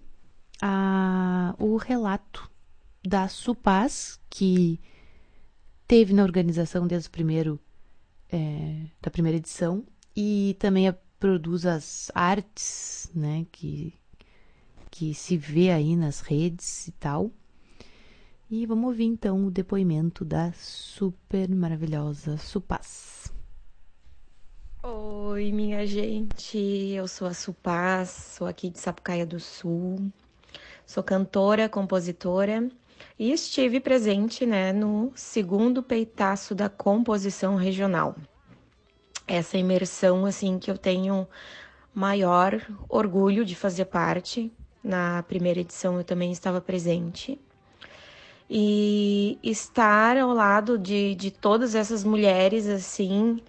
a, 0.61 1.55
o 1.59 1.77
relato 1.77 2.51
da 3.07 3.29
Supaz, 3.29 4.21
que 4.29 4.81
teve 5.87 6.13
na 6.13 6.23
organização 6.23 6.87
desde 6.87 7.09
o 7.09 7.13
primeiro 7.13 7.61
é, 8.31 8.87
da 9.01 9.11
primeira 9.11 9.39
edição 9.39 9.85
e 10.15 10.57
também 10.59 10.89
a, 10.89 10.93
produz 11.19 11.65
as 11.67 12.11
artes, 12.15 13.11
né, 13.15 13.47
que 13.53 13.95
que 14.91 15.13
se 15.13 15.37
vê 15.37 15.71
aí 15.71 15.95
nas 15.95 16.21
redes 16.21 16.89
e 16.89 16.93
tal. 16.93 17.31
E 18.49 18.65
vamos 18.65 18.87
ouvir 18.87 19.05
então 19.05 19.47
o 19.47 19.51
depoimento 19.51 20.25
da 20.25 20.53
super 20.53 21.51
maravilhosa 21.55 22.39
Supaz. 22.39 23.31
Oi, 24.83 25.53
minha 25.53 25.87
gente, 25.87 26.57
eu 26.57 27.07
sou 27.07 27.29
a 27.29 27.35
Supaz, 27.35 28.09
sou 28.09 28.47
aqui 28.47 28.71
de 28.71 28.79
Sapucaia 28.79 29.27
do 29.27 29.39
Sul, 29.39 30.11
sou 30.87 31.03
cantora, 31.03 31.69
compositora 31.69 32.69
e 33.19 33.33
estive 33.33 33.81
presente 33.81 34.47
né, 34.47 34.73
no 34.73 35.13
segundo 35.15 35.83
peitaço 35.83 36.55
da 36.55 36.69
composição 36.69 37.57
regional. 37.57 38.15
Essa 39.27 39.59
imersão 39.59 40.25
assim 40.25 40.59
que 40.59 40.71
eu 40.71 40.79
tenho 40.79 41.27
maior 41.93 42.61
orgulho 42.89 43.45
de 43.45 43.57
fazer 43.57 43.87
parte, 43.87 44.53
na 44.85 45.23
primeira 45.25 45.61
edição 45.61 45.97
eu 45.99 46.05
também 46.05 46.31
estava 46.31 46.61
presente. 46.61 47.41
E 48.49 49.41
estar 49.43 50.17
ao 50.17 50.33
lado 50.33 50.79
de, 50.79 51.17
de 51.17 51.33
todas 51.33 51.75
essas 51.75 52.05
mulheres 52.05 52.69
assim 52.69 53.41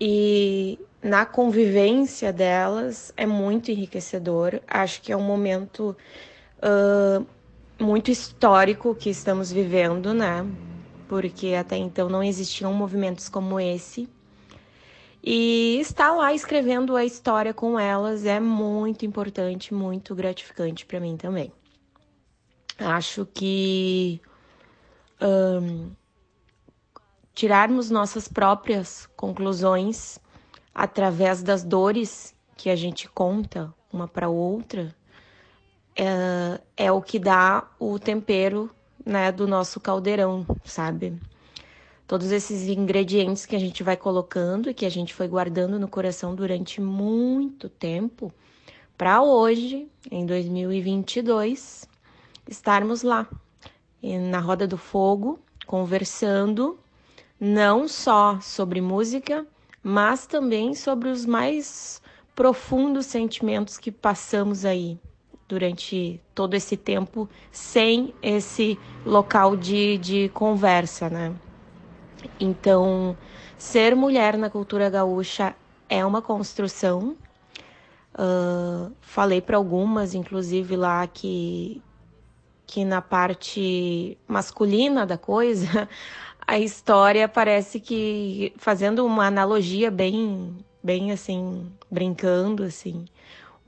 e 0.00 0.80
na 1.00 1.24
convivência 1.24 2.32
delas 2.32 3.12
é 3.16 3.24
muito 3.24 3.70
enriquecedor. 3.70 4.60
Acho 4.66 5.00
que 5.00 5.12
é 5.12 5.16
um 5.16 5.22
momento 5.22 5.96
uh, 6.62 7.26
muito 7.82 8.10
histórico 8.10 8.94
que 8.94 9.10
estamos 9.10 9.50
vivendo, 9.50 10.14
né? 10.14 10.46
Porque 11.08 11.54
até 11.54 11.76
então 11.76 12.08
não 12.08 12.22
existiam 12.22 12.72
movimentos 12.72 13.28
como 13.28 13.60
esse. 13.60 14.08
E 15.22 15.78
estar 15.80 16.12
lá 16.12 16.32
escrevendo 16.34 16.96
a 16.96 17.04
história 17.04 17.54
com 17.54 17.78
elas 17.78 18.24
é 18.24 18.40
muito 18.40 19.06
importante, 19.06 19.72
muito 19.72 20.14
gratificante 20.14 20.84
para 20.84 20.98
mim 20.98 21.16
também. 21.16 21.52
Acho 22.78 23.24
que 23.26 24.20
um, 25.20 25.90
tirarmos 27.32 27.88
nossas 27.90 28.26
próprias 28.26 29.08
conclusões 29.16 30.18
através 30.74 31.42
das 31.42 31.62
dores 31.62 32.34
que 32.56 32.68
a 32.68 32.74
gente 32.74 33.08
conta 33.08 33.72
uma 33.92 34.08
para 34.08 34.28
outra 34.28 34.94
é, 35.96 36.60
é 36.76 36.92
o 36.92 37.00
que 37.00 37.18
dá 37.18 37.66
o 37.78 37.98
tempero 37.98 38.70
né, 39.04 39.30
do 39.32 39.46
nosso 39.46 39.80
caldeirão, 39.80 40.46
sabe? 40.64 41.18
todos 42.12 42.30
esses 42.30 42.68
ingredientes 42.68 43.46
que 43.46 43.56
a 43.56 43.58
gente 43.58 43.82
vai 43.82 43.96
colocando 43.96 44.68
e 44.68 44.74
que 44.74 44.84
a 44.84 44.90
gente 44.90 45.14
foi 45.14 45.26
guardando 45.26 45.78
no 45.78 45.88
coração 45.88 46.34
durante 46.34 46.78
muito 46.78 47.70
tempo, 47.70 48.30
para 48.98 49.22
hoje, 49.22 49.88
em 50.10 50.26
2022, 50.26 51.88
estarmos 52.46 53.02
lá, 53.02 53.26
na 54.02 54.40
roda 54.40 54.66
do 54.66 54.76
fogo, 54.76 55.38
conversando 55.66 56.78
não 57.40 57.88
só 57.88 58.38
sobre 58.42 58.82
música, 58.82 59.46
mas 59.82 60.26
também 60.26 60.74
sobre 60.74 61.08
os 61.08 61.24
mais 61.24 62.02
profundos 62.34 63.06
sentimentos 63.06 63.78
que 63.78 63.90
passamos 63.90 64.66
aí 64.66 64.98
durante 65.52 66.18
todo 66.34 66.54
esse 66.54 66.78
tempo 66.78 67.28
sem 67.50 68.14
esse 68.22 68.78
local 69.04 69.54
de, 69.54 69.98
de 69.98 70.30
conversa, 70.30 71.10
né? 71.10 71.34
Então, 72.40 73.14
ser 73.58 73.94
mulher 73.94 74.38
na 74.38 74.48
cultura 74.48 74.88
gaúcha 74.88 75.54
é 75.90 76.02
uma 76.06 76.22
construção. 76.22 77.18
Uh, 78.14 78.90
falei 79.02 79.42
para 79.42 79.58
algumas, 79.58 80.14
inclusive 80.14 80.74
lá, 80.74 81.06
que, 81.06 81.82
que 82.66 82.82
na 82.82 83.02
parte 83.02 84.16
masculina 84.26 85.04
da 85.04 85.18
coisa, 85.18 85.86
a 86.46 86.58
história 86.58 87.28
parece 87.28 87.78
que, 87.78 88.54
fazendo 88.56 89.04
uma 89.04 89.26
analogia 89.26 89.90
bem, 89.90 90.56
bem 90.82 91.12
assim, 91.12 91.70
brincando, 91.90 92.64
assim, 92.64 93.04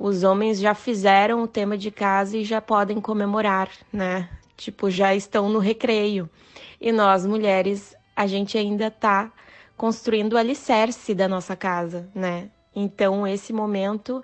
os 0.07 0.22
homens 0.22 0.61
já 0.61 0.74
fizeram 0.74 1.42
o 1.42 1.48
tema 1.48 1.78
de 1.78 1.90
casa 1.90 2.36
e 2.36 2.44
já 2.44 2.61
podem 2.61 3.00
comemorar, 3.00 3.70
né? 3.90 4.28
Tipo, 4.55 4.90
já 4.90 5.14
estão 5.14 5.48
no 5.48 5.59
recreio. 5.59 6.28
E 6.78 6.92
nós, 6.92 7.24
mulheres, 7.24 7.96
a 8.14 8.26
gente 8.26 8.59
ainda 8.59 8.88
está 8.88 9.32
construindo 9.78 10.34
o 10.34 10.36
alicerce 10.36 11.14
da 11.14 11.26
nossa 11.26 11.57
casa, 11.57 12.07
né? 12.14 12.50
Então, 12.76 13.26
esse 13.26 13.50
momento 13.50 14.22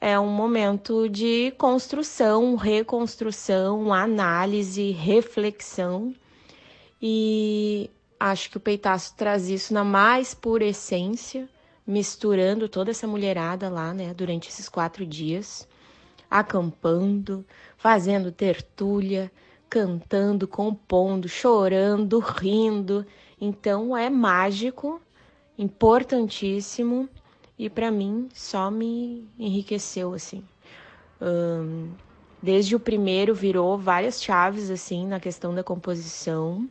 é 0.00 0.18
um 0.18 0.30
momento 0.30 1.06
de 1.06 1.50
construção, 1.58 2.56
reconstrução, 2.56 3.92
análise, 3.92 4.90
reflexão. 4.90 6.14
E 7.00 7.90
acho 8.18 8.50
que 8.50 8.56
o 8.56 8.60
peitaço 8.60 9.14
traz 9.18 9.50
isso 9.50 9.74
na 9.74 9.84
mais 9.84 10.32
pura 10.32 10.64
essência, 10.64 11.46
misturando 11.86 12.68
toda 12.68 12.90
essa 12.90 13.06
mulherada 13.06 13.68
lá, 13.68 13.92
né, 13.92 14.14
durante 14.14 14.48
esses 14.48 14.68
quatro 14.68 15.04
dias, 15.06 15.66
acampando, 16.30 17.44
fazendo 17.76 18.30
tertúlia, 18.30 19.30
cantando, 19.68 20.46
compondo, 20.48 21.28
chorando, 21.28 22.18
rindo. 22.38 23.06
Então 23.40 23.96
é 23.96 24.10
mágico, 24.10 25.00
importantíssimo 25.58 27.08
e 27.58 27.68
para 27.68 27.90
mim 27.90 28.28
só 28.32 28.70
me 28.70 29.28
enriqueceu 29.38 30.14
assim. 30.14 30.42
Um, 31.20 31.90
desde 32.42 32.74
o 32.74 32.80
primeiro 32.80 33.34
virou 33.34 33.76
várias 33.76 34.22
chaves 34.22 34.70
assim 34.70 35.06
na 35.06 35.20
questão 35.20 35.54
da 35.54 35.62
composição, 35.62 36.68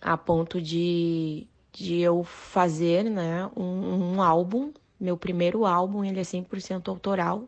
a 0.00 0.16
ponto 0.16 0.62
de, 0.62 1.46
de 1.78 2.00
eu 2.00 2.24
fazer 2.24 3.04
né, 3.04 3.48
um, 3.56 4.14
um 4.14 4.22
álbum. 4.22 4.72
Meu 4.98 5.16
primeiro 5.16 5.64
álbum 5.64 6.04
ele 6.04 6.18
é 6.18 6.24
100% 6.24 6.88
autoral. 6.88 7.44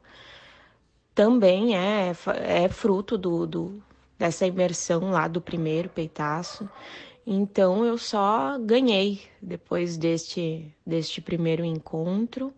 Também 1.15 1.77
é, 1.77 2.13
é 2.37 2.69
fruto 2.69 3.19
do, 3.19 3.47
do, 3.47 3.83
dessa 4.17 4.47
imersão 4.47 5.11
lá 5.11 5.27
do 5.27 5.41
primeiro 5.41 5.89
peitaço. 5.89 6.69
Então 7.27 7.85
eu 7.85 7.99
só 7.99 8.57
ganhei 8.59 9.21
depois 9.43 9.97
deste, 9.97 10.73
deste 10.87 11.21
primeiro 11.21 11.65
encontro. 11.65 12.55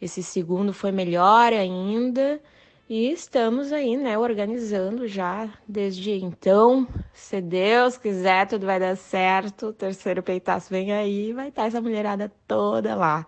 Esse 0.00 0.22
segundo 0.22 0.72
foi 0.74 0.92
melhor 0.92 1.52
ainda. 1.52 2.40
E 2.88 3.10
estamos 3.10 3.72
aí, 3.72 3.96
né, 3.96 4.16
organizando 4.16 5.08
já 5.08 5.48
desde 5.66 6.12
então. 6.12 6.86
Se 7.12 7.40
Deus 7.40 7.98
quiser, 7.98 8.46
tudo 8.46 8.64
vai 8.64 8.78
dar 8.78 8.96
certo. 8.96 9.68
O 9.68 9.72
terceiro 9.72 10.22
peitaço 10.22 10.70
vem 10.70 10.92
aí, 10.92 11.32
vai 11.32 11.48
estar 11.48 11.66
essa 11.66 11.80
mulherada 11.80 12.32
toda 12.46 12.94
lá. 12.94 13.26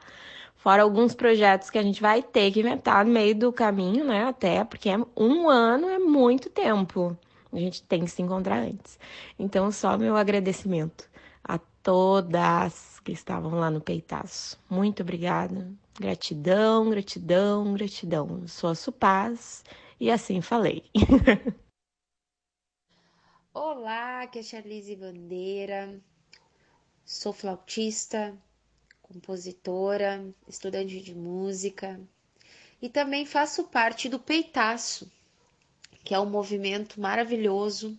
Fora 0.55 0.85
alguns 0.85 1.13
projetos 1.13 1.71
que 1.71 1.79
a 1.79 1.83
gente 1.83 2.01
vai 2.01 2.23
ter 2.23 2.53
que 2.53 2.61
inventar 2.61 3.05
no 3.05 3.13
meio 3.13 3.35
do 3.35 3.53
caminho, 3.53 4.05
né? 4.05 4.27
Até 4.27 4.63
porque 4.63 4.91
é 4.91 4.99
um 5.17 5.49
ano 5.49 5.89
é 5.89 5.99
muito 5.99 6.49
tempo. 6.51 7.17
A 7.53 7.59
gente 7.59 7.83
tem 7.83 8.05
que 8.05 8.11
se 8.13 8.23
encontrar 8.23 8.59
antes. 8.61 8.97
Então, 9.37 9.73
só 9.73 9.99
meu 9.99 10.17
agradecimento 10.17 11.09
a 11.43 11.59
todas 11.83 13.01
que 13.01 13.11
estavam 13.11 13.59
lá 13.59 13.71
no 13.71 13.81
peitaço. 13.81 14.57
Muito 14.71 15.03
obrigada. 15.03 15.69
Gratidão, 16.01 16.91
gratidão, 16.91 17.75
gratidão. 17.75 18.47
Sou 18.47 18.71
a 18.71 18.75
Supaz 18.77 19.65
e 19.99 20.13
assim 20.13 20.41
falei. 20.41 20.85
Olá, 23.53 24.23
aqui 24.23 24.39
é 24.39 24.43
Charlize 24.45 24.95
Bandeira. 24.95 26.01
Sou 27.05 27.33
flautista, 27.33 28.33
compositora, 29.03 30.25
estudante 30.47 31.01
de 31.01 31.17
música 31.17 32.01
e 32.81 32.89
também 32.89 33.27
faço 33.27 33.65
parte 33.65 34.09
do 34.09 34.21
Peitaço, 34.21 35.11
que 36.05 36.15
é 36.15 36.21
um 36.21 36.31
movimento 36.31 37.01
maravilhoso 37.01 37.99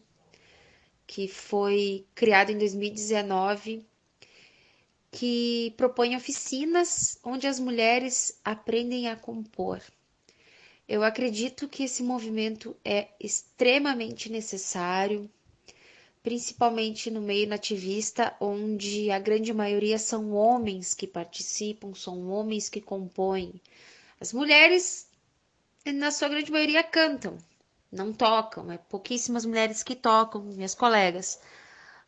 que 1.06 1.28
foi 1.28 2.08
criado 2.16 2.52
em 2.52 2.58
2019, 2.58 3.86
que 5.12 5.74
propõe 5.76 6.16
oficinas 6.16 7.18
onde 7.24 7.48
as 7.48 7.60
mulheres 7.60 8.40
aprendem 8.44 9.08
a 9.08 9.16
compor. 9.16 9.82
Eu 10.88 11.04
acredito 11.04 11.68
que 11.68 11.84
esse 11.84 12.02
movimento 12.02 12.76
é 12.84 13.10
extremamente 13.20 14.30
necessário, 14.30 15.30
principalmente 16.22 17.10
no 17.10 17.22
meio 17.22 17.48
nativista, 17.48 18.36
onde 18.40 19.10
a 19.12 19.20
grande 19.20 19.54
maioria 19.54 19.98
são 20.00 20.34
homens 20.34 20.94
que 20.94 21.08
participam, 21.08 21.94
são 21.94 22.30
homens 22.30 22.70
que 22.70 22.82
compõem. 22.82 23.62
As 24.20 24.34
mulheres, 24.34 25.08
na 25.86 26.12
sua 26.12 26.30
grande 26.30 26.52
maioria, 26.52 26.84
cantam, 26.84 27.38
não 27.92 28.12
tocam, 28.12 28.72
é 28.72 28.78
pouquíssimas 28.78 29.46
mulheres 29.46 29.82
que 29.82 29.96
tocam, 29.96 30.44
minhas 30.44 30.76
colegas. 30.76 31.40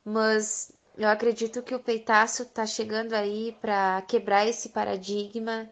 Mas 0.03 0.71
eu 0.97 1.07
acredito 1.09 1.61
que 1.63 1.73
o 1.73 1.79
peitaço 1.79 2.43
está 2.43 2.65
chegando 2.65 3.13
aí 3.13 3.57
para 3.61 4.01
quebrar 4.03 4.47
esse 4.47 4.69
paradigma 4.69 5.69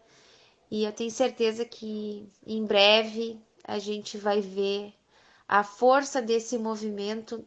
e 0.72 0.84
eu 0.84 0.92
tenho 0.92 1.12
certeza 1.12 1.66
que 1.66 2.28
em 2.46 2.66
breve 2.66 3.40
a 3.64 3.80
gente 3.80 4.18
vai 4.18 4.42
ver 4.42 4.94
a 5.48 5.64
força 5.64 6.22
desse 6.22 6.58
movimento 6.58 7.46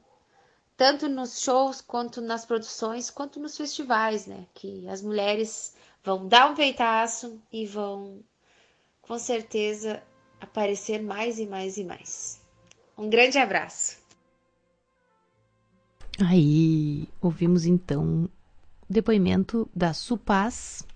tanto 0.77 1.09
nos 1.09 1.41
shows 1.41 1.81
quanto 1.81 2.20
nas 2.20 2.45
produções, 2.45 3.11
quanto 3.11 3.39
nos 3.39 3.57
festivais, 3.57 4.27
né? 4.27 4.47
Que 4.55 4.89
as 4.89 5.01
mulheres 5.01 5.77
vão 6.03 6.27
dar 6.27 6.51
um 6.51 6.55
peitaço 6.55 7.41
e 7.53 7.64
vão 7.66 8.20
com 9.01 9.18
certeza 9.18 10.03
aparecer 10.41 11.01
mais 11.01 11.39
e 11.39 11.47
mais 11.47 11.77
e 11.77 11.85
mais. 11.85 12.41
Um 12.99 13.09
grande 13.09 13.39
abraço. 13.39 14.02
Aí, 16.21 17.09
ouvimos 17.21 17.65
então 17.65 18.29
depoimento 18.89 19.69
da 19.75 19.95
Supaz 19.95 20.87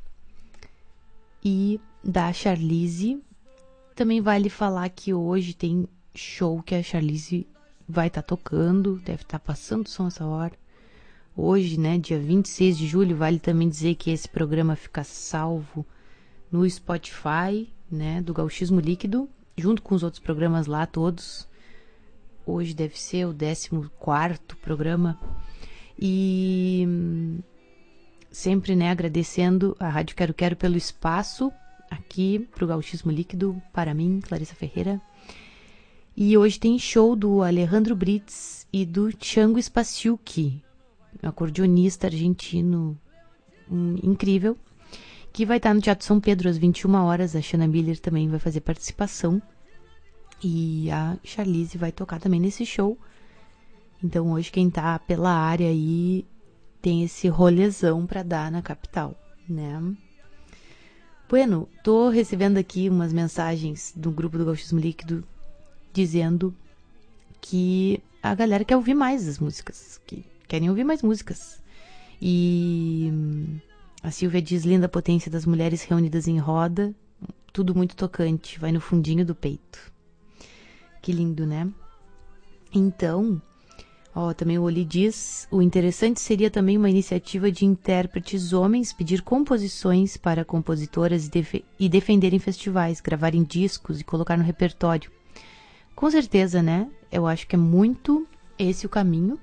e 1.43 1.81
da 2.05 2.33
Charlize. 2.33 3.23
Também 3.95 4.21
vale 4.21 4.51
falar 4.51 4.89
que 4.91 5.14
hoje 5.14 5.55
tem 5.55 5.89
show 6.14 6.62
que 6.62 6.75
a 6.75 6.83
Charlize 6.83 7.47
vai 7.89 8.09
estar 8.09 8.21
tá 8.21 8.29
tocando, 8.29 8.97
deve 8.97 9.23
estar 9.23 9.39
tá 9.39 9.45
passando 9.45 9.89
som 9.89 10.07
essa 10.07 10.27
hora. 10.27 10.53
Hoje, 11.35 11.79
né, 11.79 11.99
dia 11.99 12.19
26 12.19 12.77
de 12.77 12.87
julho, 12.87 13.17
vale 13.17 13.39
também 13.39 13.69
dizer 13.69 13.95
que 13.95 14.11
esse 14.11 14.29
programa 14.29 14.77
fica 14.77 15.03
salvo 15.05 15.85
no 16.51 16.69
Spotify, 16.69 17.73
né, 17.91 18.21
do 18.21 18.35
Gauchismo 18.35 18.81
Líquido, 18.81 19.29
junto 19.57 19.83
com 19.83 19.95
os 19.95 20.03
outros 20.03 20.23
programas 20.23 20.67
lá 20.67 20.87
todos 20.87 21.49
hoje 22.47 22.72
deve 22.72 22.99
ser 22.99 23.26
o 23.26 23.34
14 23.34 24.40
programa. 24.62 25.18
E 25.99 26.86
sempre, 28.30 28.76
né, 28.76 28.90
agradecendo 28.90 29.76
a 29.80 29.88
Rádio 29.88 30.14
Quero 30.14 30.34
Quero 30.34 30.57
pelo 30.57 30.76
espaço 30.76 31.51
aqui 31.90 32.47
pro 32.55 32.66
Gauchismo 32.66 33.11
Líquido, 33.11 33.61
para 33.72 33.94
mim, 33.94 34.20
Clarissa 34.20 34.55
Ferreira. 34.55 35.01
E 36.16 36.36
hoje 36.36 36.59
tem 36.59 36.78
show 36.78 37.14
do 37.14 37.42
Alejandro 37.42 37.94
Brits 37.94 38.66
e 38.72 38.86
do 38.86 39.11
Chango 39.20 39.61
Spaciucchi, 39.61 40.62
um 41.22 41.28
acordeonista 41.28 42.07
argentino 42.07 42.99
um, 43.70 43.97
incrível, 44.03 44.57
que 45.32 45.44
vai 45.44 45.59
estar 45.59 45.74
no 45.74 45.80
Teatro 45.80 46.07
São 46.07 46.18
Pedro 46.18 46.49
às 46.49 46.57
21 46.57 46.94
horas. 46.94 47.36
A 47.36 47.42
Shana 47.42 47.66
Miller 47.66 47.99
também 47.99 48.28
vai 48.28 48.38
fazer 48.38 48.61
participação. 48.61 49.42
E 50.43 50.91
a 50.91 51.16
Charlize 51.24 51.78
vai 51.78 51.91
tocar 51.91 52.20
também 52.20 52.41
nesse 52.41 52.66
show. 52.66 52.99
Então 54.03 54.32
hoje 54.32 54.51
quem 54.51 54.70
tá 54.70 54.99
pela 54.99 55.32
área 55.32 55.68
aí 55.68 56.26
tem 56.82 57.03
esse 57.03 57.28
rolezão 57.28 58.07
para 58.07 58.22
dar 58.22 58.51
na 58.51 58.62
capital, 58.62 59.14
né? 59.49 59.80
Bueno, 61.28 61.68
tô 61.82 62.09
recebendo 62.09 62.59
aqui 62.59 62.89
umas 62.89 63.12
mensagens 63.12 63.93
do 63.97 64.12
grupo 64.12 64.39
do 64.39 64.45
Gauchismo 64.45 64.78
Líquido 64.78 65.24
dizendo 65.93 66.55
que 67.41 68.01
a 68.22 68.34
galera 68.34 68.64
quer 68.64 68.76
ouvir 68.76 68.95
mais 68.95 69.26
as 69.26 69.39
músicas, 69.39 70.01
que 70.07 70.24
querem 70.47 70.68
ouvir 70.68 70.84
mais 70.84 71.03
músicas. 71.03 71.61
E 72.20 73.11
a 74.03 74.11
Silvia 74.11 74.41
diz 74.41 74.64
linda 74.64 74.89
potência 74.89 75.30
das 75.30 75.45
mulheres 75.45 75.82
reunidas 75.82 76.28
em 76.28 76.39
roda, 76.39 76.95
tudo 77.53 77.74
muito 77.74 77.97
tocante, 77.97 78.59
vai 78.61 78.70
no 78.70 78.80
fundinho 78.80 79.24
do 79.24 79.34
peito. 79.34 79.95
Que 81.07 81.13
lindo, 81.13 81.47
né? 81.47 81.69
Então, 82.75 83.41
ó, 84.13 84.35
também 84.35 84.59
o 84.59 84.65
Oli 84.65 84.85
diz, 84.85 85.47
o 85.53 85.63
interessante 85.63 86.19
seria 86.19 86.51
também 86.51 86.77
uma 86.77 86.91
iniciativa 86.91 87.49
de 87.49 87.65
intérpretes 87.65 88.53
homens 88.53 88.93
pedir 88.93 89.23
composições 89.23 90.17
para 90.17 90.45
compositoras 90.45 91.29
e, 91.29 91.31
def 91.31 91.55
e 91.79 91.89
defender 91.89 92.35
em 92.35 92.41
festivais, 92.41 93.01
gravar 93.01 93.37
em 93.37 93.45
discos 93.45 94.01
e 94.01 94.05
colocar 94.05 94.37
no 94.37 94.43
repertório. 94.43 95.09
Com 95.95 96.11
certeza, 96.11 96.61
né? 96.61 96.91
Eu 97.13 97.25
acho 97.25 97.47
que 97.47 97.55
é 97.55 97.59
muito 97.59 98.27
esse 98.59 98.85
o 98.85 98.89
caminho. 98.89 99.39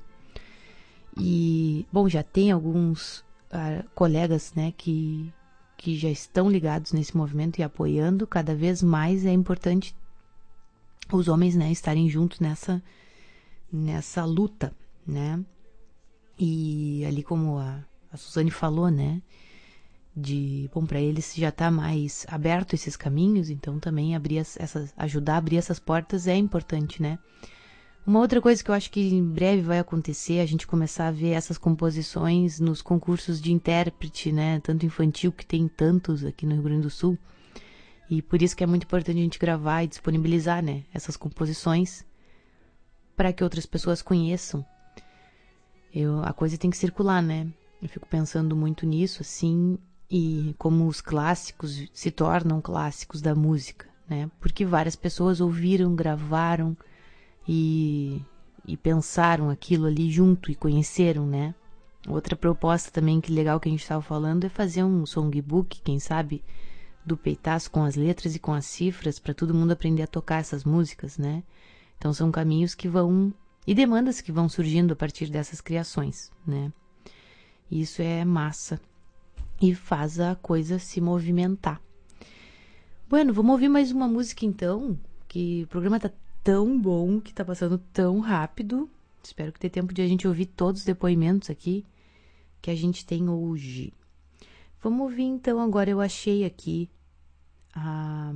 E, 1.17 1.85
bom, 1.93 2.09
já 2.09 2.23
tem 2.23 2.51
alguns 2.51 3.19
uh, 3.53 3.89
colegas, 3.95 4.51
né, 4.53 4.73
que, 4.75 5.33
que 5.77 5.95
já 5.97 6.09
estão 6.09 6.51
ligados 6.51 6.91
nesse 6.91 7.15
movimento 7.15 7.59
e 7.59 7.63
apoiando. 7.63 8.27
Cada 8.27 8.53
vez 8.53 8.83
mais 8.83 9.25
é 9.25 9.31
importante 9.31 9.95
os 11.11 11.27
homens, 11.27 11.55
né, 11.55 11.71
estarem 11.71 12.09
juntos 12.09 12.39
nessa 12.39 12.81
nessa 13.71 14.23
luta, 14.23 14.73
né? 15.05 15.43
E 16.37 17.03
ali 17.05 17.23
como 17.23 17.57
a, 17.57 17.83
a 18.11 18.17
Suzane 18.17 18.51
falou, 18.51 18.89
né? 18.89 19.21
De 20.15 20.69
bom 20.73 20.85
para 20.85 21.01
eles 21.01 21.33
já 21.35 21.51
tá 21.51 21.71
mais 21.71 22.25
aberto 22.29 22.73
esses 22.73 22.95
caminhos, 22.95 23.49
então 23.49 23.79
também 23.79 24.15
abrir 24.15 24.37
essas, 24.37 24.93
ajudar 24.95 25.35
a 25.35 25.37
abrir 25.37 25.57
essas 25.57 25.79
portas 25.79 26.27
é 26.27 26.35
importante, 26.35 27.01
né? 27.01 27.17
Uma 28.05 28.19
outra 28.19 28.41
coisa 28.41 28.61
que 28.61 28.69
eu 28.69 28.75
acho 28.75 28.91
que 28.91 28.99
em 28.99 29.23
breve 29.23 29.61
vai 29.61 29.79
acontecer, 29.79 30.41
a 30.41 30.45
gente 30.45 30.67
começar 30.67 31.07
a 31.07 31.11
ver 31.11 31.29
essas 31.29 31.57
composições 31.57 32.59
nos 32.59 32.81
concursos 32.81 33.41
de 33.41 33.53
intérprete, 33.53 34.31
né? 34.31 34.59
Tanto 34.59 34.85
infantil, 34.85 35.31
que 35.31 35.45
tem 35.45 35.69
tantos 35.69 36.25
aqui 36.25 36.45
no 36.45 36.53
Rio 36.53 36.63
Grande 36.63 36.81
do 36.81 36.89
Sul. 36.89 37.17
E 38.09 38.21
por 38.21 38.41
isso 38.41 38.55
que 38.55 38.63
é 38.63 38.67
muito 38.67 38.83
importante 38.83 39.17
a 39.17 39.23
gente 39.23 39.39
gravar 39.39 39.83
e 39.83 39.87
disponibilizar, 39.87 40.63
né? 40.63 40.83
Essas 40.93 41.17
composições 41.17 42.05
para 43.15 43.31
que 43.31 43.43
outras 43.43 43.65
pessoas 43.65 44.01
conheçam. 44.01 44.65
Eu, 45.93 46.23
a 46.23 46.33
coisa 46.33 46.57
tem 46.57 46.69
que 46.69 46.77
circular, 46.77 47.21
né? 47.21 47.47
Eu 47.81 47.89
fico 47.89 48.07
pensando 48.07 48.55
muito 48.55 48.85
nisso, 48.85 49.21
assim, 49.21 49.77
e 50.09 50.55
como 50.57 50.87
os 50.87 51.01
clássicos 51.01 51.83
se 51.93 52.11
tornam 52.11 52.61
clássicos 52.61 53.21
da 53.21 53.35
música, 53.35 53.87
né? 54.07 54.29
Porque 54.39 54.65
várias 54.65 54.95
pessoas 54.95 55.41
ouviram, 55.41 55.95
gravaram 55.95 56.77
e, 57.47 58.21
e 58.65 58.77
pensaram 58.77 59.49
aquilo 59.49 59.85
ali 59.85 60.09
junto 60.11 60.51
e 60.51 60.55
conheceram, 60.55 61.25
né? 61.25 61.53
Outra 62.07 62.35
proposta 62.35 62.91
também 62.91 63.21
que 63.21 63.31
legal 63.31 63.59
que 63.59 63.69
a 63.69 63.71
gente 63.71 63.81
estava 63.81 64.01
falando 64.01 64.45
é 64.45 64.49
fazer 64.49 64.83
um 64.83 65.05
songbook, 65.05 65.81
quem 65.81 65.99
sabe, 65.99 66.43
do 67.05 67.17
peitaço 67.17 67.69
com 67.69 67.83
as 67.83 67.95
letras 67.95 68.35
e 68.35 68.39
com 68.39 68.53
as 68.53 68.65
cifras 68.65 69.19
para 69.19 69.33
todo 69.33 69.53
mundo 69.53 69.71
aprender 69.71 70.03
a 70.03 70.07
tocar 70.07 70.39
essas 70.39 70.63
músicas, 70.63 71.17
né? 71.17 71.43
Então 71.97 72.13
são 72.13 72.31
caminhos 72.31 72.75
que 72.75 72.87
vão 72.87 73.33
e 73.65 73.73
demandas 73.73 74.21
que 74.21 74.31
vão 74.31 74.49
surgindo 74.49 74.93
a 74.93 74.95
partir 74.95 75.29
dessas 75.29 75.61
criações, 75.61 76.31
né? 76.45 76.71
Isso 77.71 78.01
é 78.01 78.23
massa 78.25 78.79
e 79.61 79.73
faz 79.73 80.19
a 80.19 80.35
coisa 80.35 80.79
se 80.79 80.99
movimentar. 80.99 81.81
Bueno, 83.09 83.33
vamos 83.33 83.51
ouvir 83.51 83.69
mais 83.69 83.91
uma 83.91 84.07
música 84.07 84.45
então, 84.45 84.97
que 85.27 85.63
o 85.63 85.67
programa 85.67 85.99
tá 85.99 86.11
tão 86.43 86.79
bom, 86.79 87.21
que 87.21 87.33
tá 87.33 87.45
passando 87.45 87.77
tão 87.77 88.19
rápido. 88.19 88.89
Espero 89.23 89.53
que 89.53 89.59
dê 89.59 89.69
tempo 89.69 89.93
de 89.93 90.01
a 90.01 90.07
gente 90.07 90.27
ouvir 90.27 90.47
todos 90.47 90.81
os 90.81 90.85
depoimentos 90.85 91.49
aqui 91.49 91.85
que 92.61 92.69
a 92.69 92.75
gente 92.75 93.05
tem 93.05 93.29
hoje. 93.29 93.93
Vamos 94.83 94.99
ouvir 94.99 95.23
então 95.23 95.61
agora 95.61 95.89
eu 95.89 96.01
achei 96.01 96.43
aqui 96.43 96.91
a, 97.73 98.33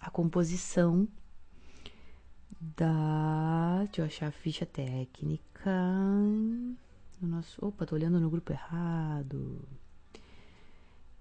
a 0.00 0.10
composição 0.10 1.06
da. 2.60 3.84
Deixa 3.84 4.00
eu 4.00 4.06
achar 4.06 4.26
a 4.26 4.32
ficha 4.32 4.66
técnica. 4.66 5.70
No 7.20 7.28
nosso. 7.28 7.64
Opa, 7.64 7.86
tô 7.86 7.94
olhando 7.94 8.18
no 8.18 8.28
grupo 8.28 8.52
errado. 8.52 9.64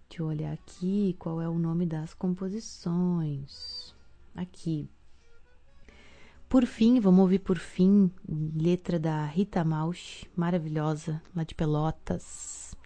Deixa 0.09 0.23
eu 0.23 0.25
olhar 0.25 0.53
aqui 0.53 1.15
qual 1.19 1.39
é 1.39 1.47
o 1.47 1.59
nome 1.59 1.85
das 1.85 2.15
composições. 2.15 3.93
Aqui. 4.35 4.89
Por 6.49 6.65
fim, 6.65 6.99
vamos 6.99 7.19
ouvir 7.19 7.39
por 7.39 7.59
fim, 7.59 8.09
letra 8.55 8.97
da 8.97 9.23
Rita 9.25 9.63
Mausch, 9.63 10.25
maravilhosa, 10.35 11.21
lá 11.35 11.43
de 11.43 11.53
Pelotas. 11.53 12.76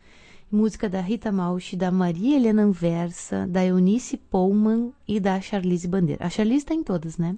Música 0.53 0.89
da 0.89 0.99
Rita 0.99 1.31
Mausch, 1.31 1.77
da 1.77 1.89
Maria 1.89 2.35
Helena 2.35 2.63
Anversa, 2.63 3.47
da 3.47 3.65
Eunice 3.65 4.17
Pullman 4.17 4.91
e 5.07 5.17
da 5.17 5.39
Charlize 5.39 5.87
Bandeira. 5.87 6.25
A 6.25 6.29
Charlize 6.29 6.65
tá 6.65 6.73
em 6.73 6.83
todas, 6.83 7.17
né? 7.17 7.37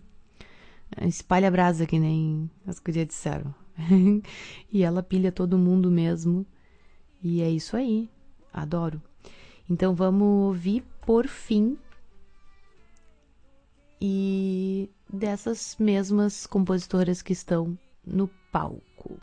espalha 1.08 1.52
brasa, 1.52 1.86
que 1.86 2.00
nem 2.00 2.50
as 2.66 2.80
gurias 2.80 3.06
disseram. 3.06 3.54
e 4.74 4.82
ela 4.82 5.04
pilha 5.04 5.32
todo 5.32 5.60
mundo 5.60 5.92
mesmo. 5.92 6.44
E 7.22 7.44
é 7.44 7.50
isso 7.52 7.78
aí. 7.78 8.10
Adoro. 8.52 9.00
Então 9.70 9.94
vamos 9.94 10.48
ouvir 10.48 10.84
por 11.06 11.28
fim. 11.28 11.78
E 14.02 14.90
dessas 15.08 15.76
mesmas 15.80 16.48
compositoras 16.48 17.22
que 17.22 17.34
estão 17.34 17.78
no 18.04 18.28
palco. 18.52 19.20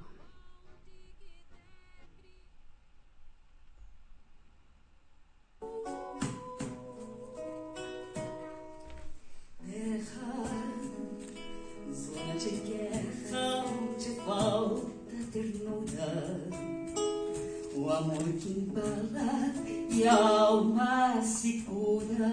Amor 18.01 18.33
que 18.41 18.49
embala 18.49 19.53
e 19.91 20.09
a 20.09 20.15
alma 20.15 21.21
se 21.23 21.61
cura, 21.63 22.33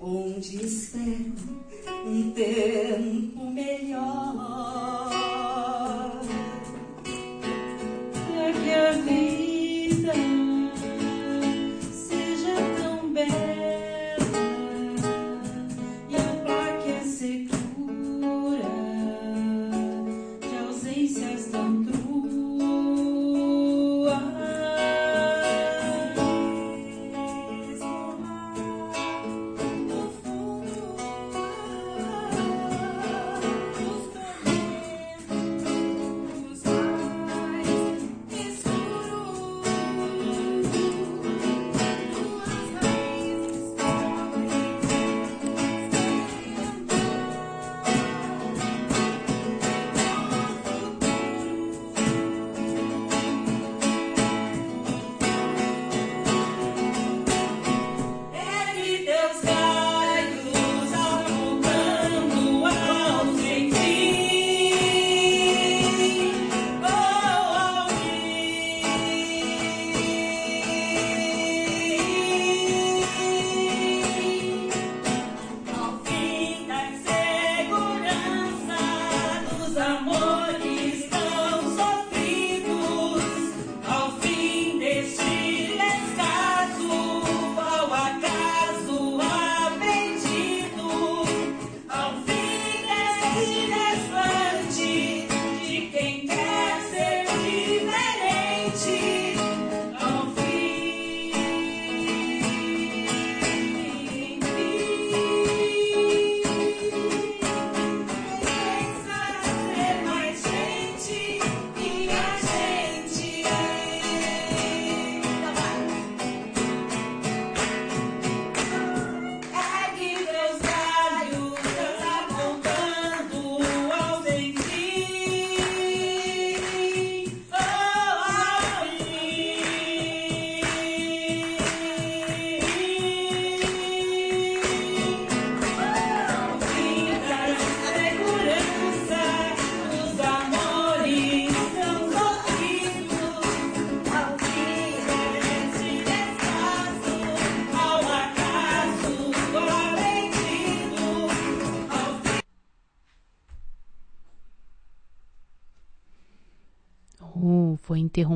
onde 0.00 0.64
espero 0.64 1.34
um 2.06 2.30
tempo 2.32 3.50
melhor. 3.50 4.62
É 8.64 8.88
a 8.88 8.92
vida 8.92 9.31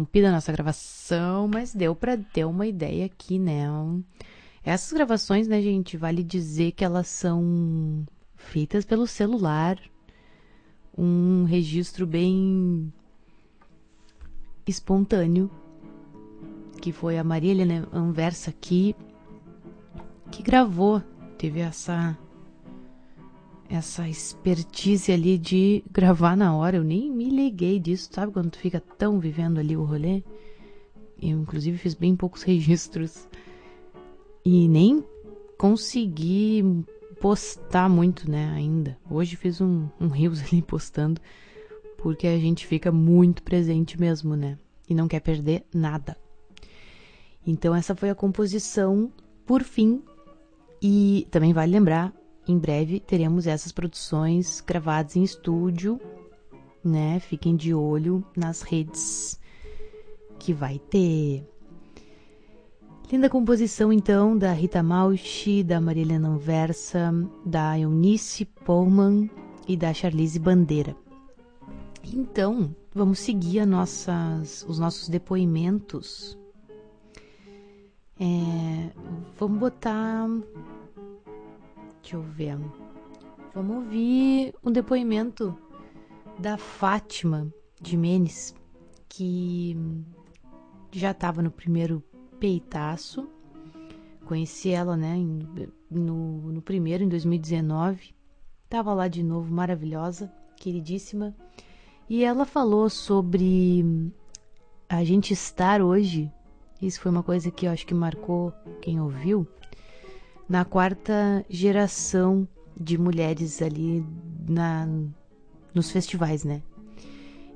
interrompida 0.07 0.28
a 0.28 0.32
nossa 0.32 0.52
gravação, 0.52 1.48
mas 1.48 1.74
deu 1.74 1.94
para 1.94 2.16
ter 2.16 2.44
uma 2.44 2.66
ideia 2.66 3.07
aqui, 3.07 3.38
né? 3.38 3.66
Essas 4.64 4.92
gravações, 4.92 5.46
né, 5.46 5.61
gente, 5.61 5.96
vale 5.96 6.22
dizer 6.22 6.72
que 6.72 6.84
elas 6.84 7.09
são 7.09 8.07
feitas 8.36 8.84
pelo 8.84 9.07
celular, 9.07 9.78
um 10.96 11.44
registro 11.44 12.07
bem 12.07 12.92
espontâneo, 14.66 15.50
que 16.80 16.92
foi 16.92 17.18
a 17.18 17.24
Maria 17.24 17.50
Helena 17.50 17.88
Anversa 17.92 18.50
aqui, 18.50 18.94
que 20.30 20.42
gravou, 20.42 21.02
teve 21.38 21.61
essa 21.61 22.16
essa 23.68 24.08
expertise 24.08 25.12
ali 25.12 25.38
de 25.38 25.84
gravar 25.90 26.36
na 26.36 26.54
hora. 26.56 26.76
Eu 26.76 26.84
nem 26.84 27.10
me 27.10 27.28
liguei 27.28 27.78
disso, 27.78 28.10
sabe? 28.12 28.32
Quando 28.32 28.50
tu 28.50 28.58
fica 28.58 28.80
tão 28.80 29.18
vivendo 29.18 29.58
ali 29.58 29.76
o 29.76 29.84
rolê. 29.84 30.22
Eu, 31.20 31.40
inclusive, 31.40 31.78
fiz 31.78 31.94
bem 31.94 32.14
poucos 32.16 32.42
registros. 32.44 33.28
E 34.44 34.68
nem 34.68 35.04
consegui 35.58 36.84
postar 37.20 37.88
muito, 37.88 38.30
né, 38.30 38.52
ainda. 38.54 38.96
Hoje 39.10 39.36
fiz 39.36 39.60
um, 39.60 39.88
um 40.00 40.08
rios 40.08 40.42
ali 40.46 40.62
postando. 40.62 41.20
Porque 41.98 42.26
a 42.26 42.38
gente 42.38 42.66
fica 42.66 42.92
muito 42.92 43.42
presente 43.42 43.98
mesmo, 43.98 44.36
né? 44.36 44.58
E 44.88 44.94
não 44.94 45.08
quer 45.08 45.20
perder 45.20 45.64
nada. 45.74 46.16
Então, 47.44 47.74
essa 47.74 47.94
foi 47.94 48.10
a 48.10 48.14
composição, 48.14 49.10
por 49.44 49.62
fim. 49.62 50.02
E 50.80 51.26
também 51.30 51.52
vale 51.52 51.72
lembrar 51.72 52.12
em 52.47 52.59
breve 52.59 53.01
teremos 53.01 53.47
essas 53.47 53.72
produções 53.72 54.61
gravadas 54.61 55.16
em 55.16 55.22
estúdio, 55.22 56.01
né? 56.84 57.18
Fiquem 57.20 57.57
de 57.57 57.74
olho 57.74 58.24
nas 58.36 58.62
redes 58.62 59.40
que 60.38 60.53
vai 60.53 60.78
ter. 60.78 61.44
Linda 63.11 63.30
composição 63.30 63.92
então 63.92 64.36
da 64.36 64.53
Rita 64.53 64.82
Mauchi, 64.82 65.62
da 65.62 65.80
Marilena 65.80 66.28
Anversa, 66.28 67.12
da 67.44 67.78
Eunice 67.78 68.44
Pullman 68.44 69.30
e 69.66 69.76
da 69.76 69.94
Charlize 69.94 70.38
Bandeira. 70.38 70.97
Então, 72.12 72.74
vamos 72.94 73.18
seguir 73.18 73.66
nossas, 73.66 74.64
os 74.68 74.78
nossos 74.78 75.09
depoimentos. 75.09 76.38
É, 78.18 78.90
vamos 79.38 79.59
botar 79.59 80.26
Deixa 82.07 82.18
eu 82.18 82.22
ver. 82.22 82.57
Vamos 83.52 83.78
ouvir 83.78 84.54
um 84.62 84.70
depoimento 84.70 85.59
da 86.38 86.57
Fátima 86.57 87.52
de 87.82 87.96
Menes, 87.96 88.54
que 89.09 89.76
já 90.92 91.11
estava 91.11 91.42
no 91.42 91.50
primeiro 91.50 92.00
peitaço. 92.38 93.28
Conheci 94.24 94.70
ela, 94.70 94.96
né, 94.96 95.16
no, 95.91 96.53
no 96.53 96.62
primeiro, 96.62 97.03
em 97.03 97.08
2019. 97.08 98.14
Tava 98.70 98.95
lá 98.95 99.08
de 99.08 99.24
novo, 99.24 99.53
maravilhosa, 99.53 100.33
queridíssima. 100.57 101.34
E 102.08 102.22
ela 102.22 102.45
falou 102.45 102.88
sobre 102.88 104.12
a 104.88 105.03
gente 105.03 105.33
estar 105.33 105.83
hoje. 105.83 106.30
Isso 106.80 107.00
foi 107.00 107.11
uma 107.11 107.24
coisa 107.24 107.50
que 107.50 107.66
eu 107.66 107.72
acho 107.72 107.84
que 107.84 107.95
marcou 107.95 108.53
quem 108.80 109.00
ouviu 109.00 109.45
na 110.48 110.64
quarta 110.64 111.44
geração 111.48 112.46
de 112.78 112.98
mulheres 112.98 113.60
ali 113.62 114.04
na, 114.48 114.86
nos 115.74 115.90
festivais, 115.90 116.44
né? 116.44 116.62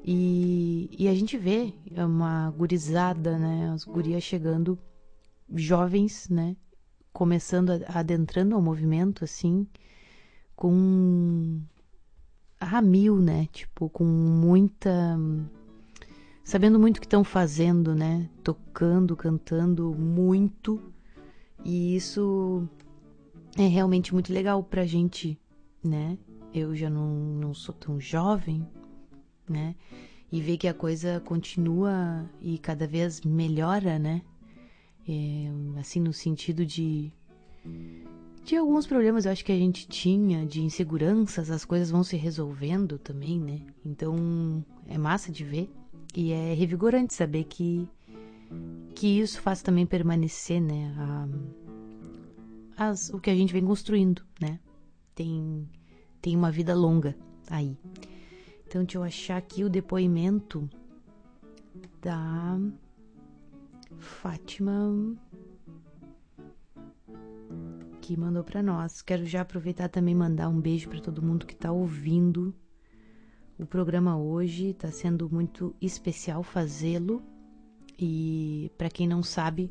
E, 0.05 0.89
e 0.99 1.09
a 1.09 1.15
gente 1.15 1.37
vê 1.37 1.75
uma 1.97 2.51
gurizada, 2.51 3.39
né? 3.39 3.71
As 3.73 3.85
gurias 3.85 4.23
chegando, 4.23 4.79
jovens, 5.55 6.29
né? 6.29 6.57
Começando, 7.13 7.71
a, 7.71 7.99
adentrando 8.01 8.55
ao 8.55 8.63
movimento, 8.63 9.25
assim, 9.25 9.67
com 10.57 11.61
a 12.59 12.81
mil, 12.81 13.17
né? 13.17 13.47
Tipo, 13.53 13.89
com 13.91 14.05
muita. 14.05 15.19
Sabendo 16.43 16.81
muito 16.81 16.97
o 16.97 17.01
que 17.01 17.07
estão 17.07 17.23
fazendo, 17.23 17.95
né? 17.95 18.29
Tocando, 18.43 19.15
cantando 19.15 19.95
muito. 19.95 20.81
E 21.63 21.95
isso 21.95 22.67
é 23.57 23.67
realmente 23.67 24.13
muito 24.13 24.33
legal 24.33 24.63
pra 24.63 24.87
gente, 24.87 25.39
né? 25.83 26.17
Eu 26.53 26.75
já 26.75 26.91
não, 26.91 27.09
não 27.09 27.55
sou 27.55 27.75
tão 27.75 28.01
jovem, 28.01 28.67
né? 29.49 29.75
E 30.31 30.41
ver 30.41 30.57
que 30.57 30.69
a 30.69 30.75
coisa 30.75 31.21
continua 31.21 32.29
e 32.41 32.59
cada 32.59 32.87
vez 32.87 33.21
melhora, 33.23 33.99
né? 33.99 34.23
É, 35.09 35.51
assim, 35.79 36.01
no 36.01 36.13
sentido 36.13 36.65
de. 36.65 37.13
De 38.43 38.57
alguns 38.57 38.87
problemas 38.87 39.27
eu 39.27 39.33
acho 39.33 39.45
que 39.45 39.53
a 39.53 39.59
gente 39.59 39.87
tinha, 39.87 40.47
de 40.47 40.63
inseguranças, 40.63 41.51
as 41.51 41.65
coisas 41.65 41.91
vão 41.91 42.03
se 42.03 42.17
resolvendo 42.17 42.99
também, 42.99 43.39
né? 43.39 43.61
Então 43.85 44.65
é 44.89 44.97
massa 44.97 45.31
de 45.31 45.45
ver 45.45 45.71
e 46.15 46.33
é 46.33 46.55
revigorante 46.55 47.13
saber 47.13 47.45
que, 47.45 47.87
que 48.95 49.21
isso 49.21 49.41
faz 49.41 49.63
também 49.63 49.85
permanecer, 49.85 50.61
né? 50.61 50.95
A, 50.97 51.29
as, 52.81 53.11
o 53.11 53.21
que 53.21 53.29
a 53.29 53.35
gente 53.35 53.53
vem 53.53 53.63
construindo, 53.63 54.23
né? 54.41 54.59
Tem, 55.15 55.69
tem 56.23 56.35
uma 56.35 56.51
vida 56.51 56.75
longa 56.75 57.15
aí. 57.51 57.77
Então, 58.67 58.83
deixa 58.83 58.97
eu 58.97 59.03
achar 59.03 59.37
aqui 59.37 59.63
o 59.63 59.69
depoimento 59.69 60.67
da 62.01 62.59
Fátima 63.99 65.15
que 68.01 68.17
mandou 68.17 68.43
para 68.43 68.63
nós. 68.63 69.03
Quero 69.03 69.27
já 69.27 69.43
aproveitar 69.43 69.91
também 69.91 70.15
mandar 70.15 70.49
um 70.49 70.59
beijo 70.59 70.89
para 70.89 71.01
todo 71.01 71.23
mundo 71.23 71.45
que 71.45 71.53
está 71.53 71.71
ouvindo 71.71 72.55
o 73.59 73.67
programa 73.67 74.17
hoje. 74.17 74.69
Está 74.69 74.91
sendo 74.91 75.29
muito 75.29 75.77
especial 75.83 76.43
fazê-lo. 76.43 77.23
E 77.99 78.73
para 78.79 78.89
quem 78.89 79.07
não 79.07 79.23
sabe, 79.23 79.71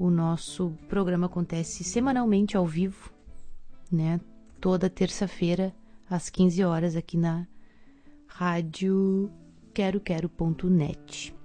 o 0.00 0.08
nosso 0.10 0.72
programa 0.88 1.26
acontece 1.26 1.84
semanalmente 1.84 2.56
ao 2.56 2.64
vivo, 2.64 3.12
né? 3.92 4.18
Toda 4.58 4.88
terça-feira 4.88 5.74
às 6.08 6.30
15 6.30 6.64
horas 6.64 6.96
aqui 6.96 7.18
na 7.18 7.46
rádio 8.26 9.30
quero 9.74 10.00
quero.net. 10.00 11.36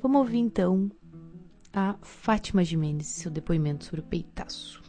Vamos 0.00 0.20
ouvir 0.20 0.38
então 0.38 0.88
a 1.72 1.96
Fátima 2.00 2.62
Jimenez, 2.62 3.08
seu 3.08 3.28
depoimento 3.28 3.84
sobre 3.84 4.02
o 4.02 4.04
peitaço. 4.04 4.80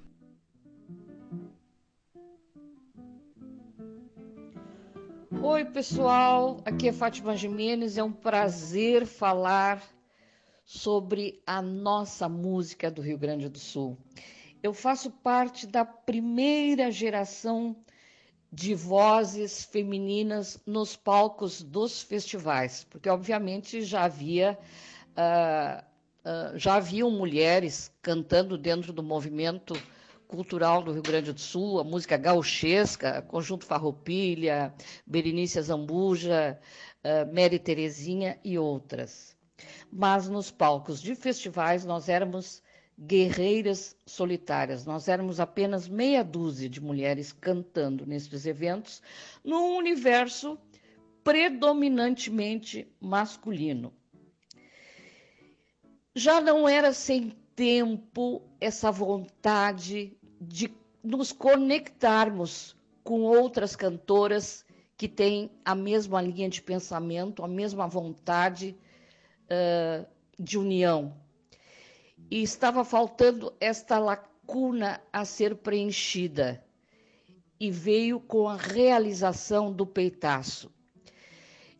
Oi, 5.42 5.66
pessoal. 5.66 6.62
Aqui 6.64 6.88
é 6.90 6.94
Fátima 6.94 7.36
Jimenez. 7.36 7.98
É 7.98 8.04
um 8.04 8.12
prazer 8.12 9.08
falar 9.08 9.82
sobre 10.74 11.44
a 11.46 11.62
nossa 11.62 12.30
música 12.30 12.90
do 12.90 13.02
Rio 13.02 13.18
Grande 13.18 13.50
do 13.50 13.60
Sul. 13.60 13.98
Eu 14.64 14.74
faço 14.74 15.12
parte 15.12 15.68
da 15.68 15.84
primeira 15.84 16.90
geração 16.90 17.76
de 18.50 18.74
vozes 18.74 19.66
femininas 19.66 20.62
nos 20.66 20.96
palcos 20.96 21.62
dos 21.62 22.02
festivais, 22.02 22.88
porque 22.90 23.10
obviamente 23.10 23.82
já 23.82 24.06
havia 24.06 24.58
uh, 25.10 25.84
uh, 26.26 26.58
já 26.58 26.76
haviam 26.76 27.12
mulheres 27.12 27.92
cantando 28.02 28.58
dentro 28.58 28.94
do 28.94 29.04
movimento 29.04 29.74
cultural 30.26 30.82
do 30.82 30.94
Rio 30.94 31.04
Grande 31.04 31.34
do 31.34 31.42
Sul, 31.42 31.82
a 31.82 31.84
música 31.84 32.16
gauchesca, 32.16 33.22
Conjunto 33.24 33.66
Farroupilha, 33.66 34.74
Berenice 35.06 35.62
Zambuja, 35.62 36.58
uh, 37.04 37.36
Mary 37.36 37.60
Terezinha 37.60 38.40
e 38.42 38.58
outras 38.58 39.36
mas 39.92 40.30
nos 40.30 40.50
palcos 40.50 41.02
de 41.02 41.16
festivais 41.16 41.84
nós 41.84 42.08
éramos 42.08 42.64
guerreiras 42.98 43.96
solitárias. 44.06 44.86
Nós 44.86 45.08
éramos 45.08 45.40
apenas 45.40 45.88
meia 45.88 46.24
dúzia 46.24 46.70
de 46.70 46.80
mulheres 46.80 47.34
cantando 47.34 48.06
nesses 48.06 48.46
eventos, 48.46 49.02
num 49.44 49.76
universo 49.76 50.58
predominantemente 51.24 52.88
masculino. 53.00 53.94
Já 56.16 56.40
não 56.40 56.68
era 56.68 56.94
sem 56.94 57.32
tempo 57.56 58.42
essa 58.60 58.92
vontade 58.92 60.18
de 60.40 60.72
nos 61.04 61.32
conectarmos 61.32 62.76
com 63.04 63.22
outras 63.22 63.76
cantoras 63.76 64.66
que 64.96 65.08
têm 65.08 65.50
a 65.66 65.74
mesma 65.74 66.22
linha 66.22 66.48
de 66.48 66.62
pensamento, 66.62 67.44
a 67.44 67.48
mesma 67.48 67.88
vontade 67.88 68.78
de 70.40 70.58
união. 70.58 71.16
E 72.30 72.42
estava 72.42 72.84
faltando 72.84 73.54
esta 73.60 74.00
lacuna 74.00 75.02
a 75.12 75.26
ser 75.26 75.56
preenchida. 75.56 76.64
E 77.60 77.70
veio 77.70 78.20
com 78.20 78.48
a 78.48 78.56
realização 78.56 79.72
do 79.72 79.86
peitaço. 79.86 80.72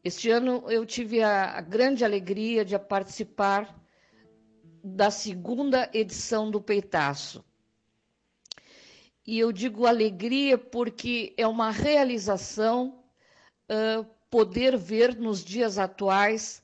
Este 0.04 0.32
ano 0.32 0.64
eu 0.68 0.84
tive 0.84 1.22
a, 1.22 1.58
a 1.58 1.62
grande 1.62 2.04
alegria 2.04 2.66
de 2.66 2.78
participar 2.80 3.80
da 4.84 5.12
segunda 5.12 5.90
edição 5.94 6.50
do 6.50 6.60
Peitaço. 6.60 7.46
E 9.26 9.38
eu 9.38 9.52
digo 9.52 9.86
alegria 9.86 10.58
porque 10.58 11.36
é 11.38 11.46
uma 11.46 11.70
realização 11.70 13.04
uh, 13.70 14.04
poder 14.30 14.76
ver 14.76 15.16
nos 15.16 15.46
dias 15.46 15.78
atuais 15.78 16.64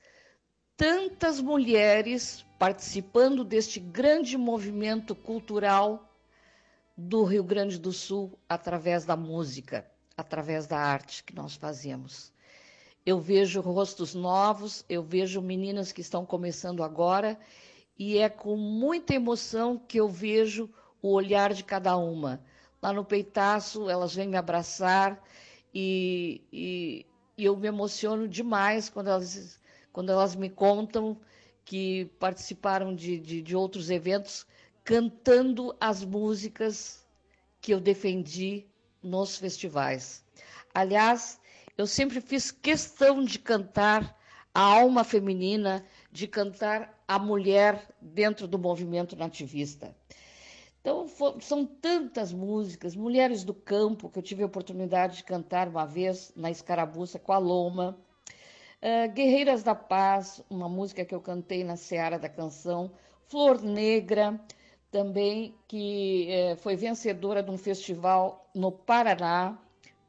tantas 0.77 1.41
mulheres 1.41 2.45
participando 2.59 3.43
deste 3.43 3.79
grande 3.79 4.37
movimento 4.37 5.15
cultural 5.15 6.07
do 6.95 7.23
Rio 7.23 7.43
Grande 7.43 7.79
do 7.79 7.91
Sul 7.91 8.37
através 8.47 9.03
da 9.03 9.17
música, 9.17 9.89
através 10.15 10.67
da 10.67 10.77
arte 10.77 11.23
que 11.23 11.35
nós 11.35 11.55
fazemos. 11.55 12.31
Eu 13.03 13.19
vejo 13.19 13.59
rostos 13.59 14.13
novos, 14.13 14.85
eu 14.87 15.01
vejo 15.01 15.41
meninas 15.41 15.91
que 15.91 16.01
estão 16.01 16.25
começando 16.25 16.83
agora 16.83 17.39
e 17.97 18.19
é 18.19 18.29
com 18.29 18.55
muita 18.55 19.15
emoção 19.15 19.79
que 19.79 19.99
eu 19.99 20.07
vejo 20.07 20.69
o 21.01 21.11
olhar 21.11 21.53
de 21.53 21.63
cada 21.63 21.97
uma. 21.97 22.39
Lá 22.81 22.93
no 22.93 23.03
peitaço, 23.03 23.89
elas 23.89 24.13
vêm 24.13 24.27
me 24.27 24.37
abraçar 24.37 25.23
e, 25.73 26.41
e, 26.51 27.05
e 27.35 27.45
eu 27.45 27.55
me 27.55 27.67
emociono 27.67 28.27
demais 28.27 28.89
quando 28.89 29.07
elas, 29.07 29.56
quando 29.97 30.11
elas 30.11 30.35
me 30.35 30.47
contam 30.47 31.17
que 31.65 32.05
participaram 32.19 32.93
de, 32.93 33.19
de, 33.19 33.41
de 33.41 33.55
outros 33.55 33.89
eventos 33.89 34.45
cantando 34.83 35.75
as 35.81 36.05
músicas 36.05 37.03
que 37.59 37.73
eu 37.73 37.79
defendi 37.79 38.67
nos 39.01 39.37
festivais. 39.37 40.23
Aliás, 40.71 41.41
eu 41.75 41.87
sempre 41.87 42.21
fiz 42.21 42.51
questão 42.51 43.23
de 43.23 43.39
cantar 43.39 44.15
a 44.53 44.61
alma 44.61 45.03
feminina, 45.03 45.83
de 46.11 46.27
cantar 46.27 46.95
a 47.07 47.17
mulher 47.17 47.89
dentro 47.99 48.47
do 48.47 48.59
movimento 48.59 49.15
nativista. 49.15 49.95
Então, 50.79 51.07
são 51.41 51.65
tantas 51.65 52.31
músicas, 52.31 52.95
Mulheres 52.95 53.43
do 53.43 53.51
Campo, 53.55 54.11
que 54.11 54.19
eu 54.19 54.23
tive 54.23 54.43
a 54.43 54.45
oportunidade 54.45 55.17
de 55.17 55.23
cantar 55.23 55.67
uma 55.67 55.87
vez 55.87 56.31
na 56.35 56.51
Escarabuça 56.51 57.17
com 57.17 57.33
a 57.33 57.39
Loma, 57.39 57.97
uh, 58.81 59.11
Guerreiras 59.11 59.63
da 59.63 59.75
Paz, 59.75 60.43
uma 60.49 60.69
música 60.69 61.05
que 61.05 61.13
eu 61.13 61.21
cantei 61.21 61.63
na 61.63 61.75
Seara 61.75 62.19
da 62.19 62.29
Canção, 62.29 62.91
Flor 63.27 63.61
Negra, 63.61 64.39
também, 64.91 65.53
que 65.67 66.29
uh, 66.29 66.57
foi 66.57 66.75
vencedora 66.75 67.43
de 67.43 67.51
um 67.51 67.57
festival 67.57 68.49
no 68.55 68.71
Paraná, 68.71 69.57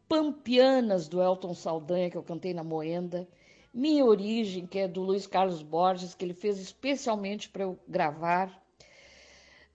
Pampianas, 0.08 1.08
do 1.08 1.22
Elton 1.22 1.54
Saldanha, 1.54 2.10
que 2.10 2.16
eu 2.16 2.22
cantei 2.22 2.54
na 2.54 2.64
Moenda, 2.64 3.28
Minha 3.74 4.04
Origem, 4.04 4.66
que 4.66 4.78
é 4.78 4.88
do 4.88 5.02
Luiz 5.02 5.26
Carlos 5.26 5.62
Borges, 5.62 6.14
que 6.14 6.24
ele 6.24 6.34
fez 6.34 6.58
especialmente 6.58 7.48
para 7.48 7.64
eu 7.64 7.78
gravar, 7.86 8.48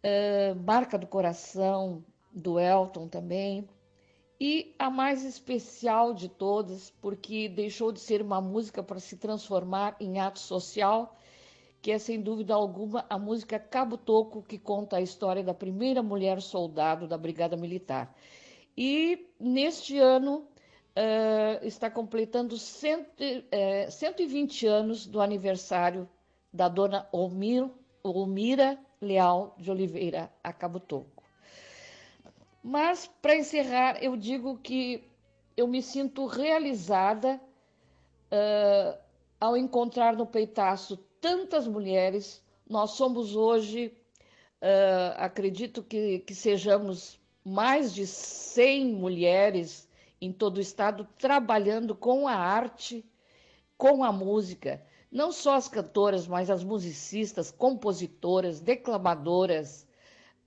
uh, 0.04 0.56
Marca 0.66 0.98
do 0.98 1.06
Coração, 1.06 2.04
do 2.32 2.60
Elton 2.60 3.08
também. 3.08 3.68
E 4.40 4.76
a 4.78 4.90
mais 4.90 5.24
especial 5.24 6.14
de 6.14 6.28
todas, 6.28 6.90
porque 7.02 7.48
deixou 7.48 7.92
de 7.92 8.00
ser 8.00 8.22
uma 8.22 8.42
música 8.42 8.82
para 8.82 9.00
se 9.00 9.18
transformar 9.18 9.96
em 10.00 10.20
ato 10.20 10.40
social, 10.40 11.18
que 11.82 11.92
é 11.92 11.98
sem 11.98 12.22
dúvida 12.22 12.54
alguma 12.54 13.06
a 13.10 13.18
música 13.18 13.60
Cabo 13.60 13.98
Toco, 13.98 14.42
que 14.42 14.58
conta 14.58 14.98
a 14.98 15.02
história 15.02 15.44
da 15.44 15.54
primeira 15.54 16.02
mulher 16.02 16.42
soldado 16.42 17.08
da 17.08 17.18
Brigada 17.18 17.56
Militar. 17.56 18.14
E 18.76 19.28
neste 19.40 19.98
ano 20.00 20.48
uh, 20.98 21.66
está 21.66 21.90
completando 21.90 22.58
cento, 22.58 23.10
uh, 23.22 23.92
120 23.92 24.66
anos 24.68 25.06
do 25.06 25.22
aniversário 25.22 26.10
da 26.52 26.68
dona 26.68 27.08
Olmir, 27.12 27.70
Olmira 28.04 28.80
Leal 29.02 29.56
de 29.58 29.70
Oliveira 29.70 30.32
a 30.44 30.54
Cabo 30.54 30.80
Toco. 30.80 31.23
Mas, 32.64 33.08
para 33.22 33.36
encerrar, 33.36 34.02
eu 34.02 34.16
digo 34.16 34.58
que 34.58 35.04
eu 35.56 35.68
me 35.68 35.82
sinto 35.82 36.26
realizada 36.26 37.40
uh, 38.32 38.98
ao 39.40 39.58
encontrar 39.58 40.16
no 40.16 40.26
peitaço 40.26 40.98
tantas 41.20 41.68
mulheres. 41.68 42.42
Nós 42.68 42.92
somos 42.92 43.36
hoje, 43.36 43.94
uh, 44.62 45.14
acredito 45.18 45.84
que, 45.84 46.20
que 46.20 46.34
sejamos 46.34 47.20
mais 47.44 47.94
de 47.94 48.08
100 48.08 48.94
mulheres 48.94 49.90
em 50.22 50.32
todo 50.32 50.58
o 50.58 50.62
estado 50.62 51.06
trabalhando 51.18 51.94
com 51.94 52.28
a 52.28 52.34
arte, 52.36 53.06
com 53.78 54.04
a 54.04 54.12
música 54.12 54.82
não 55.14 55.32
só 55.32 55.54
as 55.54 55.68
cantoras, 55.68 56.28
mas 56.28 56.50
as 56.50 56.64
musicistas, 56.64 57.52
compositoras, 57.52 58.60
declamadoras, 58.60 59.88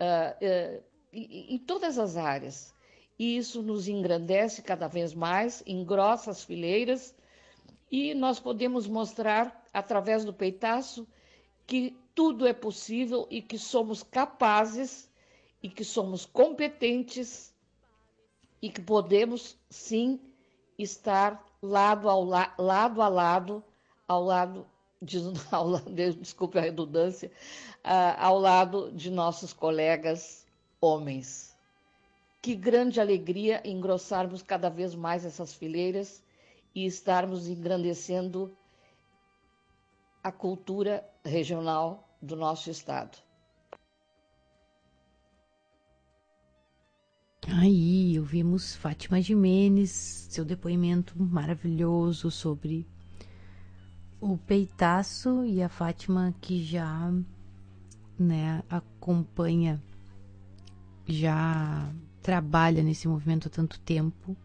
uh, 0.00 0.82
em 1.16 1.58
todas 1.58 1.98
as 1.98 2.16
áreas. 2.16 2.74
E 3.18 3.36
isso 3.36 3.62
nos 3.62 3.88
engrandece 3.88 4.60
cada 4.60 4.86
vez 4.86 5.14
mais, 5.14 5.62
engrossa 5.66 6.30
as 6.30 6.44
fileiras, 6.44 7.14
e 7.90 8.14
nós 8.14 8.38
podemos 8.38 8.86
mostrar, 8.86 9.64
através 9.72 10.24
do 10.24 10.32
peitaço, 10.32 11.06
que 11.66 11.96
tudo 12.14 12.46
é 12.46 12.52
possível 12.52 13.26
e 13.30 13.40
que 13.40 13.58
somos 13.58 14.02
capazes 14.02 15.08
e 15.62 15.68
que 15.68 15.84
somos 15.84 16.26
competentes 16.26 17.54
e 18.60 18.70
que 18.70 18.80
podemos 18.80 19.56
sim 19.70 20.20
estar 20.78 21.44
lado, 21.62 22.08
ao 22.08 22.24
la 22.24 22.54
lado 22.58 23.02
a 23.02 23.08
lado 23.08 23.64
ao 24.06 24.22
lado 24.22 24.66
de, 25.00 25.18
ao 25.50 25.68
lado, 25.68 25.90
desculpe 25.90 26.58
a 26.58 26.62
redundância, 26.62 27.30
uh, 27.84 28.16
ao 28.18 28.38
lado 28.38 28.90
de 28.92 29.10
nossos 29.10 29.52
colegas 29.52 30.45
homens. 30.86 31.56
Que 32.40 32.54
grande 32.54 33.00
alegria 33.00 33.60
engrossarmos 33.64 34.42
cada 34.42 34.68
vez 34.68 34.94
mais 34.94 35.24
essas 35.24 35.52
fileiras 35.52 36.22
e 36.74 36.86
estarmos 36.86 37.48
engrandecendo 37.48 38.56
a 40.22 40.30
cultura 40.30 41.04
regional 41.24 42.08
do 42.20 42.36
nosso 42.36 42.70
estado. 42.70 43.18
Aí, 47.48 48.18
ouvimos 48.18 48.74
Fátima 48.74 49.20
Jimenez, 49.20 49.90
seu 50.30 50.44
depoimento 50.44 51.14
maravilhoso 51.16 52.30
sobre 52.30 52.86
o 54.20 54.36
Peitaço 54.36 55.44
e 55.44 55.62
a 55.62 55.68
Fátima 55.68 56.34
que 56.40 56.62
já 56.64 57.12
né, 58.18 58.64
acompanha, 58.68 59.80
já 61.06 61.92
trabalha 62.22 62.82
nesse 62.82 63.06
movimento 63.06 63.48
há 63.48 63.50
tanto 63.50 63.78
tempo 63.80 64.36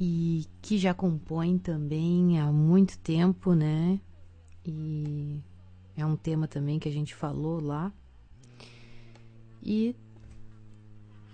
e 0.00 0.46
que 0.62 0.78
já 0.78 0.94
compõe 0.94 1.58
também 1.58 2.40
há 2.40 2.50
muito 2.50 2.98
tempo, 2.98 3.54
né? 3.54 4.00
E 4.64 5.40
é 5.96 6.04
um 6.04 6.16
tema 6.16 6.48
também 6.48 6.78
que 6.78 6.88
a 6.88 6.92
gente 6.92 7.14
falou 7.14 7.60
lá. 7.60 7.92
E 9.62 9.94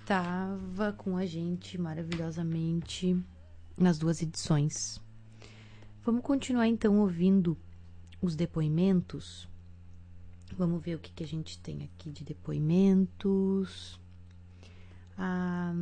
tava 0.05 0.93
com 0.93 1.17
a 1.17 1.25
gente 1.25 1.79
maravilhosamente 1.79 3.17
nas 3.77 3.99
duas 3.99 4.21
edições. 4.21 5.01
Vamos 6.05 6.23
continuar 6.23 6.67
então 6.67 6.99
ouvindo 6.99 7.57
os 8.21 8.35
depoimentos. 8.35 9.49
Vamos 10.57 10.83
ver 10.83 10.95
o 10.97 10.99
que, 10.99 11.13
que 11.13 11.25
a 11.25 11.27
gente 11.27 11.59
tem 11.59 11.85
aqui 11.85 12.11
de 12.11 12.25
depoimentos. 12.25 14.01
Ah, 15.17 15.73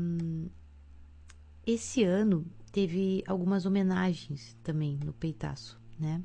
esse 1.67 2.05
ano 2.05 2.47
teve 2.73 3.23
algumas 3.27 3.67
homenagens 3.67 4.57
também 4.63 4.99
no 5.05 5.13
Peitaço, 5.13 5.81
né? 5.99 6.23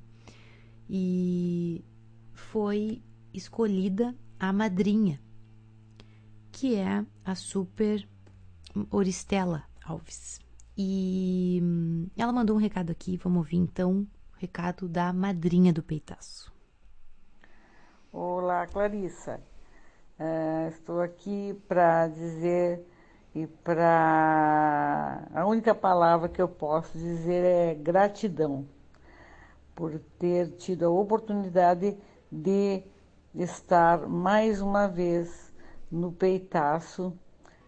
E 0.90 1.84
foi 2.34 3.02
escolhida 3.34 4.16
a 4.40 4.52
madrinha, 4.52 5.22
que 6.52 6.76
é 6.76 7.06
a 7.24 7.36
Super 7.36 8.08
Oristela 8.90 9.64
Alves. 9.84 10.40
E 10.76 11.62
ela 12.18 12.32
mandou 12.32 12.56
um 12.56 12.60
recado 12.60 12.90
aqui, 12.92 13.18
vamos 13.18 13.40
ouvir 13.40 13.58
então 13.58 14.08
o 14.34 14.38
recado 14.38 14.88
da 14.88 15.12
madrinha 15.12 15.74
do 15.74 15.84
peitaço. 15.84 16.52
Olá, 18.12 18.66
Clarissa. 18.66 19.40
Uh, 20.20 20.68
estou 20.70 21.00
aqui 21.00 21.54
para 21.68 22.08
dizer 22.08 22.84
e 23.36 23.46
para. 23.46 25.28
A 25.32 25.46
única 25.46 25.76
palavra 25.76 26.28
que 26.28 26.42
eu 26.42 26.48
posso 26.48 26.98
dizer 26.98 27.46
é 27.46 27.76
gratidão 27.76 28.66
por 29.76 30.00
ter 30.18 30.50
tido 30.58 30.86
a 30.86 30.90
oportunidade 30.90 31.96
de 32.32 32.82
estar 33.36 34.08
mais 34.08 34.60
uma 34.60 34.88
vez 34.88 35.54
no 35.92 36.12
peitaço 36.12 37.14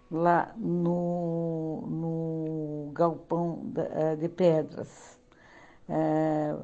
lá 0.10 0.52
no, 0.58 1.86
no 1.88 2.92
galpão 2.94 3.72
eh, 3.78 4.16
de 4.16 4.28
pedras. 4.28 5.20
é, 5.88 6.56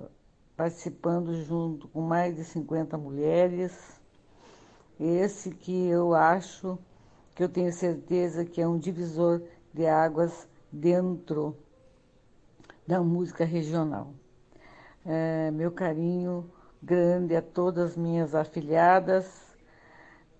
participando 0.58 1.36
junto 1.44 1.88
com 1.90 2.02
mais 2.02 2.36
de 2.36 2.44
50 2.44 2.98
mulheres. 2.98 4.02
Esse 5.00 5.52
que 5.52 5.88
eu 5.88 6.16
acho, 6.16 6.80
que 7.36 7.44
eu 7.44 7.48
tenho 7.48 7.72
certeza 7.72 8.44
que 8.44 8.60
é 8.60 8.68
um 8.68 8.80
divisor 8.80 9.44
de 9.72 9.86
águas 9.86 10.50
dentro 10.72 11.56
da 12.88 13.00
música 13.00 13.46
regional. 13.46 14.12
É, 15.06 15.52
meu 15.52 15.72
carinho 15.72 16.50
grande 16.82 17.36
a 17.36 17.42
todas 17.42 17.92
as 17.92 17.98
minhas 17.98 18.34
afilhadas, 18.34 19.56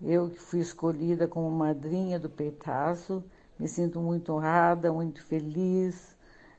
eu 0.02 0.30
que 0.30 0.40
fui 0.40 0.60
escolhida 0.60 1.28
como 1.28 1.50
madrinha 1.50 2.18
do 2.18 2.28
Peitaço, 2.28 3.22
me 3.58 3.68
sinto 3.68 4.00
muito 4.00 4.32
honrada, 4.32 4.92
muito 4.92 5.24
feliz, 5.24 6.16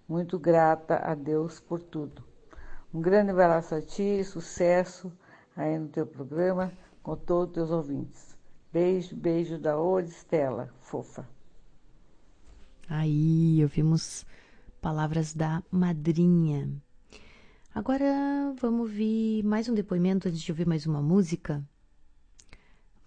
muito 0.07 0.39
grata 0.39 0.97
a 0.97 1.13
Deus 1.13 1.59
por 1.59 1.81
tudo. 1.81 2.28
Um 2.91 3.01
grande 3.01 3.29
abraço 3.29 3.75
a 3.75 3.81
ti, 3.81 4.23
sucesso 4.23 5.11
aí 5.55 5.77
no 5.77 5.87
teu 5.89 6.07
programa 6.07 6.73
com 7.03 7.15
todos 7.15 7.49
os 7.49 7.53
teus 7.53 7.69
ouvintes. 7.69 8.35
Beijo, 8.73 9.15
beijo 9.15 9.59
da 9.59 9.79
Oristela, 9.79 10.73
fofa. 10.81 11.27
Aí, 12.87 13.59
ouvimos 13.61 14.25
palavras 14.81 15.35
da 15.35 15.61
madrinha. 15.69 16.67
Agora 17.75 18.55
vamos 18.59 18.81
ouvir 18.81 19.43
mais 19.43 19.69
um 19.69 19.75
depoimento 19.75 20.27
antes 20.27 20.41
de 20.41 20.51
ouvir 20.51 20.65
mais 20.65 20.87
uma 20.87 21.01
música. 21.01 21.63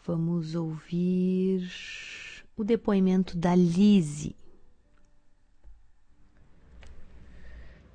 Vamos 0.07 0.55
ouvir 0.55 1.69
o 2.57 2.63
depoimento 2.63 3.37
da 3.37 3.57
Lise. 3.57 4.37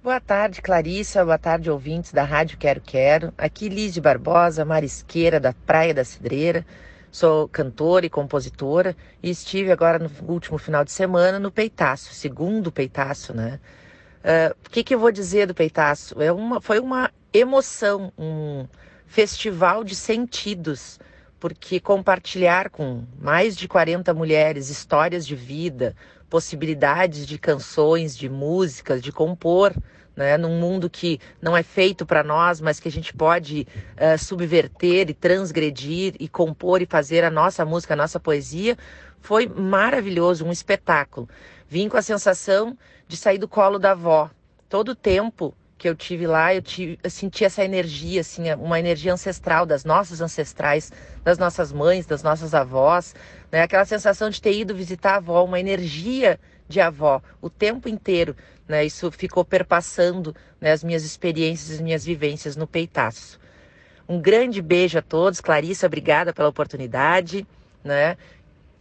Boa 0.07 0.21
tarde, 0.21 0.61
Clarissa. 0.61 1.25
Boa 1.25 1.37
tarde, 1.37 1.69
ouvintes 1.69 2.13
da 2.13 2.23
Rádio 2.23 2.57
Quero 2.57 2.79
Quero. 2.79 3.33
Aqui 3.37 3.67
Lise 3.67 3.99
Barbosa, 3.99 4.63
marisqueira 4.63 5.37
da 5.37 5.51
Praia 5.51 5.93
da 5.93 6.05
Cidreira. 6.05 6.65
Sou 7.11 7.45
cantora 7.49 8.05
e 8.05 8.09
compositora 8.09 8.95
e 9.21 9.29
estive 9.29 9.69
agora 9.69 9.99
no 9.99 10.09
último 10.25 10.57
final 10.57 10.85
de 10.85 10.93
semana 10.93 11.39
no 11.39 11.51
Peitaço, 11.51 12.13
segundo 12.13 12.71
Peitaço, 12.71 13.33
né? 13.33 13.59
Uh, 14.23 14.55
o 14.65 14.69
que, 14.69 14.81
que 14.81 14.95
eu 14.95 14.99
vou 14.99 15.11
dizer 15.11 15.45
do 15.45 15.53
Peitaço? 15.53 16.21
É 16.21 16.31
uma, 16.31 16.61
foi 16.61 16.79
uma 16.79 17.11
emoção, 17.33 18.13
um 18.17 18.65
festival 19.07 19.83
de 19.83 19.93
sentidos 19.93 20.97
porque 21.37 21.81
compartilhar 21.81 22.69
com 22.69 23.03
mais 23.19 23.57
de 23.57 23.67
40 23.67 24.13
mulheres 24.13 24.69
histórias 24.69 25.27
de 25.27 25.35
vida, 25.35 25.93
possibilidades 26.29 27.27
de 27.27 27.37
canções, 27.37 28.17
de 28.17 28.29
músicas, 28.29 29.01
de 29.01 29.11
compor, 29.11 29.73
né, 30.17 30.35
num 30.35 30.59
mundo 30.59 30.89
que 30.89 31.19
não 31.39 31.55
é 31.55 31.61
feito 31.61 32.05
para 32.05 32.23
nós, 32.23 32.59
mas 32.59 32.79
que 32.79 32.87
a 32.87 32.91
gente 32.91 33.13
pode 33.13 33.67
uh, 33.93 34.17
subverter 34.17 35.11
e 35.11 35.13
transgredir 35.13 36.15
e 36.19 36.27
compor 36.27 36.81
e 36.81 36.87
fazer 36.87 37.23
a 37.23 37.29
nossa 37.29 37.63
música, 37.63 37.93
a 37.93 37.97
nossa 37.97 38.19
poesia, 38.19 38.75
foi 39.21 39.47
maravilhoso, 39.47 40.43
um 40.43 40.51
espetáculo. 40.51 41.29
Vim 41.69 41.87
com 41.87 41.97
a 41.97 42.01
sensação 42.01 42.75
de 43.07 43.15
sair 43.15 43.37
do 43.37 43.47
colo 43.47 43.77
da 43.77 43.91
avó. 43.91 44.31
Todo 44.67 44.89
o 44.89 44.95
tempo 44.95 45.53
que 45.77 45.87
eu 45.87 45.95
tive 45.95 46.25
lá, 46.25 46.55
eu, 46.55 46.61
tive, 46.61 46.97
eu 47.03 47.09
senti 47.09 47.45
essa 47.45 47.63
energia, 47.63 48.21
assim, 48.21 48.51
uma 48.53 48.79
energia 48.79 49.13
ancestral 49.13 49.65
das 49.65 49.85
nossas 49.85 50.21
ancestrais, 50.21 50.91
das 51.23 51.37
nossas 51.37 51.71
mães, 51.71 52.07
das 52.07 52.23
nossas 52.23 52.55
avós, 52.55 53.13
né? 53.51 53.61
Aquela 53.61 53.85
sensação 53.85 54.29
de 54.29 54.41
ter 54.41 54.53
ido 54.53 54.73
visitar 54.73 55.13
a 55.13 55.17
avó, 55.17 55.43
uma 55.45 55.59
energia 55.59 56.39
de 56.67 56.81
avó 56.81 57.21
o 57.41 57.49
tempo 57.49 57.87
inteiro, 57.87 58.35
né? 58.67 58.85
Isso 58.85 59.11
ficou 59.11 59.45
perpassando 59.45 60.35
né, 60.59 60.71
as 60.71 60.83
minhas 60.83 61.03
experiências, 61.03 61.71
as 61.71 61.81
minhas 61.81 62.03
vivências 62.03 62.55
no 62.55 62.67
peitaço. 62.67 63.39
Um 64.07 64.21
grande 64.21 64.61
beijo 64.61 64.97
a 64.97 65.01
todos, 65.01 65.41
Clarissa, 65.41 65.87
obrigada 65.87 66.33
pela 66.33 66.49
oportunidade, 66.49 67.45
né? 67.83 68.17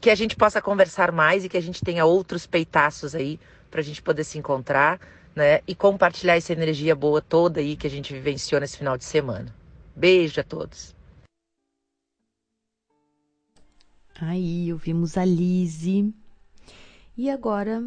Que 0.00 0.10
a 0.10 0.14
gente 0.14 0.36
possa 0.36 0.62
conversar 0.62 1.10
mais 1.12 1.44
e 1.44 1.48
que 1.48 1.56
a 1.56 1.62
gente 1.62 1.82
tenha 1.82 2.04
outros 2.04 2.46
peitaços 2.46 3.14
aí 3.14 3.40
para 3.70 3.80
a 3.80 3.84
gente 3.84 4.00
poder 4.02 4.24
se 4.24 4.38
encontrar 4.38 5.00
né? 5.36 5.60
E 5.68 5.74
compartilhar 5.74 6.36
essa 6.36 6.54
energia 6.54 6.96
boa 6.96 7.20
toda 7.20 7.60
aí 7.60 7.76
que 7.76 7.86
a 7.86 7.90
gente 7.90 8.14
vivenciou 8.14 8.58
nesse 8.58 8.78
final 8.78 8.96
de 8.96 9.04
semana. 9.04 9.54
Beijo 9.94 10.40
a 10.40 10.44
todos. 10.44 10.96
Aí, 14.18 14.72
ouvimos 14.72 15.18
a 15.18 15.26
Lise. 15.26 16.14
E 17.16 17.30
agora, 17.30 17.82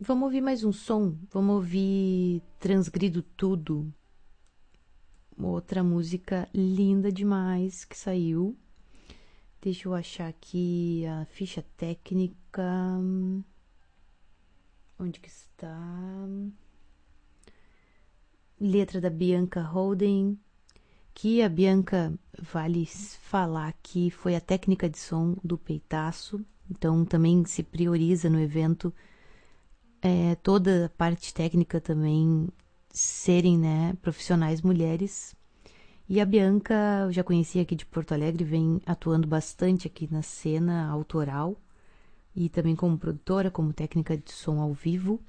vamos 0.00 0.24
ouvir 0.24 0.40
mais 0.40 0.64
um 0.64 0.72
som. 0.72 1.16
Vamos 1.30 1.56
ouvir 1.56 2.42
Transgrido 2.58 3.22
Tudo. 3.22 3.92
Outra 5.38 5.84
música 5.84 6.48
linda 6.52 7.12
demais 7.12 7.84
que 7.84 7.96
saiu. 7.96 8.56
Deixa 9.62 9.88
eu 9.88 9.94
achar 9.94 10.28
aqui 10.28 11.04
a 11.06 11.24
ficha 11.26 11.64
técnica. 11.76 12.64
Onde 14.98 15.20
que 15.20 15.28
está? 15.28 15.78
letra 18.60 19.00
da 19.00 19.10
Bianca 19.10 19.60
Holden, 19.60 20.38
que 21.14 21.42
a 21.42 21.48
Bianca 21.48 22.12
vale 22.38 22.86
falar 22.86 23.74
que 23.82 24.10
foi 24.10 24.34
a 24.34 24.40
técnica 24.40 24.88
de 24.88 24.98
som 24.98 25.36
do 25.44 25.58
peitaço, 25.58 26.44
então 26.70 27.04
também 27.04 27.44
se 27.44 27.62
prioriza 27.62 28.28
no 28.28 28.40
evento 28.40 28.92
é, 30.02 30.34
toda 30.36 30.86
a 30.86 30.88
parte 30.88 31.32
técnica 31.34 31.80
também 31.80 32.48
serem 32.90 33.58
né, 33.58 33.94
profissionais 34.00 34.62
mulheres. 34.62 35.34
E 36.08 36.20
a 36.20 36.24
Bianca, 36.24 36.74
eu 37.04 37.12
já 37.12 37.24
conhecia 37.24 37.62
aqui 37.62 37.74
de 37.74 37.84
Porto 37.84 38.12
Alegre, 38.12 38.44
vem 38.44 38.80
atuando 38.86 39.26
bastante 39.26 39.88
aqui 39.88 40.08
na 40.10 40.22
cena 40.22 40.88
autoral 40.88 41.56
e 42.34 42.48
também 42.48 42.76
como 42.76 42.96
produtora, 42.96 43.50
como 43.50 43.72
técnica 43.72 44.16
de 44.16 44.30
som 44.30 44.60
ao 44.60 44.72
vivo. 44.72 45.20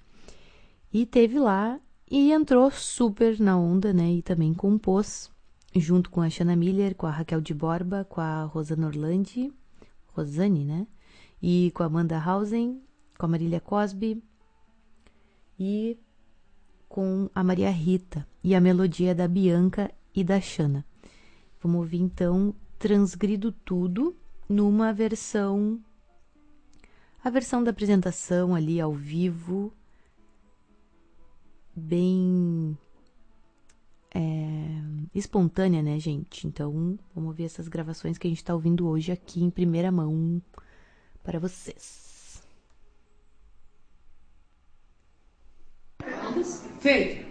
E 0.94 1.06
teve 1.06 1.40
lá 1.40 1.80
e 2.10 2.32
entrou 2.32 2.70
super 2.70 3.40
na 3.40 3.58
onda, 3.58 3.92
né? 3.92 4.12
E 4.12 4.22
também 4.22 4.54
compôs, 4.54 5.32
junto 5.76 6.10
com 6.10 6.22
a 6.22 6.30
Shanna 6.30 6.56
Miller, 6.56 6.96
com 6.96 7.08
a 7.08 7.12
Raquel 7.12 7.42
de 7.42 7.54
Borba, 7.54 8.06
com 8.06 8.22
a 8.22 8.44
Rosana 8.44 8.88
Orlandi, 8.88 9.52
Rosane, 10.14 10.64
né? 10.64 10.88
E 11.42 11.72
com 11.74 11.84
a 11.84 11.86
Amanda 11.86 12.18
Hausen, 12.20 12.82
com 13.18 13.26
a 13.26 13.30
Marília 13.30 13.60
Cosby 13.60 14.24
e 15.60 15.98
com 16.88 17.30
a 17.34 17.44
Maria 17.44 17.70
Rita. 17.70 18.28
E 18.44 18.56
a 18.56 18.62
melodia 18.62 19.14
da 19.14 19.28
Bianca 19.28 19.92
e 20.16 20.24
da 20.24 20.40
Shanna. 20.40 20.86
Vamos 21.62 21.80
ouvir 21.80 22.00
então 22.00 22.56
Transgrido 22.80 23.52
Tudo 23.52 24.16
numa 24.48 24.94
versão. 24.94 25.80
A 27.24 27.30
versão 27.30 27.64
da 27.64 27.72
apresentação 27.72 28.56
ali 28.56 28.80
ao 28.80 28.94
vivo 28.94 29.74
bem 31.76 32.78
é, 34.14 34.20
espontânea, 35.14 35.82
né, 35.84 36.00
gente? 36.00 36.48
Então, 36.48 36.98
vamos 37.14 37.36
ver 37.36 37.44
essas 37.44 37.68
gravações 37.68 38.18
que 38.18 38.28
a 38.28 38.30
gente 38.30 38.44
tá 38.44 38.54
ouvindo 38.54 38.88
hoje 38.88 39.12
aqui 39.12 39.44
em 39.44 39.50
primeira 39.50 39.92
mão 39.92 40.42
para 41.28 41.40
vocês. 41.40 42.42
Feito! 46.80 47.27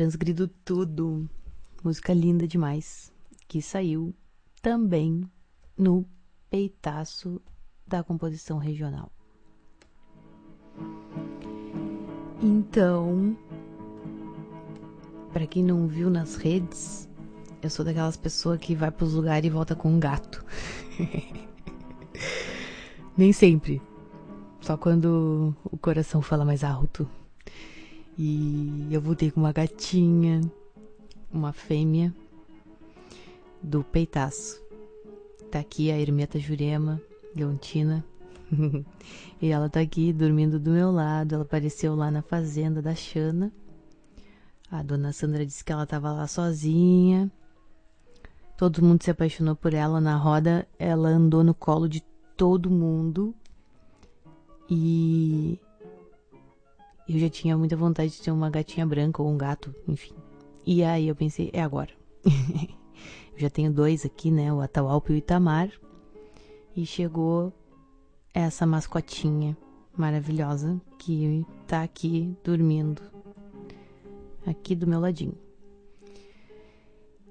Transgrido 0.00 0.48
Tudo, 0.64 1.28
música 1.84 2.14
linda 2.14 2.48
demais, 2.48 3.12
que 3.46 3.60
saiu 3.60 4.14
também 4.62 5.30
no 5.76 6.06
peitaço 6.48 7.38
da 7.86 8.02
composição 8.02 8.56
regional. 8.56 9.12
Então, 12.40 13.36
para 15.34 15.46
quem 15.46 15.62
não 15.62 15.86
viu 15.86 16.08
nas 16.08 16.36
redes, 16.36 17.06
eu 17.60 17.68
sou 17.68 17.84
daquelas 17.84 18.16
pessoas 18.16 18.58
que 18.58 18.74
vai 18.74 18.90
pros 18.90 19.12
lugares 19.12 19.46
e 19.46 19.52
volta 19.52 19.76
com 19.76 19.92
um 19.92 20.00
gato. 20.00 20.42
Nem 23.14 23.34
sempre. 23.34 23.82
Só 24.62 24.78
quando 24.78 25.54
o 25.62 25.76
coração 25.76 26.22
fala 26.22 26.46
mais 26.46 26.64
alto. 26.64 27.06
E 28.22 28.86
eu 28.90 29.00
voltei 29.00 29.30
com 29.30 29.40
uma 29.40 29.50
gatinha, 29.50 30.42
uma 31.32 31.54
fêmea 31.54 32.14
do 33.62 33.82
peitaço. 33.82 34.62
Tá 35.50 35.60
aqui 35.60 35.90
a 35.90 35.98
Hermeta 35.98 36.38
Jurema, 36.38 37.00
Leontina. 37.34 38.04
e 39.40 39.48
ela 39.48 39.70
tá 39.70 39.80
aqui 39.80 40.12
dormindo 40.12 40.60
do 40.60 40.72
meu 40.72 40.90
lado. 40.90 41.34
Ela 41.34 41.44
apareceu 41.44 41.94
lá 41.94 42.10
na 42.10 42.20
fazenda 42.20 42.82
da 42.82 42.94
Xana. 42.94 43.50
A 44.70 44.82
dona 44.82 45.14
Sandra 45.14 45.46
disse 45.46 45.64
que 45.64 45.72
ela 45.72 45.86
tava 45.86 46.12
lá 46.12 46.26
sozinha. 46.26 47.32
Todo 48.54 48.84
mundo 48.84 49.02
se 49.02 49.10
apaixonou 49.10 49.56
por 49.56 49.72
ela 49.72 49.98
na 49.98 50.18
roda. 50.18 50.68
Ela 50.78 51.08
andou 51.08 51.42
no 51.42 51.54
colo 51.54 51.88
de 51.88 52.02
todo 52.36 52.68
mundo. 52.68 53.34
E 54.68 55.58
eu 57.12 57.18
já 57.18 57.28
tinha 57.28 57.58
muita 57.58 57.76
vontade 57.76 58.12
de 58.12 58.22
ter 58.22 58.30
uma 58.30 58.48
gatinha 58.48 58.86
branca 58.86 59.20
ou 59.20 59.28
um 59.28 59.36
gato, 59.36 59.74
enfim. 59.88 60.14
E 60.64 60.84
aí 60.84 61.08
eu 61.08 61.16
pensei, 61.16 61.50
é 61.52 61.60
agora. 61.60 61.90
eu 62.24 63.38
já 63.38 63.50
tenho 63.50 63.72
dois 63.72 64.06
aqui, 64.06 64.30
né? 64.30 64.52
O 64.52 64.60
Atahualpa 64.60 65.10
e 65.10 65.16
o 65.16 65.18
Itamar. 65.18 65.70
E 66.76 66.86
chegou 66.86 67.52
essa 68.32 68.64
mascotinha 68.64 69.56
maravilhosa 69.96 70.80
que 70.98 71.44
tá 71.66 71.82
aqui 71.82 72.36
dormindo. 72.44 73.02
Aqui 74.46 74.76
do 74.76 74.86
meu 74.86 75.00
ladinho. 75.00 75.36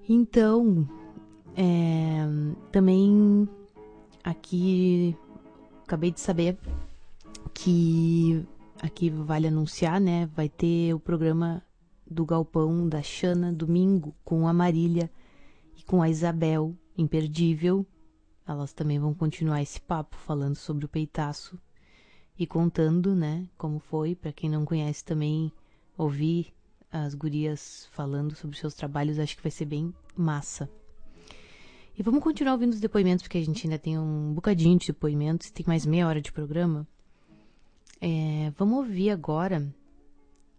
Então, 0.10 0.88
é, 1.56 2.28
também 2.70 3.48
aqui 4.24 5.16
acabei 5.86 6.12
de 6.12 6.20
saber 6.20 6.58
que 7.54 8.46
aqui 8.82 9.10
vale 9.10 9.48
anunciar, 9.48 10.00
né? 10.00 10.26
Vai 10.28 10.50
ter 10.50 10.94
o 10.94 11.00
programa 11.00 11.62
do 12.10 12.26
Galpão 12.26 12.88
da 12.88 13.02
Xana 13.02 13.54
domingo 13.54 14.16
com 14.24 14.48
a 14.48 14.54
Marília 14.54 15.12
e 15.78 15.84
com 15.84 16.02
a 16.02 16.10
Isabel, 16.10 16.76
imperdível. 16.98 17.86
Elas 18.48 18.74
também 18.74 18.98
vão 18.98 19.14
continuar 19.14 19.62
esse 19.62 19.80
papo 19.80 20.16
falando 20.16 20.56
sobre 20.56 20.86
o 20.86 20.90
peitaço 20.90 21.60
e 22.38 22.48
contando, 22.48 23.14
né, 23.14 23.48
como 23.58 23.80
foi, 23.80 24.16
para 24.16 24.32
quem 24.32 24.50
não 24.50 24.66
conhece 24.66 25.04
também 25.04 25.52
ouvir 25.98 26.54
as 26.92 27.14
gurias 27.14 27.88
falando 27.92 28.34
sobre 28.34 28.58
seus 28.58 28.74
trabalhos, 28.74 29.20
acho 29.20 29.36
que 29.36 29.44
vai 29.44 29.52
ser 29.52 29.66
bem 29.66 29.94
massa. 30.16 30.70
E 31.98 32.02
vamos 32.02 32.24
continuar 32.24 32.54
ouvindo 32.54 32.72
os 32.72 32.80
depoimentos, 32.80 33.24
porque 33.24 33.38
a 33.38 33.46
gente 33.46 33.68
ainda 33.68 33.78
tem 33.78 34.00
um 34.00 34.34
bocadinho 34.34 34.80
de 34.80 34.88
depoimentos, 34.88 35.52
tem 35.52 35.66
mais 35.68 35.86
meia 35.86 36.08
hora 36.08 36.22
de 36.22 36.32
programa. 36.32 36.88
É, 38.02 38.52
vamos 38.58 38.78
ouvir 38.78 39.10
agora 39.10 39.74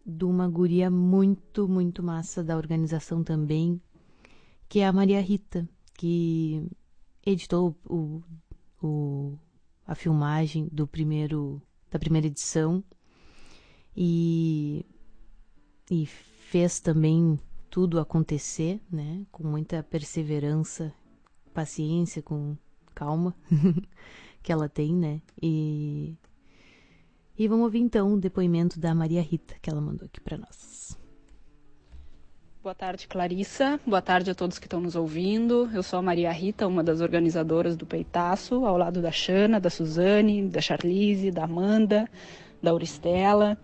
de 0.04 0.24
uma 0.24 0.48
guria 0.48 0.90
muito, 0.90 1.66
muito 1.68 2.02
massa 2.02 2.44
da 2.44 2.56
organização 2.56 3.24
também, 3.24 3.80
que 4.68 4.80
é 4.80 4.86
a 4.86 4.92
Maria 4.92 5.20
Rita, 5.20 5.68
que 5.94 6.62
editou 7.24 7.74
o, 7.88 8.22
o, 8.82 9.38
a 9.86 9.94
filmagem 9.94 10.68
do 10.70 10.86
primeiro, 10.86 11.62
da 11.90 11.98
primeira 11.98 12.26
edição 12.26 12.84
e, 13.96 14.84
e 15.90 16.06
fez 16.06 16.78
também 16.78 17.38
tudo 17.70 18.00
acontecer, 18.00 18.80
né? 18.90 19.24
Com 19.30 19.44
muita 19.46 19.82
perseverança, 19.82 20.92
paciência, 21.54 22.22
com 22.22 22.56
calma 22.94 23.34
que 24.42 24.52
ela 24.52 24.68
tem, 24.68 24.94
né? 24.94 25.22
E 25.40 26.16
e 27.40 27.48
vamos 27.48 27.64
ouvir 27.64 27.78
então 27.78 28.12
o 28.12 28.20
depoimento 28.20 28.78
da 28.78 28.94
Maria 28.94 29.22
Rita 29.22 29.54
que 29.62 29.70
ela 29.70 29.80
mandou 29.80 30.04
aqui 30.04 30.20
para 30.20 30.36
nós. 30.36 30.94
Boa 32.62 32.74
tarde, 32.74 33.08
Clarissa. 33.08 33.80
Boa 33.86 34.02
tarde 34.02 34.30
a 34.30 34.34
todos 34.34 34.58
que 34.58 34.66
estão 34.66 34.78
nos 34.78 34.94
ouvindo. 34.94 35.66
Eu 35.72 35.82
sou 35.82 35.98
a 35.98 36.02
Maria 36.02 36.30
Rita, 36.30 36.66
uma 36.66 36.84
das 36.84 37.00
organizadoras 37.00 37.78
do 37.78 37.86
Peitaço, 37.86 38.66
ao 38.66 38.76
lado 38.76 39.00
da 39.00 39.10
Xana, 39.10 39.58
da 39.58 39.70
Suzane, 39.70 40.50
da 40.50 40.60
Charlize, 40.60 41.30
da 41.30 41.44
Amanda, 41.44 42.06
da 42.62 42.72
Auristela. 42.72 43.56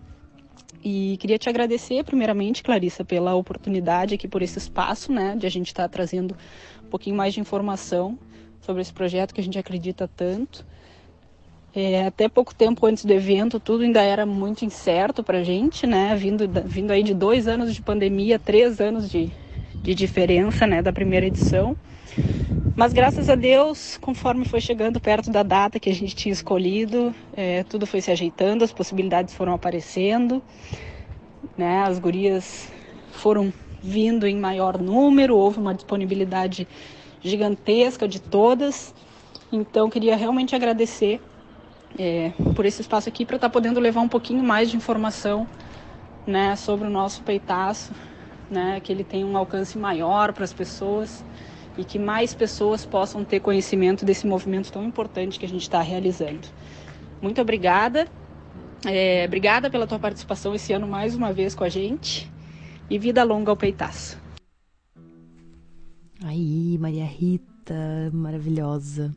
E 0.83 1.15
queria 1.17 1.37
te 1.37 1.47
agradecer, 1.47 2.03
primeiramente, 2.03 2.63
Clarissa, 2.63 3.05
pela 3.05 3.35
oportunidade 3.35 4.15
aqui, 4.15 4.27
por 4.27 4.41
esse 4.41 4.57
espaço, 4.57 5.11
né, 5.11 5.35
de 5.35 5.45
a 5.45 5.51
gente 5.51 5.67
estar 5.67 5.83
tá 5.83 5.89
trazendo 5.89 6.35
um 6.83 6.89
pouquinho 6.89 7.15
mais 7.15 7.35
de 7.35 7.39
informação 7.39 8.17
sobre 8.59 8.81
esse 8.81 8.91
projeto 8.91 9.35
que 9.35 9.39
a 9.39 9.43
gente 9.43 9.59
acredita 9.59 10.07
tanto. 10.07 10.65
É, 11.79 12.07
até 12.07 12.27
pouco 12.27 12.55
tempo 12.55 12.87
antes 12.87 13.05
do 13.05 13.13
evento, 13.13 13.59
tudo 13.59 13.83
ainda 13.83 14.01
era 14.01 14.25
muito 14.25 14.65
incerto 14.65 15.23
para 15.23 15.37
a 15.37 15.43
gente, 15.43 15.85
né? 15.85 16.15
Vindo, 16.15 16.49
vindo 16.65 16.89
aí 16.89 17.03
de 17.03 17.13
dois 17.13 17.47
anos 17.47 17.71
de 17.71 17.83
pandemia, 17.83 18.39
três 18.39 18.81
anos 18.81 19.07
de, 19.07 19.31
de 19.83 19.93
diferença, 19.93 20.65
né? 20.65 20.81
Da 20.81 20.91
primeira 20.91 21.27
edição. 21.27 21.77
Mas 22.75 22.93
graças 22.93 23.29
a 23.29 23.35
Deus, 23.35 23.95
conforme 24.01 24.43
foi 24.43 24.59
chegando 24.59 24.99
perto 24.99 25.29
da 25.29 25.43
data 25.43 25.79
que 25.79 25.87
a 25.87 25.93
gente 25.93 26.15
tinha 26.15 26.33
escolhido, 26.33 27.13
é, 27.35 27.63
tudo 27.65 27.85
foi 27.85 28.01
se 28.01 28.09
ajeitando, 28.09 28.63
as 28.63 28.71
possibilidades 28.71 29.35
foram 29.35 29.53
aparecendo, 29.53 30.41
né? 31.55 31.83
As 31.83 31.99
gurias 31.99 32.71
foram 33.11 33.53
vindo 33.83 34.25
em 34.25 34.35
maior 34.35 34.81
número, 34.81 35.37
houve 35.37 35.59
uma 35.59 35.75
disponibilidade 35.75 36.67
gigantesca 37.21 38.07
de 38.07 38.19
todas. 38.19 38.95
Então, 39.51 39.91
queria 39.91 40.15
realmente 40.15 40.55
agradecer 40.55 41.21
é, 41.97 42.31
por 42.55 42.65
esse 42.65 42.81
espaço 42.81 43.07
aqui 43.09 43.25
para 43.25 43.35
estar 43.37 43.49
tá 43.49 43.53
podendo 43.53 43.79
levar 43.79 44.01
um 44.01 44.07
pouquinho 44.07 44.43
mais 44.43 44.69
de 44.69 44.77
informação 44.77 45.47
né, 46.25 46.55
sobre 46.55 46.87
o 46.87 46.89
nosso 46.89 47.23
peitaço, 47.23 47.91
né, 48.49 48.79
que 48.79 48.91
ele 48.91 49.03
tem 49.03 49.23
um 49.23 49.37
alcance 49.37 49.77
maior 49.77 50.33
para 50.33 50.43
as 50.43 50.53
pessoas 50.53 51.23
e 51.77 51.83
que 51.83 51.99
mais 51.99 52.33
pessoas 52.33 52.85
possam 52.85 53.23
ter 53.23 53.39
conhecimento 53.39 54.03
desse 54.03 54.25
movimento 54.25 54.71
tão 54.71 54.83
importante 54.83 55.39
que 55.39 55.45
a 55.45 55.49
gente 55.49 55.61
está 55.61 55.81
realizando. 55.81 56.47
Muito 57.21 57.39
obrigada. 57.39 58.07
É, 58.85 59.25
obrigada 59.25 59.69
pela 59.69 59.87
tua 59.87 59.99
participação 59.99 60.53
esse 60.55 60.73
ano 60.73 60.87
mais 60.87 61.15
uma 61.15 61.31
vez 61.31 61.53
com 61.55 61.63
a 61.63 61.69
gente. 61.69 62.31
E 62.89 62.97
vida 62.97 63.23
longa 63.23 63.51
ao 63.51 63.57
peitaço. 63.57 64.17
Aí, 66.23 66.77
Maria 66.79 67.05
Rita, 67.05 68.09
maravilhosa. 68.13 69.13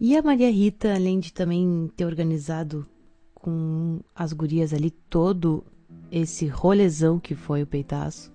E 0.00 0.16
a 0.16 0.22
Maria 0.22 0.50
Rita, 0.50 0.94
além 0.94 1.18
de 1.18 1.32
também 1.32 1.90
ter 1.96 2.04
organizado 2.04 2.86
com 3.34 4.00
as 4.14 4.32
gurias 4.32 4.72
ali 4.72 4.90
todo 4.90 5.64
esse 6.10 6.46
rolezão 6.46 7.18
que 7.18 7.34
foi 7.34 7.62
o 7.62 7.66
peitaço, 7.66 8.32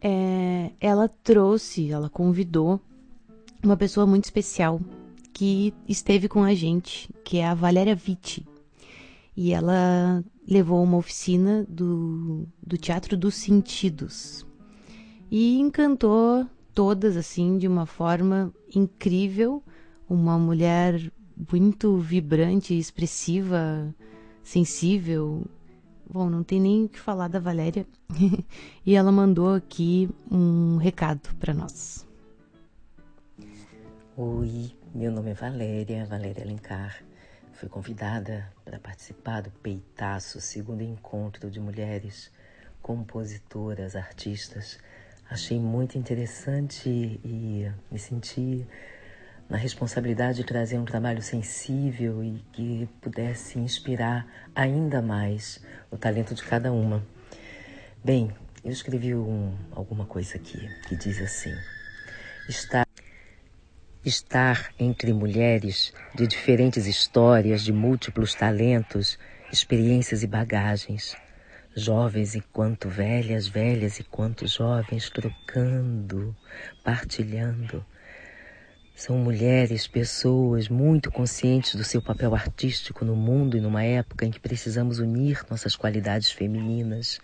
é, 0.00 0.70
ela 0.80 1.08
trouxe, 1.08 1.90
ela 1.90 2.08
convidou 2.08 2.80
uma 3.62 3.76
pessoa 3.76 4.06
muito 4.06 4.24
especial 4.24 4.80
que 5.32 5.74
esteve 5.86 6.28
com 6.28 6.42
a 6.42 6.54
gente, 6.54 7.10
que 7.22 7.38
é 7.38 7.46
a 7.46 7.54
Valéria 7.54 7.94
Vitti. 7.94 8.46
E 9.36 9.52
ela 9.52 10.24
levou 10.48 10.82
uma 10.82 10.96
oficina 10.96 11.66
do, 11.68 12.46
do 12.66 12.76
Teatro 12.76 13.16
dos 13.16 13.34
Sentidos. 13.34 14.46
E 15.30 15.58
encantou 15.58 16.46
todas, 16.74 17.16
assim, 17.16 17.56
de 17.56 17.68
uma 17.68 17.86
forma 17.86 18.52
incrível. 18.74 19.62
Uma 20.10 20.38
mulher 20.38 21.10
muito 21.50 21.96
vibrante, 21.96 22.78
expressiva, 22.78 23.94
sensível, 24.42 25.46
Bom, 26.12 26.28
não 26.28 26.42
tem 26.42 26.60
nem 26.60 26.86
o 26.86 26.88
que 26.88 26.98
falar 26.98 27.28
da 27.28 27.38
Valéria. 27.38 27.86
e 28.84 28.96
ela 28.96 29.12
mandou 29.12 29.54
aqui 29.54 30.10
um 30.28 30.76
recado 30.76 31.32
para 31.36 31.54
nós. 31.54 32.04
Oi, 34.16 34.72
meu 34.92 35.12
nome 35.12 35.30
é 35.30 35.34
Valéria, 35.34 36.04
Valéria 36.06 36.42
Alencar. 36.42 37.00
Fui 37.52 37.68
convidada 37.68 38.52
para 38.64 38.80
participar 38.80 39.42
do 39.42 39.52
Peitaço, 39.52 40.40
segundo 40.40 40.82
encontro 40.82 41.48
de 41.48 41.60
mulheres 41.60 42.32
compositoras, 42.82 43.94
artistas. 43.94 44.80
Achei 45.30 45.60
muito 45.60 45.96
interessante 45.96 47.20
e 47.24 47.70
me 47.88 48.00
senti 48.00 48.66
na 49.50 49.58
responsabilidade 49.58 50.38
de 50.38 50.44
trazer 50.44 50.78
um 50.78 50.84
trabalho 50.84 51.20
sensível 51.20 52.22
e 52.22 52.40
que 52.52 52.88
pudesse 53.00 53.58
inspirar 53.58 54.24
ainda 54.54 55.02
mais 55.02 55.60
o 55.90 55.98
talento 55.98 56.36
de 56.36 56.42
cada 56.44 56.72
uma. 56.72 57.04
Bem, 58.02 58.30
eu 58.64 58.70
escrevi 58.70 59.12
um, 59.12 59.52
alguma 59.72 60.06
coisa 60.06 60.36
aqui 60.36 60.56
que 60.86 60.94
diz 60.94 61.20
assim: 61.20 61.52
estar, 62.48 62.86
estar 64.04 64.72
entre 64.78 65.12
mulheres 65.12 65.92
de 66.14 66.28
diferentes 66.28 66.86
histórias, 66.86 67.62
de 67.64 67.72
múltiplos 67.72 68.34
talentos, 68.34 69.18
experiências 69.52 70.22
e 70.22 70.28
bagagens. 70.28 71.16
Jovens 71.74 72.34
enquanto 72.34 72.88
velhas, 72.88 73.46
velhas 73.46 74.00
enquanto 74.00 74.46
jovens, 74.46 75.08
trocando, 75.08 76.36
partilhando 76.84 77.84
são 79.00 79.16
mulheres, 79.16 79.86
pessoas 79.86 80.68
muito 80.68 81.10
conscientes 81.10 81.74
do 81.74 81.82
seu 81.82 82.02
papel 82.02 82.34
artístico 82.34 83.02
no 83.02 83.16
mundo 83.16 83.56
e 83.56 83.60
numa 83.60 83.82
época 83.82 84.26
em 84.26 84.30
que 84.30 84.38
precisamos 84.38 84.98
unir 84.98 85.42
nossas 85.48 85.74
qualidades 85.74 86.30
femininas, 86.30 87.18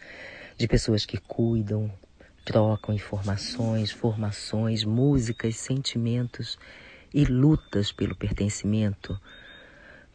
de 0.57 0.67
pessoas 0.67 1.05
que 1.05 1.19
cuidam, 1.19 1.93
trocam 2.47 2.95
informações, 2.95 3.91
formações, 3.91 4.85
músicas, 4.85 5.57
sentimentos 5.57 6.59
e 7.13 7.27
lutas 7.27 7.93
pelo 7.93 8.17
pertencimento, 8.17 9.21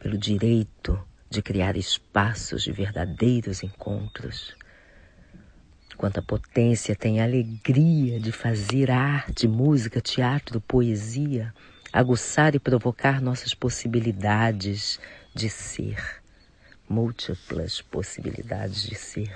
pelo 0.00 0.18
direito 0.18 1.00
de 1.30 1.40
criar 1.40 1.76
espaços 1.76 2.64
de 2.64 2.72
verdadeiros 2.72 3.62
encontros 3.62 4.56
quanta 5.96 6.22
potência 6.22 6.96
tem 6.96 7.20
a 7.20 7.24
alegria 7.24 8.18
de 8.18 8.32
fazer 8.32 8.90
arte, 8.90 9.46
música, 9.46 10.00
teatro, 10.00 10.60
poesia, 10.60 11.52
aguçar 11.92 12.54
e 12.54 12.58
provocar 12.58 13.20
nossas 13.20 13.54
possibilidades 13.54 14.98
de 15.34 15.48
ser, 15.50 16.22
múltiplas 16.88 17.80
possibilidades 17.80 18.82
de 18.82 18.94
ser. 18.94 19.32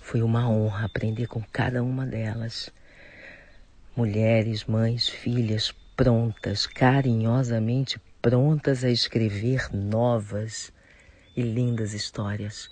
Foi 0.00 0.22
uma 0.22 0.48
honra 0.48 0.86
aprender 0.86 1.26
com 1.26 1.42
cada 1.42 1.82
uma 1.82 2.06
delas. 2.06 2.70
Mulheres, 3.96 4.64
mães, 4.64 5.08
filhas 5.08 5.74
prontas, 5.96 6.66
carinhosamente 6.66 8.00
prontas 8.22 8.84
a 8.84 8.90
escrever 8.90 9.68
novas 9.74 10.72
e 11.36 11.42
lindas 11.42 11.92
histórias. 11.92 12.70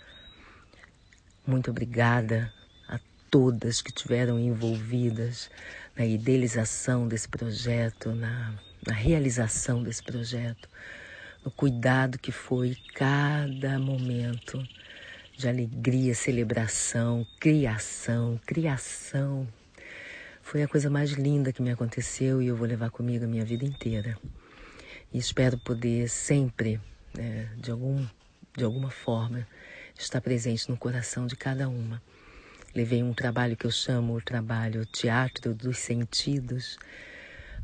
Muito 1.46 1.70
obrigada 1.70 2.52
todas 3.30 3.82
que 3.82 3.92
tiveram 3.92 4.38
envolvidas 4.38 5.50
na 5.96 6.04
idealização 6.04 7.08
desse 7.08 7.28
projeto, 7.28 8.12
na, 8.12 8.54
na 8.86 8.92
realização 8.92 9.82
desse 9.82 10.02
projeto, 10.02 10.68
no 11.44 11.50
cuidado 11.50 12.18
que 12.18 12.32
foi 12.32 12.76
cada 12.94 13.78
momento 13.78 14.62
de 15.36 15.48
alegria, 15.48 16.14
celebração, 16.14 17.26
criação, 17.38 18.40
criação. 18.46 19.46
Foi 20.42 20.62
a 20.62 20.68
coisa 20.68 20.88
mais 20.88 21.10
linda 21.12 21.52
que 21.52 21.62
me 21.62 21.70
aconteceu 21.70 22.40
e 22.40 22.46
eu 22.46 22.56
vou 22.56 22.66
levar 22.66 22.90
comigo 22.90 23.24
a 23.24 23.28
minha 23.28 23.44
vida 23.44 23.64
inteira. 23.64 24.18
E 25.12 25.18
espero 25.18 25.58
poder 25.58 26.08
sempre, 26.08 26.80
né, 27.14 27.48
de, 27.56 27.70
algum, 27.70 28.06
de 28.56 28.64
alguma 28.64 28.90
forma, 28.90 29.46
estar 29.98 30.20
presente 30.20 30.68
no 30.70 30.76
coração 30.76 31.26
de 31.26 31.36
cada 31.36 31.68
uma. 31.68 32.02
Levei 32.76 33.02
um 33.02 33.14
trabalho 33.14 33.56
que 33.56 33.66
eu 33.66 33.70
chamo 33.70 34.14
o 34.14 34.20
trabalho 34.20 34.84
teatro 34.84 35.54
dos 35.54 35.78
sentidos, 35.78 36.78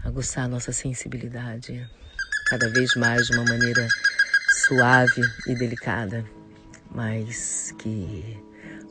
aguçar 0.03 0.49
nossa 0.49 0.73
sensibilidade 0.73 1.87
cada 2.47 2.71
vez 2.71 2.95
mais 2.97 3.27
de 3.27 3.37
uma 3.37 3.45
maneira 3.45 3.87
suave 4.49 5.21
e 5.47 5.55
delicada, 5.55 6.25
mas 6.91 7.75
que 7.79 8.43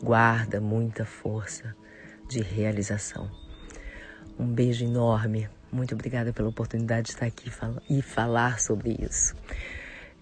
guarda 0.03 0.61
muita 0.61 1.05
força 1.05 1.75
de 2.29 2.39
realização. 2.39 3.27
Um 4.37 4.45
beijo 4.45 4.85
enorme. 4.85 5.49
Muito 5.71 5.95
obrigada 5.95 6.31
pela 6.31 6.49
oportunidade 6.49 7.07
de 7.07 7.13
estar 7.13 7.25
aqui 7.25 7.51
e 7.89 7.99
falar 8.03 8.59
sobre 8.59 8.95
isso. 8.99 9.33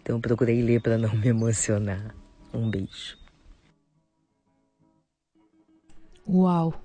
Então 0.02 0.22
procurei 0.22 0.62
ler 0.62 0.80
para 0.80 0.98
não 0.98 1.12
me 1.20 1.28
emocionar. 1.28 2.16
Um 2.54 2.70
beijo. 2.70 3.19
Uau! 6.32 6.80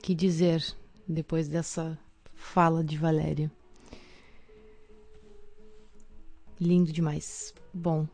Que 0.00 0.14
dizer 0.14 0.64
depois 1.08 1.48
dessa 1.48 1.98
fala 2.36 2.84
de 2.84 2.96
Valéria? 2.96 3.50
Lindo 6.60 6.92
demais. 6.92 7.52
Bom, 7.74 8.06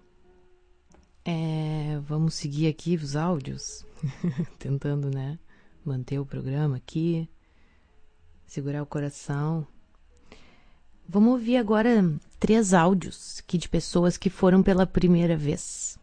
é, 1.23 2.01
vamos 2.07 2.37
seguir 2.37 2.69
aqui 2.69 2.95
os 2.97 3.17
áudios, 3.17 3.85
tentando, 4.59 5.11
né, 5.11 5.39
manter 5.85 6.19
o 6.19 6.25
programa 6.25 6.79
aqui, 6.79 7.29
segurar 8.47 8.83
o 8.83 8.87
coração. 8.87 9.67
Vamos 11.07 11.33
ouvir 11.33 11.59
agora 11.59 12.03
três 12.41 12.73
áudios 12.73 13.43
que 13.43 13.59
de 13.59 13.69
pessoas 13.69 14.17
que 14.17 14.31
foram 14.31 14.63
pela 14.63 14.87
primeira 14.87 15.37
vez. 15.37 15.99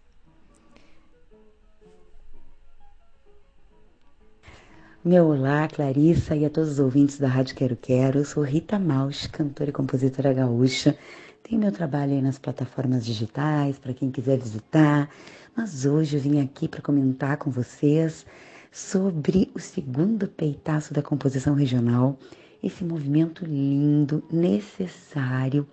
Meu 5.05 5.25
olá, 5.25 5.67
Clarissa 5.67 6.33
e 6.33 6.45
a 6.45 6.49
todos 6.49 6.71
os 6.71 6.79
ouvintes 6.79 7.19
da 7.19 7.27
Rádio 7.27 7.57
Quero 7.57 7.75
Quero. 7.75 8.19
Eu 8.19 8.25
sou 8.25 8.41
Rita 8.41 8.79
Maus, 8.79 9.27
cantora 9.27 9.69
e 9.69 9.73
compositora 9.73 10.31
gaúcha. 10.31 10.97
Tenho 11.43 11.59
meu 11.59 11.73
trabalho 11.73 12.13
aí 12.13 12.21
nas 12.21 12.39
plataformas 12.39 13.05
digitais 13.05 13.77
para 13.77 13.93
quem 13.93 14.09
quiser 14.09 14.37
visitar. 14.37 15.09
Mas 15.57 15.85
hoje 15.85 16.15
eu 16.15 16.21
vim 16.21 16.39
aqui 16.39 16.69
para 16.69 16.81
comentar 16.81 17.35
com 17.35 17.51
vocês 17.51 18.25
sobre 18.71 19.51
o 19.53 19.59
segundo 19.59 20.25
peitaço 20.25 20.93
da 20.93 21.01
composição 21.01 21.53
regional 21.53 22.17
esse 22.63 22.85
movimento 22.85 23.43
lindo, 23.43 24.23
necessário, 24.31 25.67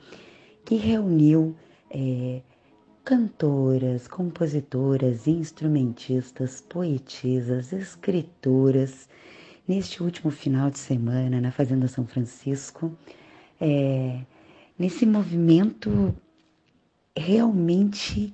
que 0.65 0.75
reuniu 0.75 1.55
é, 1.89 2.43
cantoras, 3.05 4.09
compositoras, 4.09 5.29
instrumentistas, 5.29 6.61
poetisas, 6.61 7.73
escritoras, 7.73 9.09
neste 9.67 10.03
último 10.03 10.31
final 10.31 10.71
de 10.71 10.79
semana 10.79 11.41
na 11.41 11.53
Fazenda 11.53 11.89
São 11.89 12.07
Francisco, 12.07 12.97
é, 13.61 14.21
nesse 14.79 15.05
movimento 15.05 16.15
realmente 17.17 18.33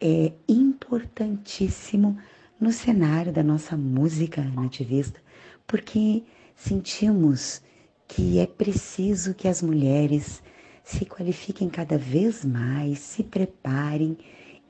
é, 0.00 0.32
importantíssimo 0.48 2.16
no 2.60 2.72
cenário 2.72 3.32
da 3.32 3.42
nossa 3.42 3.76
música 3.76 4.42
nativista, 4.42 5.20
porque 5.66 6.22
sentimos 6.56 7.60
que 8.06 8.38
é 8.38 8.46
preciso 8.46 9.34
que 9.34 9.48
as 9.48 9.62
mulheres 9.62 10.42
se 10.82 11.04
qualifiquem 11.04 11.68
cada 11.68 11.96
vez 11.96 12.44
mais, 12.44 12.98
se 12.98 13.22
preparem 13.22 14.16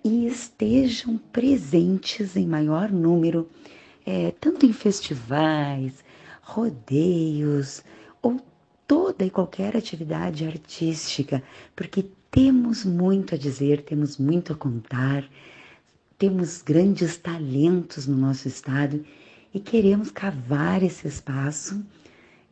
e 0.05 0.27
estejam 0.27 1.19
presentes 1.19 2.37
em 2.37 2.47
maior 2.47 2.91
número, 2.91 3.49
é, 4.05 4.33
tanto 4.41 4.67
em 4.67 4.73
festivais, 4.73 6.05
rodeios 6.43 7.83
ou 8.21 8.41
toda 8.87 9.25
e 9.25 9.31
qualquer 9.31 9.77
atividade 9.77 10.47
artística, 10.47 11.43
porque 11.75 12.07
temos 12.31 12.85
muito 12.85 13.35
a 13.35 13.39
dizer, 13.39 13.83
temos 13.83 14.19
muito 14.19 14.53
a 14.53 14.57
contar, 14.57 15.25
temos 16.19 16.63
grandes 16.63 17.17
talentos 17.17 18.07
no 18.07 18.17
nosso 18.17 18.49
estado 18.49 19.05
e 19.53 19.61
queremos 19.61 20.11
cavar 20.11 20.83
esse 20.83 21.07
espaço, 21.07 21.85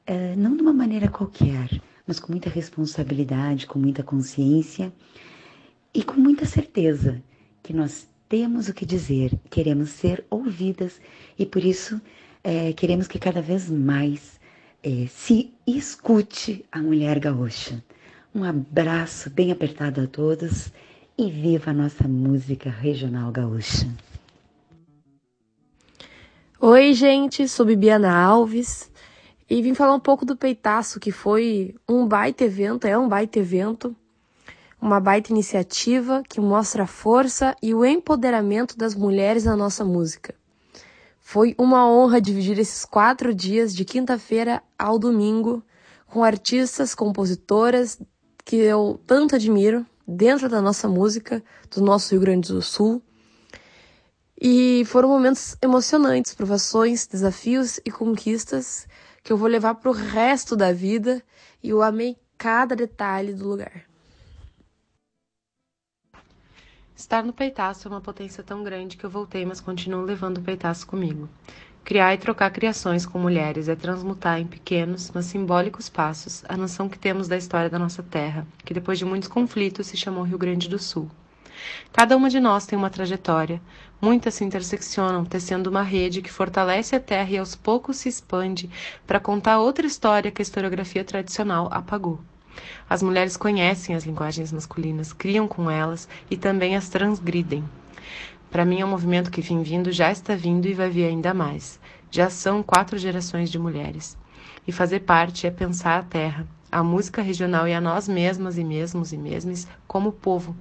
é, 0.07 0.37
não 0.37 0.57
de 0.57 0.62
uma 0.62 0.73
maneira 0.73 1.09
qualquer, 1.09 1.69
mas 2.07 2.19
com 2.19 2.33
muita 2.33 2.49
responsabilidade, 2.49 3.66
com 3.66 3.79
muita 3.79 4.03
consciência 4.03 4.93
e 5.95 6.03
com 6.03 6.15
muita 6.15 6.47
certeza 6.47 7.23
que 7.62 7.73
nós 7.73 8.09
temos 8.33 8.67
o 8.67 8.73
que 8.73 8.87
dizer, 8.87 9.39
queremos 9.51 9.91
ser 9.91 10.25
ouvidas 10.31 10.99
e 11.39 11.45
por 11.45 11.63
isso 11.63 12.01
é, 12.43 12.73
queremos 12.73 13.07
que 13.07 13.19
cada 13.19 13.43
vez 13.43 13.69
mais 13.69 14.41
é, 14.83 15.07
se 15.07 15.53
escute 15.67 16.65
a 16.73 16.79
mulher 16.79 17.19
gaúcha. 17.19 17.85
Um 18.35 18.43
abraço 18.43 19.29
bem 19.29 19.53
apertado 19.53 20.01
a 20.01 20.07
todos 20.07 20.73
e 21.19 21.31
viva 21.31 21.73
a 21.73 21.75
nossa 21.75 22.09
música 22.09 22.71
regional 22.71 23.31
gaúcha. 23.31 23.87
Oi, 26.59 26.95
gente, 26.95 27.47
sou 27.47 27.67
Bibiana 27.67 28.17
Alves 28.17 28.91
e 29.51 29.61
vim 29.61 29.75
falar 29.75 29.95
um 29.95 30.01
pouco 30.01 30.25
do 30.25 30.39
Peitaço, 30.39 30.99
que 30.99 31.13
foi 31.13 31.75
um 31.87 32.09
baita 32.09 32.45
evento, 32.45 32.87
é 32.87 32.97
um 32.97 33.11
baita 33.11 33.39
evento, 33.39 33.95
uma 34.83 34.99
baita 34.99 35.31
iniciativa 35.31 36.25
que 36.29 36.41
mostra 36.41 36.83
a 36.83 36.89
força 36.89 37.55
e 37.63 37.73
o 37.73 37.85
empoderamento 37.85 38.77
das 38.77 38.97
mulheres 38.97 39.45
na 39.45 39.57
nossa 39.57 39.85
música. 39.85 40.35
Foi 41.21 41.55
uma 41.57 41.89
honra 41.89 42.21
dividir 42.21 42.59
esses 42.59 42.85
quatro 42.85 43.33
dias, 43.33 43.73
de 43.73 43.85
quinta-feira 43.85 44.61
ao 44.77 44.99
domingo, 44.99 45.63
com 46.09 46.25
artistas, 46.25 46.97
compositoras 46.97 47.97
que 48.45 48.57
eu 48.57 49.01
tanto 49.07 49.37
admiro 49.37 49.87
dentro 50.07 50.49
da 50.49 50.61
nossa 50.61 50.89
música, 50.89 51.41
do 51.71 51.81
nosso 51.81 52.11
Rio 52.11 52.21
Grande 52.21 52.53
do 52.53 52.61
Sul. 52.61 53.01
E 54.37 54.83
foram 54.87 55.09
momentos 55.09 55.57
emocionantes, 55.63 56.35
provações, 56.35 57.07
desafios 57.07 57.79
e 57.85 57.91
conquistas 57.93 58.89
que 59.23 59.33
eu 59.33 59.37
vou 59.37 59.47
levar 59.47 59.77
pro 59.77 59.93
resto 59.93 60.57
da 60.57 60.73
vida 60.73 61.23
e 61.63 61.69
eu 61.69 61.81
amei 61.81 62.17
cada 62.37 62.75
detalhe 62.75 63.33
do 63.33 63.49
lugar. 63.49 63.91
Estar 67.03 67.24
no 67.24 67.33
peitaço 67.33 67.89
é 67.89 67.91
uma 67.91 68.01
potência 68.01 68.45
tão 68.45 68.62
grande 68.62 68.97
que 68.97 69.03
eu 69.03 69.11
voltei, 69.11 69.45
mas 69.45 69.61
continuo 69.61 70.05
levando 70.05 70.39
o 70.39 70.41
peitaço 70.41 70.87
comigo. 70.87 71.29
Criar 71.83 72.15
e 72.15 72.16
trocar 72.16 72.49
criações 72.53 73.05
com 73.05 73.19
mulheres 73.19 73.69
é 73.69 73.74
transmutar 73.74 74.39
em 74.39 74.47
pequenos, 74.47 75.11
mas 75.12 75.24
simbólicos 75.24 75.89
passos 75.89 76.45
a 76.49 76.57
noção 76.57 76.89
que 76.89 76.97
temos 76.97 77.27
da 77.27 77.37
história 77.37 77.69
da 77.69 77.77
nossa 77.77 78.05
terra, 78.05 78.47
que 78.65 78.73
depois 78.73 79.01
de 79.01 79.05
muitos 79.05 79.29
conflitos 79.29 79.89
se 79.89 79.97
chamou 79.97 80.23
Rio 80.23 80.39
Grande 80.39 80.69
do 80.69 80.79
Sul. 80.79 81.11
Cada 81.93 82.16
uma 82.16 82.31
de 82.31 82.39
nós 82.39 82.66
tem 82.66 82.79
uma 82.79 82.89
trajetória, 82.89 83.61
muitas 84.01 84.35
se 84.35 84.45
interseccionam, 84.45 85.24
tecendo 85.24 85.70
uma 85.70 85.83
rede 85.83 86.23
que 86.23 86.31
fortalece 86.31 86.95
a 86.95 87.01
terra 87.01 87.31
e 87.31 87.37
aos 87.37 87.57
poucos 87.57 87.97
se 87.97 88.09
expande 88.09 88.70
para 89.09 89.19
contar 89.19 89.59
outra 89.59 89.89
história 89.89 90.31
que 90.31 90.41
a 90.41 90.45
historiografia 90.45 91.03
tradicional 91.03 91.69
apagou. 91.73 92.20
As 92.89 93.03
mulheres 93.03 93.37
conhecem 93.37 93.95
as 93.95 94.05
linguagens 94.05 94.53
masculinas, 94.53 95.12
criam 95.12 95.49
com 95.49 95.70
elas 95.70 96.09
e 96.31 96.37
também 96.37 96.77
as 96.77 96.89
transgridem. 96.89 97.65
Para 98.51 98.65
mim 98.65 98.81
é 98.81 98.85
um 98.85 98.91
movimento 98.91 99.31
que 99.31 99.41
vem 99.41 99.62
vindo, 99.62 99.91
já 99.91 100.12
está 100.12 100.35
vindo 100.35 100.66
e 100.66 100.74
vai 100.74 100.91
vir 100.91 101.07
ainda 101.07 101.33
mais. 101.33 101.81
Já 102.11 102.29
são 102.29 102.62
quatro 102.62 102.99
gerações 102.99 103.51
de 103.51 103.59
mulheres. 103.59 104.16
E 104.66 104.73
fazer 104.73 105.01
parte 105.01 105.47
é 105.47 105.51
pensar 105.51 105.99
a 105.99 106.03
terra, 106.03 106.47
a 106.70 106.83
música 106.83 107.23
regional 107.23 107.66
e 107.66 107.74
a 107.74 107.81
nós 107.81 108.07
mesmas 108.07 108.59
e 108.59 108.65
mesmos 108.65 109.12
e 109.12 109.16
mesmes 109.16 109.66
como 109.87 110.12
povo. 110.12 110.55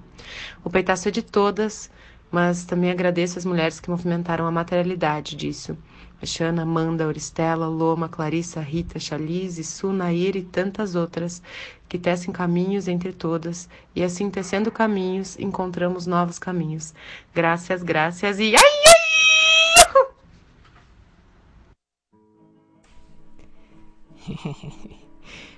O 0.63 0.69
peitaço 0.69 1.07
é 1.09 1.11
de 1.11 1.22
todas, 1.22 1.91
mas 2.31 2.63
também 2.63 2.91
agradeço 2.91 3.38
as 3.38 3.45
mulheres 3.45 3.80
que 3.80 3.89
movimentaram 3.89 4.47
a 4.47 4.51
materialidade 4.51 5.35
disso. 5.35 5.77
Xana, 6.26 6.64
Amanda, 6.64 7.03
Auristela, 7.06 7.68
Loma, 7.68 8.07
Clarissa, 8.07 8.60
Rita, 8.61 8.99
Chalize, 8.99 9.64
Su, 9.64 9.91
Nair 9.91 10.35
e 10.35 10.43
tantas 10.43 10.95
outras, 10.95 11.41
que 11.89 11.98
tecem 11.99 12.31
caminhos 12.31 12.88
entre 12.88 13.11
todas, 13.11 13.68
e 13.95 14.03
assim 14.03 14.30
tecendo 14.30 14.72
caminhos, 14.72 15.38
encontramos 15.38 16.07
novos 16.07 16.39
caminhos. 16.39 16.93
Graças, 17.34 17.84
graças 17.84 18.39
e 18.39 18.56
ai, 18.56 18.61
ai! 18.88 18.91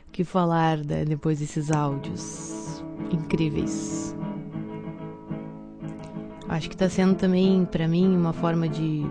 o 0.08 0.12
que 0.12 0.24
falar 0.24 0.78
né, 0.78 1.06
depois 1.06 1.40
desses 1.40 1.72
áudios 1.72 2.84
incríveis? 3.12 4.16
Acho 6.50 6.70
que 6.70 6.76
está 6.76 6.90
sendo 6.90 7.16
também 7.16 7.66
para 7.66 7.88
mim 7.88 8.16
uma 8.16 8.32
forma 8.32 8.68
de 8.70 9.04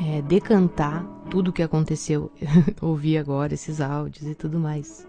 é, 0.00 0.22
decantar 0.22 1.04
tudo 1.30 1.50
o 1.50 1.52
que 1.52 1.62
aconteceu, 1.62 2.32
ouvir 2.80 3.18
agora 3.18 3.52
esses 3.52 3.80
áudios 3.80 4.26
e 4.26 4.34
tudo 4.34 4.58
mais. 4.58 5.06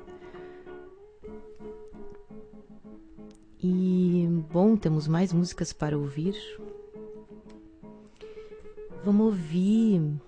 E 3.63 4.27
bom, 4.51 4.75
temos 4.75 5.07
mais 5.07 5.31
músicas 5.31 5.71
para 5.71 5.97
ouvir. 5.97 6.35
Vamos 9.05 9.27
ouvir 9.27 10.19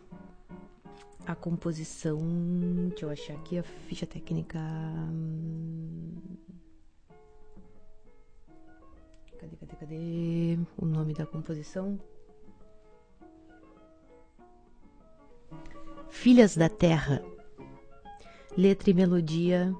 a 1.25 1.35
composição. 1.35 2.21
Deixa 2.89 3.05
eu 3.05 3.09
achar 3.09 3.33
aqui 3.33 3.57
a 3.57 3.63
ficha 3.63 4.05
técnica. 4.05 4.59
Cadê, 9.39 9.55
cadê, 9.57 9.75
cadê 9.75 10.59
o 10.77 10.85
nome 10.85 11.13
da 11.13 11.25
composição? 11.25 11.99
Filhas 16.13 16.55
da 16.55 16.69
Terra. 16.69 17.21
Letra 18.55 18.91
e 18.91 18.93
melodia: 18.93 19.75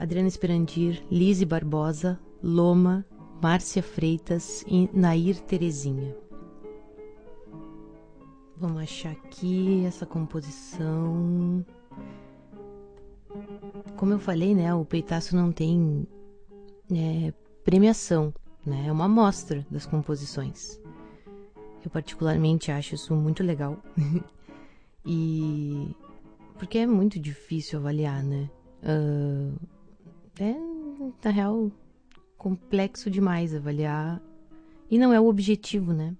Adriana 0.00 0.26
Esperandir, 0.26 1.04
Lise 1.08 1.44
Barbosa, 1.44 2.18
Loma, 2.42 3.06
Márcia 3.40 3.82
Freitas 3.82 4.64
e 4.66 4.90
Nair 4.92 5.38
Terezinha. 5.42 6.16
Vamos 8.56 8.82
achar 8.82 9.12
aqui 9.12 9.84
essa 9.84 10.04
composição. 10.04 11.64
Como 13.96 14.14
eu 14.14 14.18
falei, 14.18 14.52
né, 14.52 14.74
o 14.74 14.84
peitaço 14.84 15.36
não 15.36 15.52
tem 15.52 16.08
é, 16.90 17.32
premiação, 17.62 18.34
né, 18.64 18.86
é 18.88 18.90
uma 18.90 19.04
amostra 19.04 19.64
das 19.70 19.86
composições. 19.86 20.80
Eu 21.84 21.90
particularmente 21.90 22.72
acho 22.72 22.96
isso 22.96 23.14
muito 23.14 23.44
legal. 23.44 23.76
E. 25.06 25.94
Porque 26.58 26.78
é 26.78 26.86
muito 26.86 27.20
difícil 27.20 27.78
avaliar, 27.78 28.22
né? 28.22 28.50
Uh, 28.82 29.54
é, 30.38 30.54
na 31.24 31.30
real, 31.30 31.70
complexo 32.36 33.10
demais 33.10 33.54
avaliar. 33.54 34.20
E 34.90 34.98
não 34.98 35.12
é 35.12 35.20
o 35.20 35.26
objetivo, 35.26 35.92
né? 35.92 36.16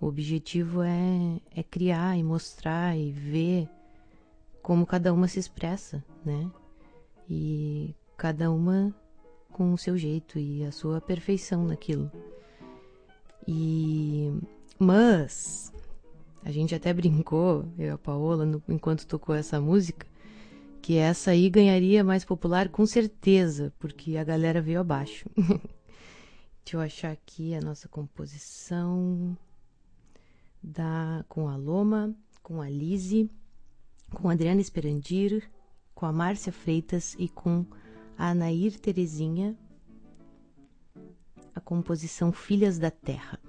O 0.00 0.06
objetivo 0.06 0.82
é, 0.82 1.40
é 1.54 1.62
criar 1.62 2.16
e 2.16 2.22
mostrar 2.22 2.96
e 2.96 3.10
ver 3.10 3.68
como 4.62 4.86
cada 4.86 5.12
uma 5.12 5.28
se 5.28 5.38
expressa, 5.38 6.04
né? 6.24 6.50
E 7.28 7.94
cada 8.16 8.50
uma 8.50 8.94
com 9.52 9.72
o 9.72 9.78
seu 9.78 9.96
jeito 9.96 10.38
e 10.38 10.64
a 10.64 10.72
sua 10.72 11.00
perfeição 11.00 11.64
naquilo. 11.66 12.10
E 13.46 14.32
mas 14.78 15.72
a 16.44 16.50
gente 16.50 16.74
até 16.74 16.92
brincou, 16.92 17.66
eu 17.78 17.86
e 17.86 17.90
a 17.90 17.98
Paola, 17.98 18.44
no, 18.44 18.62
enquanto 18.68 19.06
tocou 19.06 19.34
essa 19.34 19.58
música, 19.58 20.06
porque 20.74 20.94
essa 20.94 21.30
aí 21.30 21.48
ganharia 21.48 22.04
mais 22.04 22.24
popular 22.24 22.68
com 22.68 22.84
certeza, 22.84 23.72
porque 23.78 24.18
a 24.18 24.24
galera 24.24 24.60
veio 24.60 24.80
abaixo. 24.80 25.26
Deixa 26.62 26.76
eu 26.76 26.80
achar 26.80 27.12
aqui 27.12 27.54
a 27.54 27.60
nossa 27.62 27.88
composição 27.88 29.36
da 30.62 31.24
com 31.28 31.48
a 31.48 31.56
Loma, 31.56 32.14
com 32.42 32.60
a 32.60 32.68
Lise, 32.68 33.30
com 34.12 34.28
a 34.28 34.32
Adriana 34.32 34.60
Esperandir, 34.60 35.50
com 35.94 36.04
a 36.04 36.12
Márcia 36.12 36.52
Freitas 36.52 37.16
e 37.18 37.28
com 37.28 37.64
a 38.18 38.30
Anair 38.30 38.78
Terezinha, 38.78 39.56
a 41.54 41.60
composição 41.60 42.32
Filhas 42.32 42.78
da 42.78 42.90
Terra. 42.90 43.40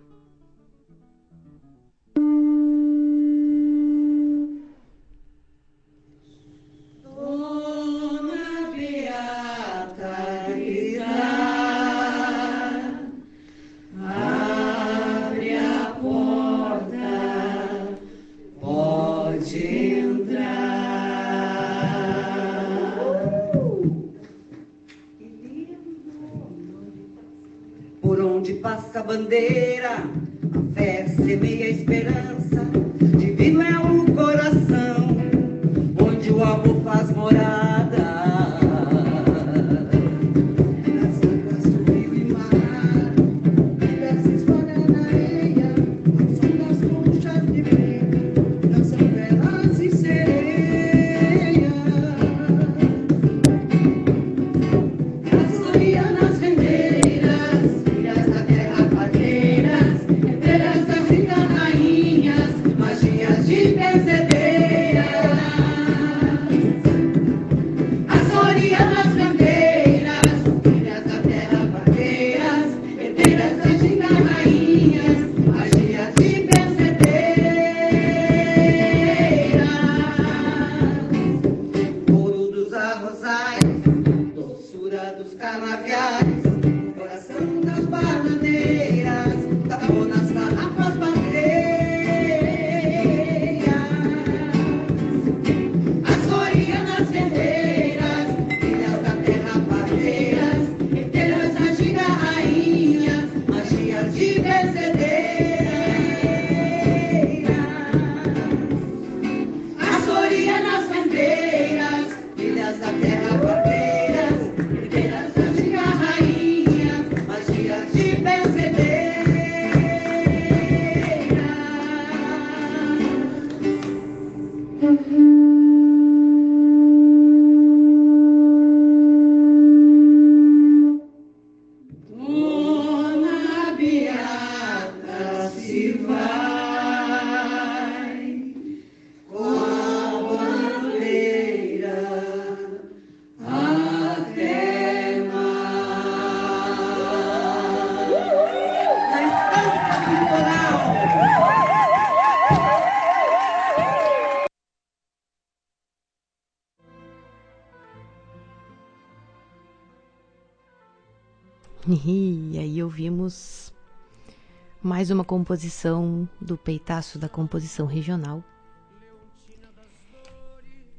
Mais 165.06 165.12
uma 165.12 165.24
composição 165.24 166.28
do 166.42 166.58
peitaço 166.58 167.20
da 167.20 167.30
composição 167.30 167.86
regional. 167.86 168.44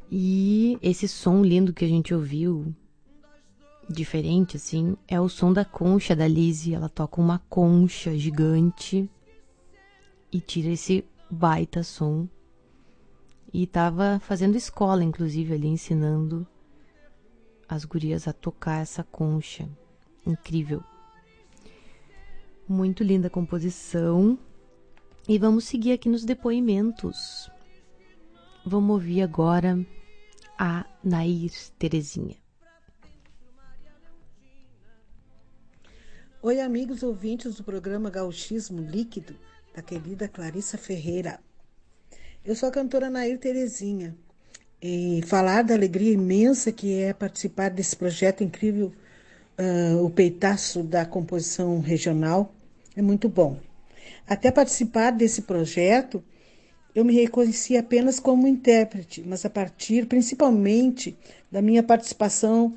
E 0.08 0.78
esse 0.80 1.08
som 1.08 1.42
lindo 1.42 1.72
que 1.72 1.84
a 1.84 1.88
gente 1.88 2.14
ouviu, 2.14 2.72
diferente 3.90 4.58
assim, 4.58 4.96
é 5.08 5.20
o 5.20 5.28
som 5.28 5.52
da 5.52 5.64
concha 5.64 6.14
da 6.14 6.28
Lizzie. 6.28 6.72
Ela 6.72 6.88
toca 6.88 7.20
uma 7.20 7.40
concha 7.50 8.16
gigante 8.16 9.10
e 10.30 10.40
tira 10.40 10.68
esse 10.68 11.04
baita 11.28 11.82
som. 11.82 12.28
E 13.52 13.66
tava 13.66 14.20
fazendo 14.20 14.54
escola, 14.54 15.02
inclusive, 15.02 15.52
ali 15.52 15.66
ensinando 15.66 16.46
as 17.68 17.84
gurias 17.84 18.28
a 18.28 18.32
tocar 18.32 18.82
essa 18.82 19.02
concha. 19.02 19.68
Incrível. 20.24 20.80
Muito 22.68 23.04
linda 23.04 23.30
composição. 23.30 24.36
E 25.28 25.38
vamos 25.38 25.66
seguir 25.66 25.92
aqui 25.92 26.08
nos 26.08 26.24
depoimentos. 26.24 27.48
Vamos 28.64 28.90
ouvir 28.90 29.22
agora 29.22 29.86
a 30.58 30.84
Nair 31.02 31.52
Terezinha. 31.78 32.36
Oi, 36.42 36.60
amigos 36.60 37.04
ouvintes 37.04 37.54
do 37.54 37.62
programa 37.62 38.10
Gauchismo 38.10 38.82
Líquido, 38.82 39.36
da 39.72 39.80
querida 39.80 40.26
Clarissa 40.26 40.76
Ferreira. 40.76 41.38
Eu 42.44 42.56
sou 42.56 42.68
a 42.68 42.72
cantora 42.72 43.08
Nair 43.08 43.38
Terezinha 43.38 44.16
e 44.82 45.20
falar 45.26 45.62
da 45.62 45.74
alegria 45.74 46.12
imensa 46.12 46.72
que 46.72 47.00
é 47.00 47.12
participar 47.12 47.70
desse 47.70 47.94
projeto 47.96 48.42
incrível, 48.42 48.92
uh, 49.56 50.04
o 50.04 50.10
peitaço 50.10 50.82
da 50.82 51.06
composição 51.06 51.80
regional, 51.80 52.55
é 52.96 53.02
muito 53.02 53.28
bom. 53.28 53.58
Até 54.26 54.50
participar 54.50 55.10
desse 55.10 55.42
projeto, 55.42 56.24
eu 56.94 57.04
me 57.04 57.12
reconheci 57.14 57.76
apenas 57.76 58.18
como 58.18 58.48
intérprete, 58.48 59.22
mas 59.26 59.44
a 59.44 59.50
partir 59.50 60.06
principalmente 60.06 61.16
da 61.52 61.60
minha 61.60 61.82
participação 61.82 62.74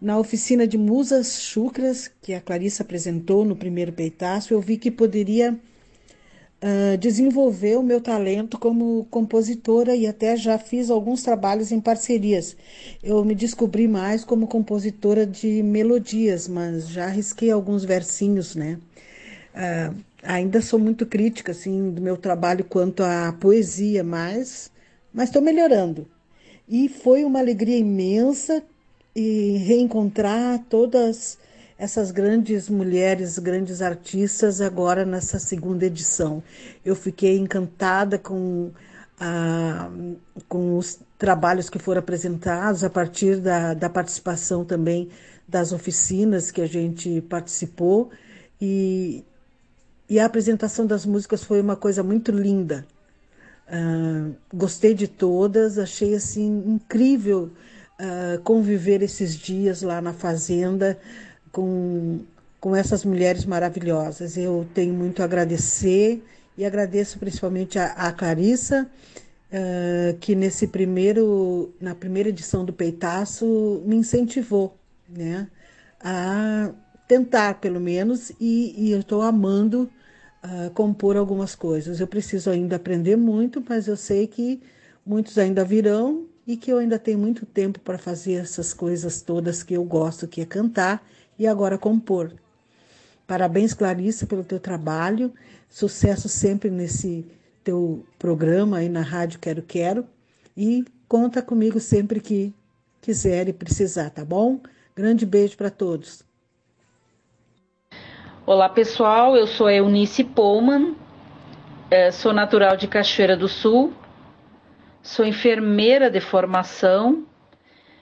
na 0.00 0.18
oficina 0.18 0.66
de 0.66 0.76
musas 0.76 1.40
chucras 1.40 2.10
que 2.20 2.34
a 2.34 2.40
Clarissa 2.40 2.82
apresentou 2.82 3.44
no 3.44 3.54
primeiro 3.54 3.92
peitaço, 3.92 4.52
eu 4.52 4.60
vi 4.60 4.76
que 4.76 4.90
poderia 4.90 5.52
uh, 5.52 6.96
desenvolver 6.98 7.78
o 7.78 7.82
meu 7.82 8.00
talento 8.00 8.58
como 8.58 9.06
compositora 9.10 9.94
e 9.94 10.06
até 10.06 10.36
já 10.36 10.58
fiz 10.58 10.90
alguns 10.90 11.22
trabalhos 11.22 11.70
em 11.70 11.80
parcerias. 11.80 12.56
Eu 13.02 13.24
me 13.24 13.34
descobri 13.34 13.86
mais 13.86 14.24
como 14.24 14.46
compositora 14.46 15.26
de 15.26 15.62
melodias, 15.62 16.48
mas 16.48 16.88
já 16.88 17.06
arrisquei 17.06 17.50
alguns 17.50 17.84
versinhos, 17.84 18.54
né? 18.54 18.78
Uh, 19.54 19.96
ainda 20.22 20.62
sou 20.62 20.78
muito 20.78 21.04
crítica 21.04 21.52
assim 21.52 21.90
do 21.90 22.00
meu 22.00 22.16
trabalho 22.16 22.64
quanto 22.64 23.02
à 23.02 23.32
poesia, 23.32 24.04
mas 24.04 24.70
mas 25.12 25.28
estou 25.28 25.42
melhorando. 25.42 26.06
E 26.68 26.88
foi 26.88 27.24
uma 27.24 27.40
alegria 27.40 27.76
imensa 27.76 28.62
e 29.14 29.56
reencontrar 29.58 30.60
todas 30.68 31.36
essas 31.76 32.10
grandes 32.10 32.68
mulheres, 32.68 33.38
grandes 33.38 33.82
artistas 33.82 34.60
agora 34.60 35.04
nessa 35.04 35.38
segunda 35.38 35.86
edição. 35.86 36.42
Eu 36.84 36.94
fiquei 36.94 37.38
encantada 37.38 38.18
com, 38.18 38.70
a, 39.18 39.90
com 40.48 40.76
os 40.76 41.00
trabalhos 41.18 41.68
que 41.68 41.78
foram 41.78 42.00
apresentados, 42.00 42.84
a 42.84 42.90
partir 42.90 43.40
da, 43.40 43.74
da 43.74 43.88
participação 43.88 44.64
também 44.64 45.08
das 45.48 45.72
oficinas 45.72 46.50
que 46.50 46.60
a 46.60 46.66
gente 46.66 47.20
participou. 47.22 48.10
E, 48.60 49.24
e 50.10 50.18
a 50.18 50.26
apresentação 50.26 50.84
das 50.84 51.06
músicas 51.06 51.44
foi 51.44 51.60
uma 51.60 51.76
coisa 51.76 52.02
muito 52.02 52.32
linda. 52.32 52.84
Uh, 53.68 54.34
gostei 54.52 54.92
de 54.92 55.06
todas, 55.06 55.78
achei 55.78 56.16
assim 56.16 56.64
incrível 56.66 57.52
uh, 58.00 58.40
conviver 58.42 59.02
esses 59.02 59.36
dias 59.36 59.82
lá 59.82 60.00
na 60.00 60.12
fazenda 60.12 60.98
com, 61.52 62.24
com 62.60 62.74
essas 62.74 63.04
mulheres 63.04 63.44
maravilhosas. 63.44 64.36
Eu 64.36 64.66
tenho 64.74 64.92
muito 64.92 65.22
a 65.22 65.26
agradecer 65.26 66.20
e 66.58 66.64
agradeço 66.64 67.16
principalmente 67.20 67.78
a, 67.78 67.92
a 67.92 68.12
Clarissa, 68.12 68.90
uh, 69.52 70.18
que 70.18 70.34
nesse 70.34 70.66
primeiro, 70.66 71.72
na 71.80 71.94
primeira 71.94 72.30
edição 72.30 72.64
do 72.64 72.72
Peitaço 72.72 73.80
me 73.86 73.94
incentivou, 73.94 74.76
né, 75.08 75.46
a 76.00 76.72
tentar 77.06 77.60
pelo 77.60 77.78
menos 77.78 78.32
e, 78.40 78.74
e 78.76 78.90
eu 78.90 78.98
estou 78.98 79.22
amando 79.22 79.88
uh, 80.44 80.70
compor 80.72 81.16
algumas 81.16 81.54
coisas. 81.54 82.00
Eu 82.00 82.06
preciso 82.06 82.50
ainda 82.50 82.76
aprender 82.76 83.16
muito, 83.16 83.62
mas 83.66 83.86
eu 83.86 83.96
sei 83.96 84.26
que 84.26 84.60
muitos 85.04 85.38
ainda 85.38 85.64
virão 85.64 86.26
e 86.46 86.56
que 86.56 86.72
eu 86.72 86.78
ainda 86.78 86.98
tenho 86.98 87.18
muito 87.18 87.46
tempo 87.46 87.80
para 87.80 87.98
fazer 87.98 88.34
essas 88.34 88.74
coisas 88.74 89.22
todas 89.22 89.62
que 89.62 89.74
eu 89.74 89.84
gosto, 89.84 90.26
que 90.28 90.40
é 90.40 90.46
cantar 90.46 91.06
e 91.38 91.46
agora 91.46 91.78
compor. 91.78 92.32
Parabéns, 93.26 93.72
Clarissa, 93.72 94.26
pelo 94.26 94.42
teu 94.42 94.58
trabalho. 94.58 95.32
Sucesso 95.68 96.28
sempre 96.28 96.68
nesse 96.68 97.24
teu 97.62 98.04
programa 98.18 98.78
aí 98.78 98.88
na 98.88 99.02
Rádio 99.02 99.38
Quero 99.38 99.62
Quero. 99.62 100.04
E 100.56 100.84
conta 101.06 101.40
comigo 101.40 101.78
sempre 101.78 102.20
que 102.20 102.52
quiser 103.00 103.48
e 103.48 103.52
precisar, 103.52 104.10
tá 104.10 104.24
bom? 104.24 104.60
Grande 104.96 105.24
beijo 105.24 105.56
para 105.56 105.70
todos. 105.70 106.24
Olá, 108.52 108.68
pessoal. 108.68 109.36
Eu 109.36 109.46
sou 109.46 109.68
a 109.68 109.74
Eunice 109.74 110.24
Pullman, 110.24 110.96
é, 111.88 112.10
sou 112.10 112.32
natural 112.32 112.76
de 112.76 112.88
Cachoeira 112.88 113.36
do 113.36 113.46
Sul, 113.46 113.92
sou 115.00 115.24
enfermeira 115.24 116.10
de 116.10 116.18
formação, 116.18 117.24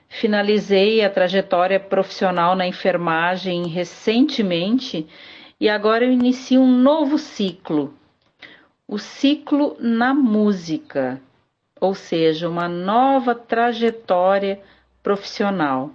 finalizei 0.08 1.04
a 1.04 1.10
trajetória 1.10 1.78
profissional 1.78 2.56
na 2.56 2.66
enfermagem 2.66 3.66
recentemente 3.66 5.06
e 5.60 5.68
agora 5.68 6.06
eu 6.06 6.10
inicio 6.10 6.62
um 6.62 6.78
novo 6.78 7.18
ciclo, 7.18 7.92
o 8.86 8.96
ciclo 8.96 9.76
na 9.78 10.14
música, 10.14 11.20
ou 11.78 11.94
seja, 11.94 12.48
uma 12.48 12.66
nova 12.66 13.34
trajetória 13.34 14.62
profissional 15.02 15.90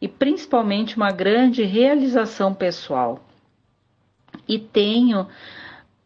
e 0.00 0.08
principalmente 0.08 0.96
uma 0.96 1.12
grande 1.12 1.62
realização 1.62 2.52
pessoal. 2.52 3.20
E 4.48 4.58
tenho 4.58 5.26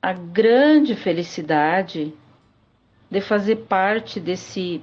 a 0.00 0.12
grande 0.12 0.94
felicidade 0.94 2.14
de 3.10 3.20
fazer 3.20 3.56
parte 3.56 4.18
desse 4.18 4.82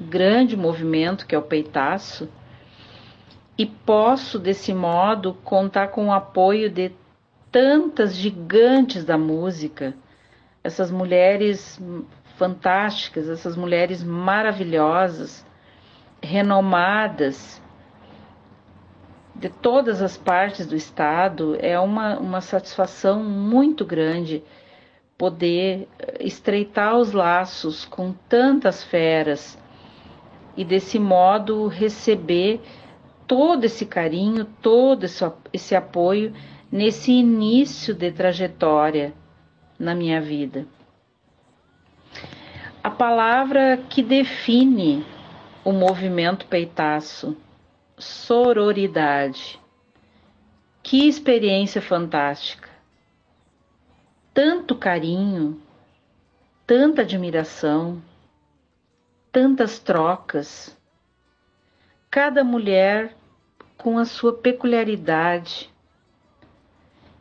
grande 0.00 0.56
movimento 0.56 1.26
que 1.26 1.34
é 1.34 1.38
o 1.38 1.42
Peitaço 1.42 2.28
e 3.56 3.64
posso 3.64 4.38
desse 4.38 4.74
modo 4.74 5.34
contar 5.44 5.88
com 5.88 6.08
o 6.08 6.12
apoio 6.12 6.68
de 6.68 6.92
tantas 7.50 8.16
gigantes 8.16 9.04
da 9.04 9.16
música, 9.16 9.94
essas 10.64 10.90
mulheres 10.90 11.80
fantásticas, 12.36 13.28
essas 13.28 13.56
mulheres 13.56 14.02
maravilhosas, 14.02 15.46
renomadas 16.20 17.61
de 19.42 19.48
todas 19.48 20.00
as 20.00 20.16
partes 20.16 20.68
do 20.68 20.76
estado, 20.76 21.56
é 21.58 21.76
uma, 21.76 22.16
uma 22.16 22.40
satisfação 22.40 23.24
muito 23.24 23.84
grande 23.84 24.40
poder 25.18 25.88
estreitar 26.20 26.96
os 26.96 27.10
laços 27.10 27.84
com 27.84 28.12
tantas 28.28 28.84
feras 28.84 29.58
e 30.56 30.64
desse 30.64 30.96
modo 30.96 31.66
receber 31.66 32.60
todo 33.26 33.64
esse 33.64 33.84
carinho, 33.84 34.44
todo 34.44 35.02
esse, 35.02 35.28
esse 35.52 35.74
apoio 35.74 36.32
nesse 36.70 37.10
início 37.10 37.94
de 37.94 38.12
trajetória 38.12 39.12
na 39.76 39.92
minha 39.92 40.20
vida. 40.20 40.68
A 42.80 42.90
palavra 42.90 43.76
que 43.90 44.04
define 44.04 45.04
o 45.64 45.72
movimento 45.72 46.46
peitaço, 46.46 47.36
sororidade. 48.02 49.60
Que 50.82 51.08
experiência 51.08 51.80
fantástica! 51.80 52.68
Tanto 54.34 54.74
carinho, 54.74 55.60
tanta 56.66 57.02
admiração, 57.02 58.02
tantas 59.30 59.78
trocas. 59.78 60.76
Cada 62.10 62.42
mulher 62.42 63.14
com 63.76 63.98
a 63.98 64.04
sua 64.04 64.32
peculiaridade, 64.32 65.72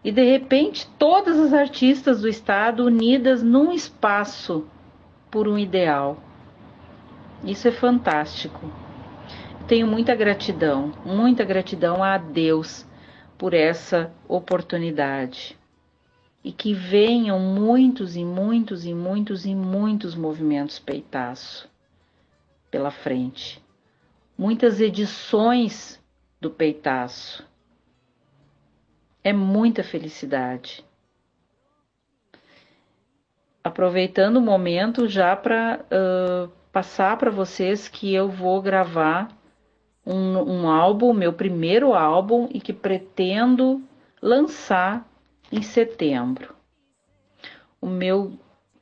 e 0.04 0.12
de 0.12 0.24
repente 0.24 0.88
todas 0.98 1.40
as 1.40 1.54
artistas 1.54 2.22
do 2.22 2.28
estado 2.28 2.86
unidas 2.86 3.44
num 3.44 3.72
espaço 3.72 4.68
por 5.30 5.48
um 5.48 5.58
ideal. 5.58 6.18
Isso 7.44 7.68
é 7.68 7.72
fantástico. 7.72 8.81
Tenho 9.68 9.88
muita 9.88 10.14
gratidão, 10.16 10.92
muita 11.06 11.46
gratidão 11.46 12.04
a 12.04 12.18
Deus 12.18 12.86
por 13.38 13.54
essa 13.54 14.14
oportunidade. 14.28 15.58
E 16.44 16.52
que 16.52 16.74
venham 16.74 17.40
muitos 17.40 18.16
e 18.16 18.26
muitos 18.26 18.86
e 18.86 18.94
muitos 18.94 19.46
e 19.46 19.56
muitos 19.56 20.16
movimentos 20.16 20.80
peitaço 20.80 21.70
pela 22.70 22.92
frente. 22.92 23.64
Muitas 24.38 24.82
edições 24.82 26.02
do 26.40 26.50
peitaço 26.50 27.48
é 29.24 29.32
muita 29.32 29.84
felicidade. 29.84 30.84
Aproveitando 33.64 34.38
o 34.38 34.42
momento 34.42 35.08
já 35.08 35.36
para 35.36 35.86
uh, 35.86 36.52
passar 36.72 37.16
para 37.18 37.30
vocês 37.30 37.88
que 37.88 38.12
eu 38.14 38.28
vou 38.28 38.60
gravar 38.62 39.41
um, 40.12 40.38
um 40.38 40.70
álbum, 40.70 41.14
meu 41.14 41.34
primeiro 41.34 41.94
álbum, 41.94 42.48
e 42.52 42.60
que 42.60 42.74
pretendo 42.74 43.82
lançar 44.22 45.08
em 45.52 45.62
setembro. 45.62 46.54
O 47.80 47.88
meu 47.88 48.38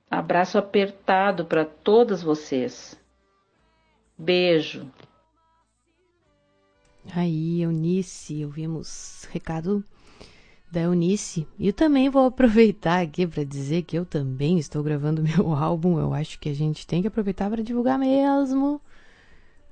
abraço 0.09 0.57
apertado 0.57 1.45
para 1.45 1.63
todas 1.63 2.21
vocês. 2.21 2.99
Beijo. 4.17 4.91
Aí, 7.15 7.61
Eunice, 7.61 8.43
ouvimos 8.43 9.27
recado 9.31 9.83
da 10.71 10.81
Eunice. 10.81 11.47
E 11.57 11.71
também 11.71 12.09
vou 12.09 12.25
aproveitar 12.25 13.01
aqui 13.01 13.25
para 13.25 13.43
dizer 13.43 13.83
que 13.83 13.97
eu 13.97 14.05
também 14.05 14.59
estou 14.59 14.83
gravando 14.83 15.23
meu 15.23 15.53
álbum. 15.53 15.99
Eu 15.99 16.13
acho 16.13 16.39
que 16.39 16.49
a 16.49 16.53
gente 16.53 16.85
tem 16.85 17.01
que 17.01 17.07
aproveitar 17.07 17.49
para 17.49 17.63
divulgar 17.63 17.97
mesmo, 17.97 18.81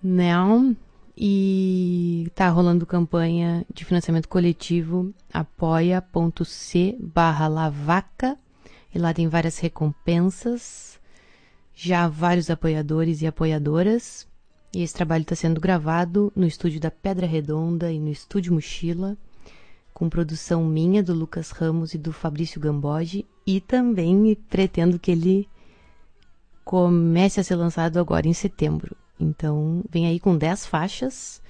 né? 0.02 0.34
E 1.18 2.31
tá 2.35 2.48
rolando 2.49 2.85
campanha 2.85 3.65
de 3.73 3.84
financiamento 3.84 4.30
coletivo 4.30 5.14
apoia.c 5.34 6.95
barra 6.99 7.48
lavaca. 7.48 8.38
E 8.94 8.99
lá 8.99 9.14
tem 9.14 9.27
várias 9.27 9.57
recompensas. 9.57 10.99
Já 11.73 12.07
vários 12.07 12.49
apoiadores 12.49 13.22
e 13.22 13.27
apoiadoras. 13.27 14.27
E 14.73 14.84
esse 14.84 14.94
trabalho 14.94 15.23
está 15.23 15.35
sendo 15.35 15.60
gravado 15.60 16.31
no 16.35 16.45
estúdio 16.45 16.80
da 16.80 16.91
Pedra 16.91 17.26
Redonda 17.26 17.91
e 17.91 17.99
no 17.99 18.10
estúdio 18.10 18.53
Mochila 18.53 19.18
com 19.98 20.10
produção 20.10 20.64
minha, 20.64 21.02
do 21.02 21.11
Lucas 21.11 21.49
Ramos 21.49 21.95
e 21.95 21.98
do 21.98 22.14
Fabrício 22.14 22.61
Gamboge, 22.61 23.26
e 23.48 23.60
também 23.60 24.38
pretendo 24.48 24.99
que 24.99 25.10
ele 25.10 25.49
comece 26.64 27.39
a 27.39 27.44
ser 27.44 27.56
lançado 27.56 27.98
agora 27.98 28.27
em 28.27 28.34
setembro. 28.34 28.95
Então, 29.19 29.84
vem 29.89 30.07
aí 30.07 30.19
com 30.19 30.38
10 30.38 30.65
faixas, 30.68 31.41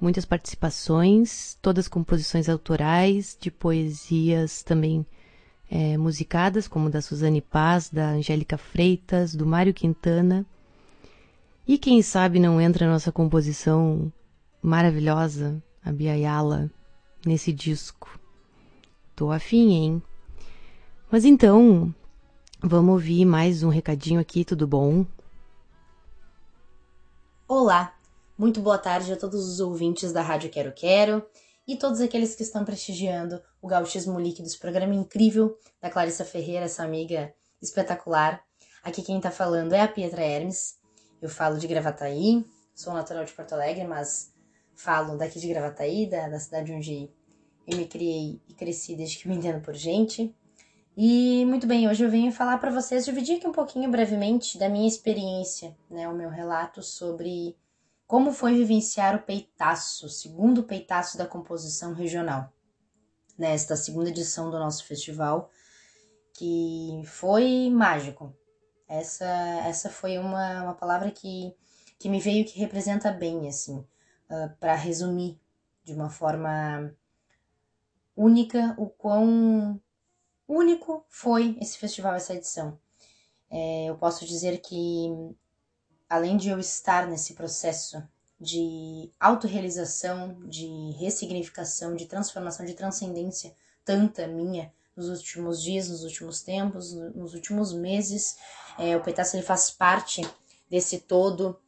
muitas 0.00 0.24
participações, 0.24 1.58
todas 1.60 1.86
composições 1.86 2.48
autorais, 2.48 3.36
de 3.38 3.50
poesias 3.50 4.62
também 4.62 5.04
é, 5.70 5.96
musicadas, 5.96 6.66
como 6.66 6.90
da 6.90 7.02
Suzane 7.02 7.40
Paz, 7.40 7.90
da 7.90 8.10
Angélica 8.10 8.56
Freitas, 8.56 9.34
do 9.34 9.46
Mário 9.46 9.74
Quintana. 9.74 10.44
E 11.68 11.78
quem 11.78 12.02
sabe 12.02 12.40
não 12.40 12.60
entra 12.60 12.86
a 12.86 12.90
nossa 12.90 13.12
composição 13.12 14.12
maravilhosa, 14.62 15.62
a 15.84 15.92
Bia 15.92 16.12
Ayala, 16.12 16.70
nesse 17.24 17.52
disco. 17.52 18.18
Tô 19.14 19.30
afim, 19.30 19.72
hein? 19.72 20.02
Mas 21.10 21.24
então, 21.24 21.94
vamos 22.62 22.92
ouvir 22.92 23.24
mais 23.24 23.62
um 23.62 23.68
recadinho 23.68 24.18
aqui, 24.18 24.44
tudo 24.44 24.66
bom? 24.66 25.04
Olá, 27.52 27.98
muito 28.38 28.60
boa 28.60 28.78
tarde 28.78 29.12
a 29.12 29.16
todos 29.16 29.44
os 29.44 29.58
ouvintes 29.58 30.12
da 30.12 30.22
Rádio 30.22 30.48
Quero 30.50 30.72
Quero 30.72 31.26
e 31.66 31.76
todos 31.76 32.00
aqueles 32.00 32.36
que 32.36 32.44
estão 32.44 32.64
prestigiando 32.64 33.42
o 33.60 33.66
Gauchismo 33.66 34.20
Líquido, 34.20 34.46
esse 34.46 34.56
programa 34.56 34.94
incrível 34.94 35.58
da 35.82 35.90
Clarissa 35.90 36.24
Ferreira, 36.24 36.66
essa 36.66 36.84
amiga 36.84 37.34
espetacular. 37.60 38.40
Aqui 38.84 39.02
quem 39.02 39.20
tá 39.20 39.32
falando 39.32 39.72
é 39.72 39.80
a 39.80 39.88
Pietra 39.88 40.22
Hermes, 40.22 40.78
eu 41.20 41.28
falo 41.28 41.58
de 41.58 41.66
Gravataí, 41.66 42.46
sou 42.72 42.92
natural 42.92 43.24
de 43.24 43.32
Porto 43.32 43.54
Alegre, 43.54 43.82
mas 43.82 44.32
falo 44.72 45.18
daqui 45.18 45.40
de 45.40 45.48
Gravataí, 45.48 46.08
da, 46.08 46.28
da 46.28 46.38
cidade 46.38 46.72
onde 46.72 47.10
eu 47.66 47.76
me 47.76 47.86
criei 47.88 48.40
e 48.48 48.54
cresci 48.54 48.94
desde 48.94 49.18
que 49.18 49.28
me 49.28 49.34
entendo 49.34 49.60
por 49.60 49.74
gente. 49.74 50.32
E 50.96 51.44
muito 51.46 51.68
bem, 51.68 51.88
hoje 51.88 52.04
eu 52.04 52.10
venho 52.10 52.32
falar 52.32 52.58
para 52.58 52.70
vocês, 52.70 53.04
dividir 53.04 53.36
aqui 53.36 53.46
um 53.46 53.52
pouquinho 53.52 53.88
brevemente 53.90 54.58
da 54.58 54.68
minha 54.68 54.88
experiência, 54.88 55.76
né, 55.88 56.08
o 56.08 56.14
meu 56.14 56.28
relato 56.28 56.82
sobre 56.82 57.56
como 58.08 58.32
foi 58.32 58.54
vivenciar 58.54 59.14
o 59.14 59.22
peitaço, 59.22 60.06
o 60.06 60.08
segundo 60.08 60.64
peitaço 60.64 61.16
da 61.16 61.26
composição 61.26 61.94
regional, 61.94 62.52
nesta 63.38 63.76
segunda 63.76 64.10
edição 64.10 64.50
do 64.50 64.58
nosso 64.58 64.84
festival, 64.84 65.48
que 66.34 67.02
foi 67.06 67.70
mágico. 67.70 68.34
Essa, 68.88 69.26
essa 69.64 69.88
foi 69.88 70.18
uma, 70.18 70.64
uma 70.64 70.74
palavra 70.74 71.12
que, 71.12 71.54
que 72.00 72.08
me 72.08 72.18
veio 72.18 72.44
que 72.44 72.58
representa 72.58 73.12
bem, 73.12 73.48
assim, 73.48 73.78
uh, 73.78 74.56
para 74.58 74.74
resumir 74.74 75.40
de 75.84 75.94
uma 75.94 76.10
forma 76.10 76.92
única 78.16 78.74
o 78.76 78.88
quão 78.88 79.80
único 80.52 81.04
foi 81.08 81.56
esse 81.60 81.78
festival, 81.78 82.14
essa 82.14 82.34
edição. 82.34 82.78
É, 83.50 83.86
eu 83.86 83.96
posso 83.96 84.24
dizer 84.24 84.58
que, 84.58 85.08
além 86.08 86.36
de 86.36 86.48
eu 86.48 86.58
estar 86.58 87.06
nesse 87.06 87.34
processo 87.34 88.02
de 88.40 89.10
autorrealização, 89.18 90.40
de 90.48 90.92
ressignificação, 90.98 91.94
de 91.94 92.06
transformação, 92.06 92.64
de 92.64 92.74
transcendência, 92.74 93.54
tanta 93.84 94.26
minha 94.26 94.72
nos 94.96 95.08
últimos 95.08 95.62
dias, 95.62 95.88
nos 95.88 96.04
últimos 96.04 96.42
tempos, 96.42 96.92
nos 96.92 97.34
últimos 97.34 97.72
meses, 97.72 98.36
é, 98.78 98.96
o 98.96 99.02
Peitaço 99.02 99.36
ele 99.36 99.42
faz 99.42 99.70
parte 99.70 100.22
desse 100.68 101.00
todo. 101.00 101.58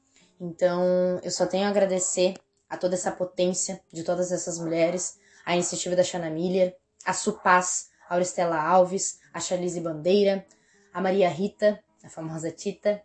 Então, 0.40 1.20
eu 1.22 1.30
só 1.30 1.46
tenho 1.46 1.66
a 1.66 1.68
agradecer 1.68 2.34
a 2.68 2.76
toda 2.76 2.94
essa 2.94 3.12
potência 3.12 3.82
de 3.92 4.02
todas 4.02 4.32
essas 4.32 4.58
mulheres, 4.58 5.18
a 5.44 5.54
iniciativa 5.54 5.94
da 5.94 6.02
Shana 6.02 6.30
Miller, 6.30 6.76
a 7.04 7.12
Supaz, 7.12 7.90
Auristela 8.12 8.60
Alves, 8.60 9.20
a 9.32 9.40
Charlize 9.40 9.80
Bandeira, 9.80 10.46
a 10.92 11.00
Maria 11.00 11.28
Rita, 11.28 11.82
a 12.04 12.08
famosa 12.08 12.50
Tita, 12.50 13.02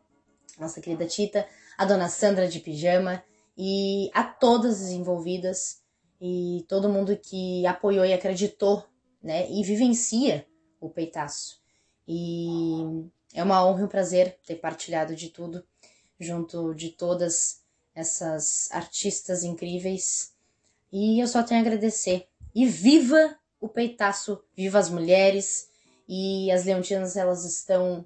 nossa 0.60 0.82
querida 0.82 1.06
Tita, 1.06 1.48
a 1.78 1.86
dona 1.86 2.10
Sandra 2.10 2.48
de 2.48 2.60
Pijama 2.60 3.24
e 3.58 4.10
a 4.14 4.24
todas 4.24 4.82
as 4.82 4.90
envolvidas 4.90 5.82
e 6.20 6.66
todo 6.68 6.90
mundo 6.90 7.16
que 7.16 7.66
apoiou 7.66 8.06
e 8.06 8.14
acreditou, 8.14 8.84
né, 9.24 9.50
e 9.50 9.64
vivencia 9.64 10.46
o 10.80 10.90
peitaço. 10.90 11.62
E 12.08 13.08
é 13.34 13.44
uma 13.44 13.66
honra 13.66 13.82
e 13.82 13.84
um 13.86 13.90
prazer 13.90 14.38
ter 14.46 14.56
partilhado 14.56 15.16
de 15.16 15.30
tudo 15.30 15.64
junto 16.20 16.74
de 16.74 16.90
todas 16.90 17.62
essas 17.94 18.70
artistas 18.72 19.44
incríveis. 19.44 20.34
E 20.92 21.22
eu 21.22 21.28
só 21.28 21.44
tenho 21.44 21.60
a 21.60 21.64
agradecer. 21.64 22.28
E 22.54 22.66
viva 22.66 23.38
o 23.60 23.68
peitaço, 23.68 24.44
viva 24.56 24.80
as 24.80 24.90
mulheres 24.90 25.70
e 26.08 26.52
as 26.52 26.66
leontinas 26.66 27.16
elas 27.16 27.44
estão 27.44 28.06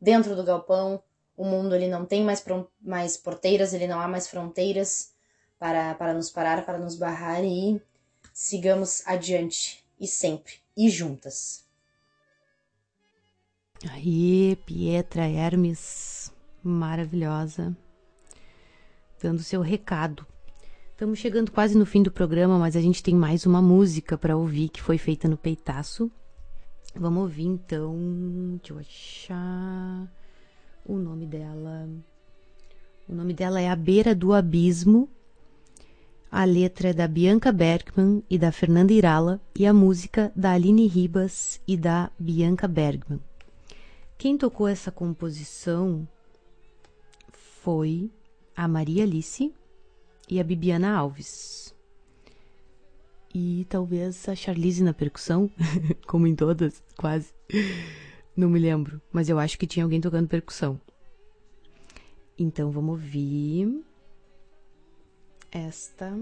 dentro 0.00 0.34
do 0.34 0.44
galpão. 0.44 1.02
O 1.36 1.44
mundo 1.44 1.74
ele 1.74 1.88
não 1.88 2.04
tem 2.04 2.24
mais, 2.24 2.44
mais 2.80 3.16
porteiras, 3.16 3.72
ele 3.72 3.86
não 3.86 4.00
há 4.00 4.06
mais 4.06 4.28
fronteiras 4.28 5.12
para, 5.58 5.94
para 5.94 6.14
nos 6.14 6.30
parar, 6.30 6.64
para 6.64 6.78
nos 6.78 6.96
barrar 6.96 7.44
e 7.44 7.80
sigamos 8.32 9.02
adiante 9.06 9.84
e 9.98 10.06
sempre 10.06 10.54
e 10.76 10.88
juntas. 10.88 11.64
Aí, 13.90 14.56
Pietra 14.64 15.26
Hermes, 15.28 16.32
maravilhosa, 16.62 17.76
dando 19.20 19.42
seu 19.42 19.60
recado. 19.60 20.26
Estamos 21.02 21.18
chegando 21.18 21.50
quase 21.50 21.76
no 21.76 21.84
fim 21.84 22.00
do 22.00 22.12
programa, 22.12 22.56
mas 22.60 22.76
a 22.76 22.80
gente 22.80 23.02
tem 23.02 23.12
mais 23.12 23.44
uma 23.44 23.60
música 23.60 24.16
para 24.16 24.36
ouvir 24.36 24.68
que 24.68 24.80
foi 24.80 24.96
feita 24.98 25.26
no 25.26 25.36
Peitaço. 25.36 26.08
Vamos 26.94 27.24
ouvir 27.24 27.42
então. 27.42 27.96
Deixa 28.58 28.72
eu 28.72 28.78
achar 28.78 30.12
o 30.86 30.96
nome 30.96 31.26
dela. 31.26 31.88
O 33.08 33.14
nome 33.16 33.34
dela 33.34 33.60
é 33.60 33.68
A 33.68 33.74
Beira 33.74 34.14
do 34.14 34.32
Abismo. 34.32 35.08
A 36.30 36.44
letra 36.44 36.90
é 36.90 36.92
da 36.92 37.08
Bianca 37.08 37.50
Bergman 37.50 38.22
e 38.30 38.38
da 38.38 38.52
Fernanda 38.52 38.92
Irala 38.92 39.40
e 39.58 39.66
a 39.66 39.74
música 39.74 40.30
da 40.36 40.52
Aline 40.52 40.86
Ribas 40.86 41.60
e 41.66 41.76
da 41.76 42.12
Bianca 42.16 42.68
Bergman. 42.68 43.18
Quem 44.16 44.38
tocou 44.38 44.68
essa 44.68 44.92
composição 44.92 46.06
foi 47.32 48.08
a 48.54 48.68
Maria 48.68 49.02
Alice 49.02 49.52
e 50.32 50.40
a 50.40 50.44
Bibiana 50.44 50.96
Alves. 50.96 51.74
E 53.34 53.66
talvez 53.68 54.26
a 54.30 54.34
Charlize 54.34 54.82
na 54.82 54.94
percussão, 54.94 55.50
como 56.08 56.26
em 56.26 56.34
todas, 56.34 56.82
quase. 56.96 57.34
Não 58.34 58.48
me 58.48 58.58
lembro, 58.58 58.98
mas 59.12 59.28
eu 59.28 59.38
acho 59.38 59.58
que 59.58 59.66
tinha 59.66 59.84
alguém 59.84 60.00
tocando 60.00 60.26
percussão. 60.26 60.80
Então 62.38 62.70
vamos 62.70 62.92
ouvir 62.92 63.84
esta 65.50 66.18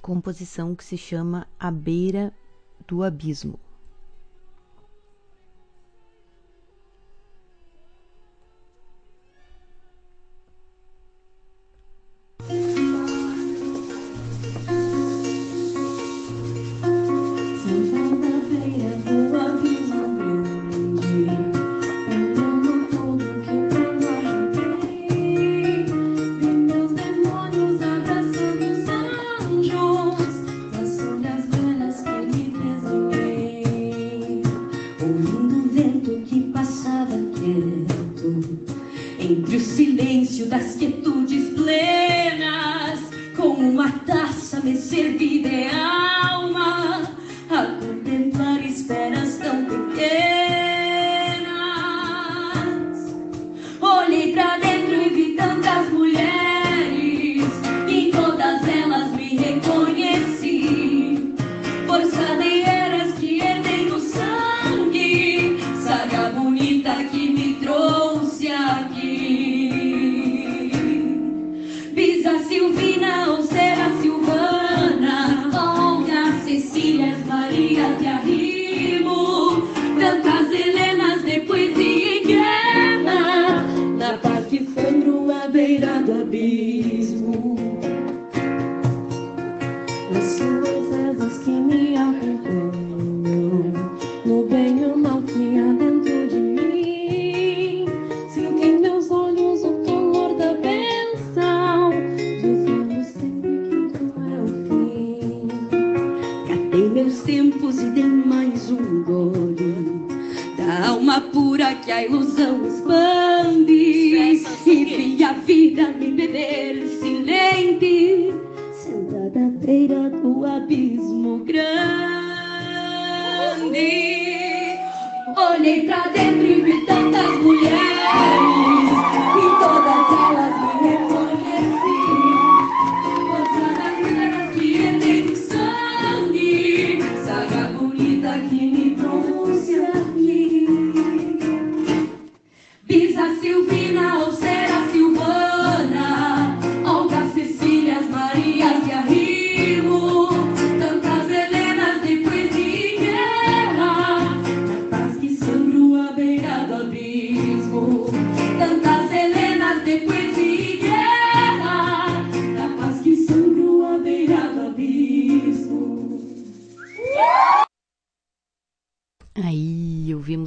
composição 0.00 0.74
que 0.74 0.82
se 0.82 0.98
chama 0.98 1.46
A 1.60 1.70
Beira 1.70 2.34
do 2.88 3.04
Abismo. 3.04 3.56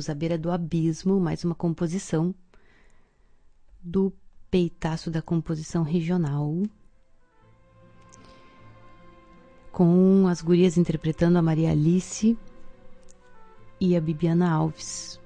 À 0.10 0.15
beira 0.15 0.38
do 0.38 0.52
abismo, 0.52 1.19
mais 1.19 1.44
uma 1.44 1.56
composição 1.56 2.34
do 3.82 4.11
peitaço 4.49 5.11
da 5.11 5.22
composição 5.22 5.84
regional. 5.84 6.64
Com 9.72 10.27
as 10.27 10.41
gurias 10.41 10.77
interpretando 10.77 11.38
a 11.38 11.41
Maria 11.41 11.72
Alice 11.72 12.38
e 13.80 13.95
a 13.95 14.02
Bibiana 14.02 14.49
Alves. 14.49 15.19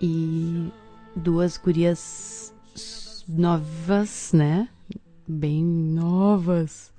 E 0.00 0.70
duas 1.14 1.56
gurias 1.56 2.54
novas, 3.26 4.32
né? 4.32 4.68
Bem 5.26 5.64
novas, 5.64 6.92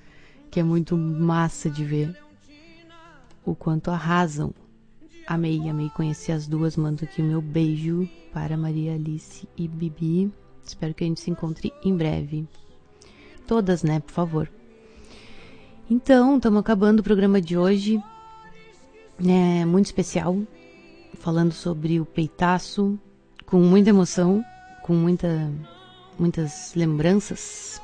que 0.50 0.60
é 0.60 0.64
muito 0.64 0.98
massa 0.98 1.70
de 1.70 1.86
ver 1.86 2.20
o 3.46 3.56
quanto 3.56 3.90
arrasam. 3.90 4.54
Amei, 5.30 5.70
amei 5.70 5.90
conhecer 5.90 6.32
as 6.32 6.48
duas. 6.48 6.78
Mando 6.78 7.04
aqui 7.04 7.22
o 7.22 7.26
meu 7.26 7.42
beijo 7.42 8.08
para 8.32 8.56
Maria 8.56 8.94
Alice 8.94 9.46
e 9.58 9.68
Bibi. 9.68 10.32
Espero 10.64 10.94
que 10.94 11.04
a 11.04 11.08
gente 11.08 11.20
se 11.20 11.30
encontre 11.30 11.74
em 11.84 11.94
breve. 11.94 12.48
Todas, 13.46 13.84
né, 13.84 14.00
por 14.00 14.14
favor. 14.14 14.50
Então, 15.90 16.38
estamos 16.38 16.62
acabando 16.62 17.02
o 17.02 17.04
programa 17.04 17.42
de 17.42 17.58
hoje. 17.58 18.02
É 19.20 19.66
muito 19.66 19.88
especial. 19.88 20.38
Falando 21.16 21.52
sobre 21.52 22.00
o 22.00 22.06
peitaço. 22.06 22.98
Com 23.46 23.60
muita 23.60 23.90
emoção. 23.90 24.42
Com 24.82 24.94
muita, 24.94 25.52
muitas 26.18 26.74
lembranças. 26.74 27.82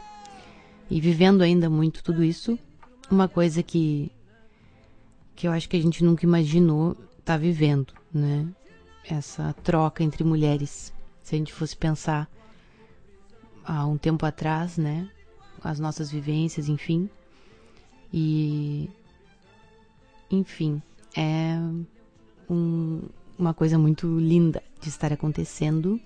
E 0.89 1.01
vivendo 1.01 1.41
ainda 1.41 1.69
muito 1.69 2.01
tudo 2.05 2.23
isso. 2.23 2.57
Uma 3.11 3.27
coisa 3.27 3.61
que 3.61 4.09
que 5.35 5.47
eu 5.47 5.51
acho 5.51 5.67
que 5.67 5.75
a 5.75 5.81
gente 5.81 6.03
nunca 6.03 6.25
imaginou 6.25 6.95
estar 7.23 7.37
vivendo, 7.37 7.93
né? 8.13 8.45
Essa 9.09 9.53
troca 9.63 10.03
entre 10.03 10.23
mulheres. 10.23 10.93
Se 11.21 11.35
a 11.35 11.37
gente 11.37 11.53
fosse 11.53 11.75
pensar 11.75 12.29
há 13.63 13.87
um 13.87 13.97
tempo 13.97 14.25
atrás, 14.25 14.77
né? 14.77 15.09
As 15.63 15.79
nossas 15.79 16.11
vivências, 16.11 16.67
enfim. 16.67 17.09
E. 18.13 18.89
Enfim, 20.29 20.81
é 21.15 21.57
um- 22.49 23.01
uma 23.37 23.53
coisa 23.53 23.77
muito 23.77 24.19
linda 24.19 24.61
de 24.81 24.89
estar 24.89 25.13
acontecendo. 25.13 25.99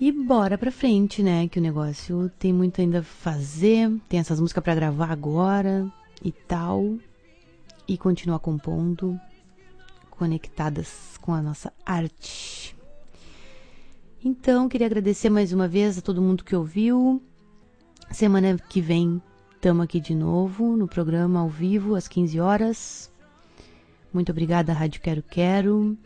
E 0.00 0.10
bora 0.12 0.56
pra 0.56 0.70
frente, 0.70 1.22
né? 1.22 1.48
Que 1.48 1.58
o 1.58 1.62
negócio 1.62 2.30
tem 2.38 2.52
muito 2.52 2.80
ainda 2.80 3.00
a 3.00 3.02
fazer. 3.02 3.90
Tem 4.08 4.20
essas 4.20 4.40
músicas 4.40 4.64
pra 4.64 4.74
gravar 4.74 5.10
agora 5.10 5.86
e 6.24 6.32
tal. 6.32 6.96
E 7.88 7.96
continuar 7.96 8.38
compondo, 8.38 9.18
conectadas 10.10 11.16
com 11.22 11.32
a 11.32 11.40
nossa 11.40 11.72
arte. 11.86 12.76
Então, 14.22 14.68
queria 14.68 14.86
agradecer 14.86 15.30
mais 15.30 15.54
uma 15.54 15.66
vez 15.66 15.96
a 15.96 16.02
todo 16.02 16.20
mundo 16.20 16.44
que 16.44 16.54
ouviu. 16.54 17.22
Semana 18.10 18.58
que 18.68 18.82
vem 18.82 19.22
estamos 19.54 19.84
aqui 19.84 20.00
de 20.00 20.14
novo 20.14 20.76
no 20.76 20.86
programa 20.86 21.40
ao 21.40 21.48
vivo 21.48 21.94
às 21.94 22.06
15 22.06 22.38
horas. 22.38 23.10
Muito 24.12 24.32
obrigada, 24.32 24.72
Rádio 24.72 25.00
Quero 25.00 25.22
Quero, 25.22 25.96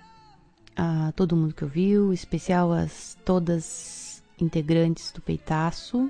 a 0.77 1.13
todo 1.13 1.37
mundo 1.37 1.55
que 1.55 1.65
ouviu, 1.65 2.13
em 2.13 2.15
especial 2.15 2.73
as 2.73 3.19
todas 3.25 4.23
integrantes 4.41 5.11
do 5.11 5.21
Peitaço. 5.21 6.09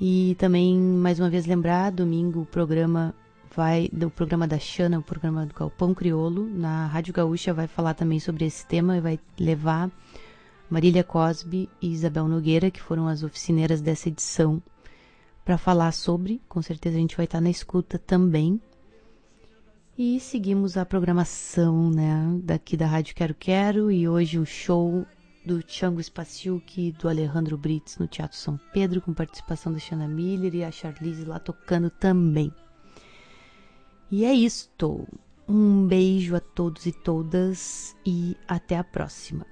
E 0.00 0.36
também, 0.38 0.78
mais 0.78 1.18
uma 1.18 1.28
vez, 1.28 1.44
lembrar, 1.44 1.90
domingo 1.90 2.42
o 2.42 2.46
programa 2.46 3.14
vai 3.54 3.88
do 3.92 4.10
programa 4.10 4.46
da 4.46 4.58
Xana, 4.58 4.98
o 4.98 5.02
programa 5.02 5.46
do 5.46 5.54
Galpão 5.54 5.94
Criolo, 5.94 6.48
na 6.48 6.86
Rádio 6.86 7.14
Gaúcha 7.14 7.54
vai 7.54 7.66
falar 7.66 7.94
também 7.94 8.18
sobre 8.18 8.44
esse 8.44 8.66
tema 8.66 8.96
e 8.96 9.00
vai 9.00 9.20
levar 9.38 9.90
Marília 10.68 11.04
Cosby 11.04 11.68
e 11.80 11.92
Isabel 11.92 12.26
Nogueira, 12.26 12.70
que 12.70 12.80
foram 12.80 13.06
as 13.06 13.22
oficineiras 13.22 13.80
dessa 13.80 14.08
edição, 14.08 14.62
para 15.44 15.56
falar 15.56 15.92
sobre. 15.92 16.40
Com 16.48 16.60
certeza 16.62 16.96
a 16.96 17.00
gente 17.00 17.16
vai 17.16 17.24
estar 17.24 17.40
na 17.40 17.50
escuta 17.50 17.98
também. 17.98 18.60
E 19.96 20.18
seguimos 20.18 20.76
a 20.76 20.84
programação, 20.84 21.90
né, 21.90 22.40
daqui 22.42 22.76
da 22.76 22.86
Rádio 22.86 23.14
Quero 23.14 23.34
Quero 23.34 23.90
e 23.92 24.08
hoje 24.08 24.38
o 24.38 24.44
show 24.44 25.06
do 25.46 25.62
Django 25.62 26.02
Spaciuc 26.02 26.88
e 26.88 26.90
do 26.90 27.08
Alejandro 27.08 27.56
Brits 27.56 27.98
no 27.98 28.08
Teatro 28.08 28.36
São 28.36 28.58
Pedro, 28.72 29.00
com 29.00 29.14
participação 29.14 29.72
da 29.72 29.78
Shanna 29.78 30.08
Miller 30.08 30.54
e 30.54 30.64
a 30.64 30.72
Charlize 30.72 31.24
lá 31.24 31.38
tocando 31.38 31.90
também. 31.90 32.52
E 34.16 34.24
é 34.24 34.32
isto. 34.32 34.88
Um 35.48 35.88
beijo 35.88 36.36
a 36.36 36.40
todos 36.40 36.86
e 36.86 36.92
todas 36.92 37.96
e 38.06 38.36
até 38.46 38.76
a 38.78 38.84
próxima. 38.84 39.44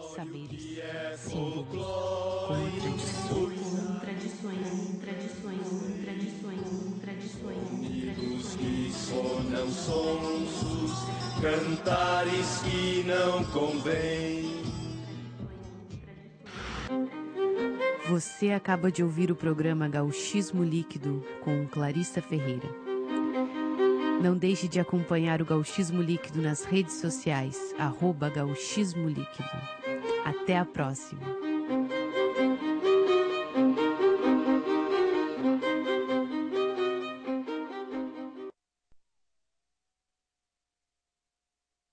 Saberes, 0.00 0.82
símbolos, 1.14 1.86
contradições, 2.46 3.60
tradições, 4.00 4.68
tradições, 5.08 5.68
tradições, 6.00 6.78
tradições, 7.00 8.56
que 8.56 8.90
sonsos, 8.92 10.21
cantares 11.42 12.62
que 12.62 13.02
não 13.02 13.42
convém. 13.46 14.62
Você 18.08 18.52
acaba 18.52 18.92
de 18.92 19.02
ouvir 19.02 19.32
o 19.32 19.34
programa 19.34 19.88
Gauchismo 19.88 20.62
Líquido 20.62 21.24
com 21.42 21.66
Clarissa 21.66 22.22
Ferreira. 22.22 22.68
Não 24.22 24.36
deixe 24.36 24.68
de 24.68 24.78
acompanhar 24.78 25.42
o 25.42 25.44
Gauchismo 25.44 26.00
Líquido 26.00 26.40
nas 26.40 26.64
redes 26.64 26.94
sociais, 26.94 27.74
arroba 27.76 28.28
Gauchismo 28.28 29.08
Líquido. 29.08 29.50
Até 30.24 30.56
a 30.56 30.64
próxima! 30.64 31.51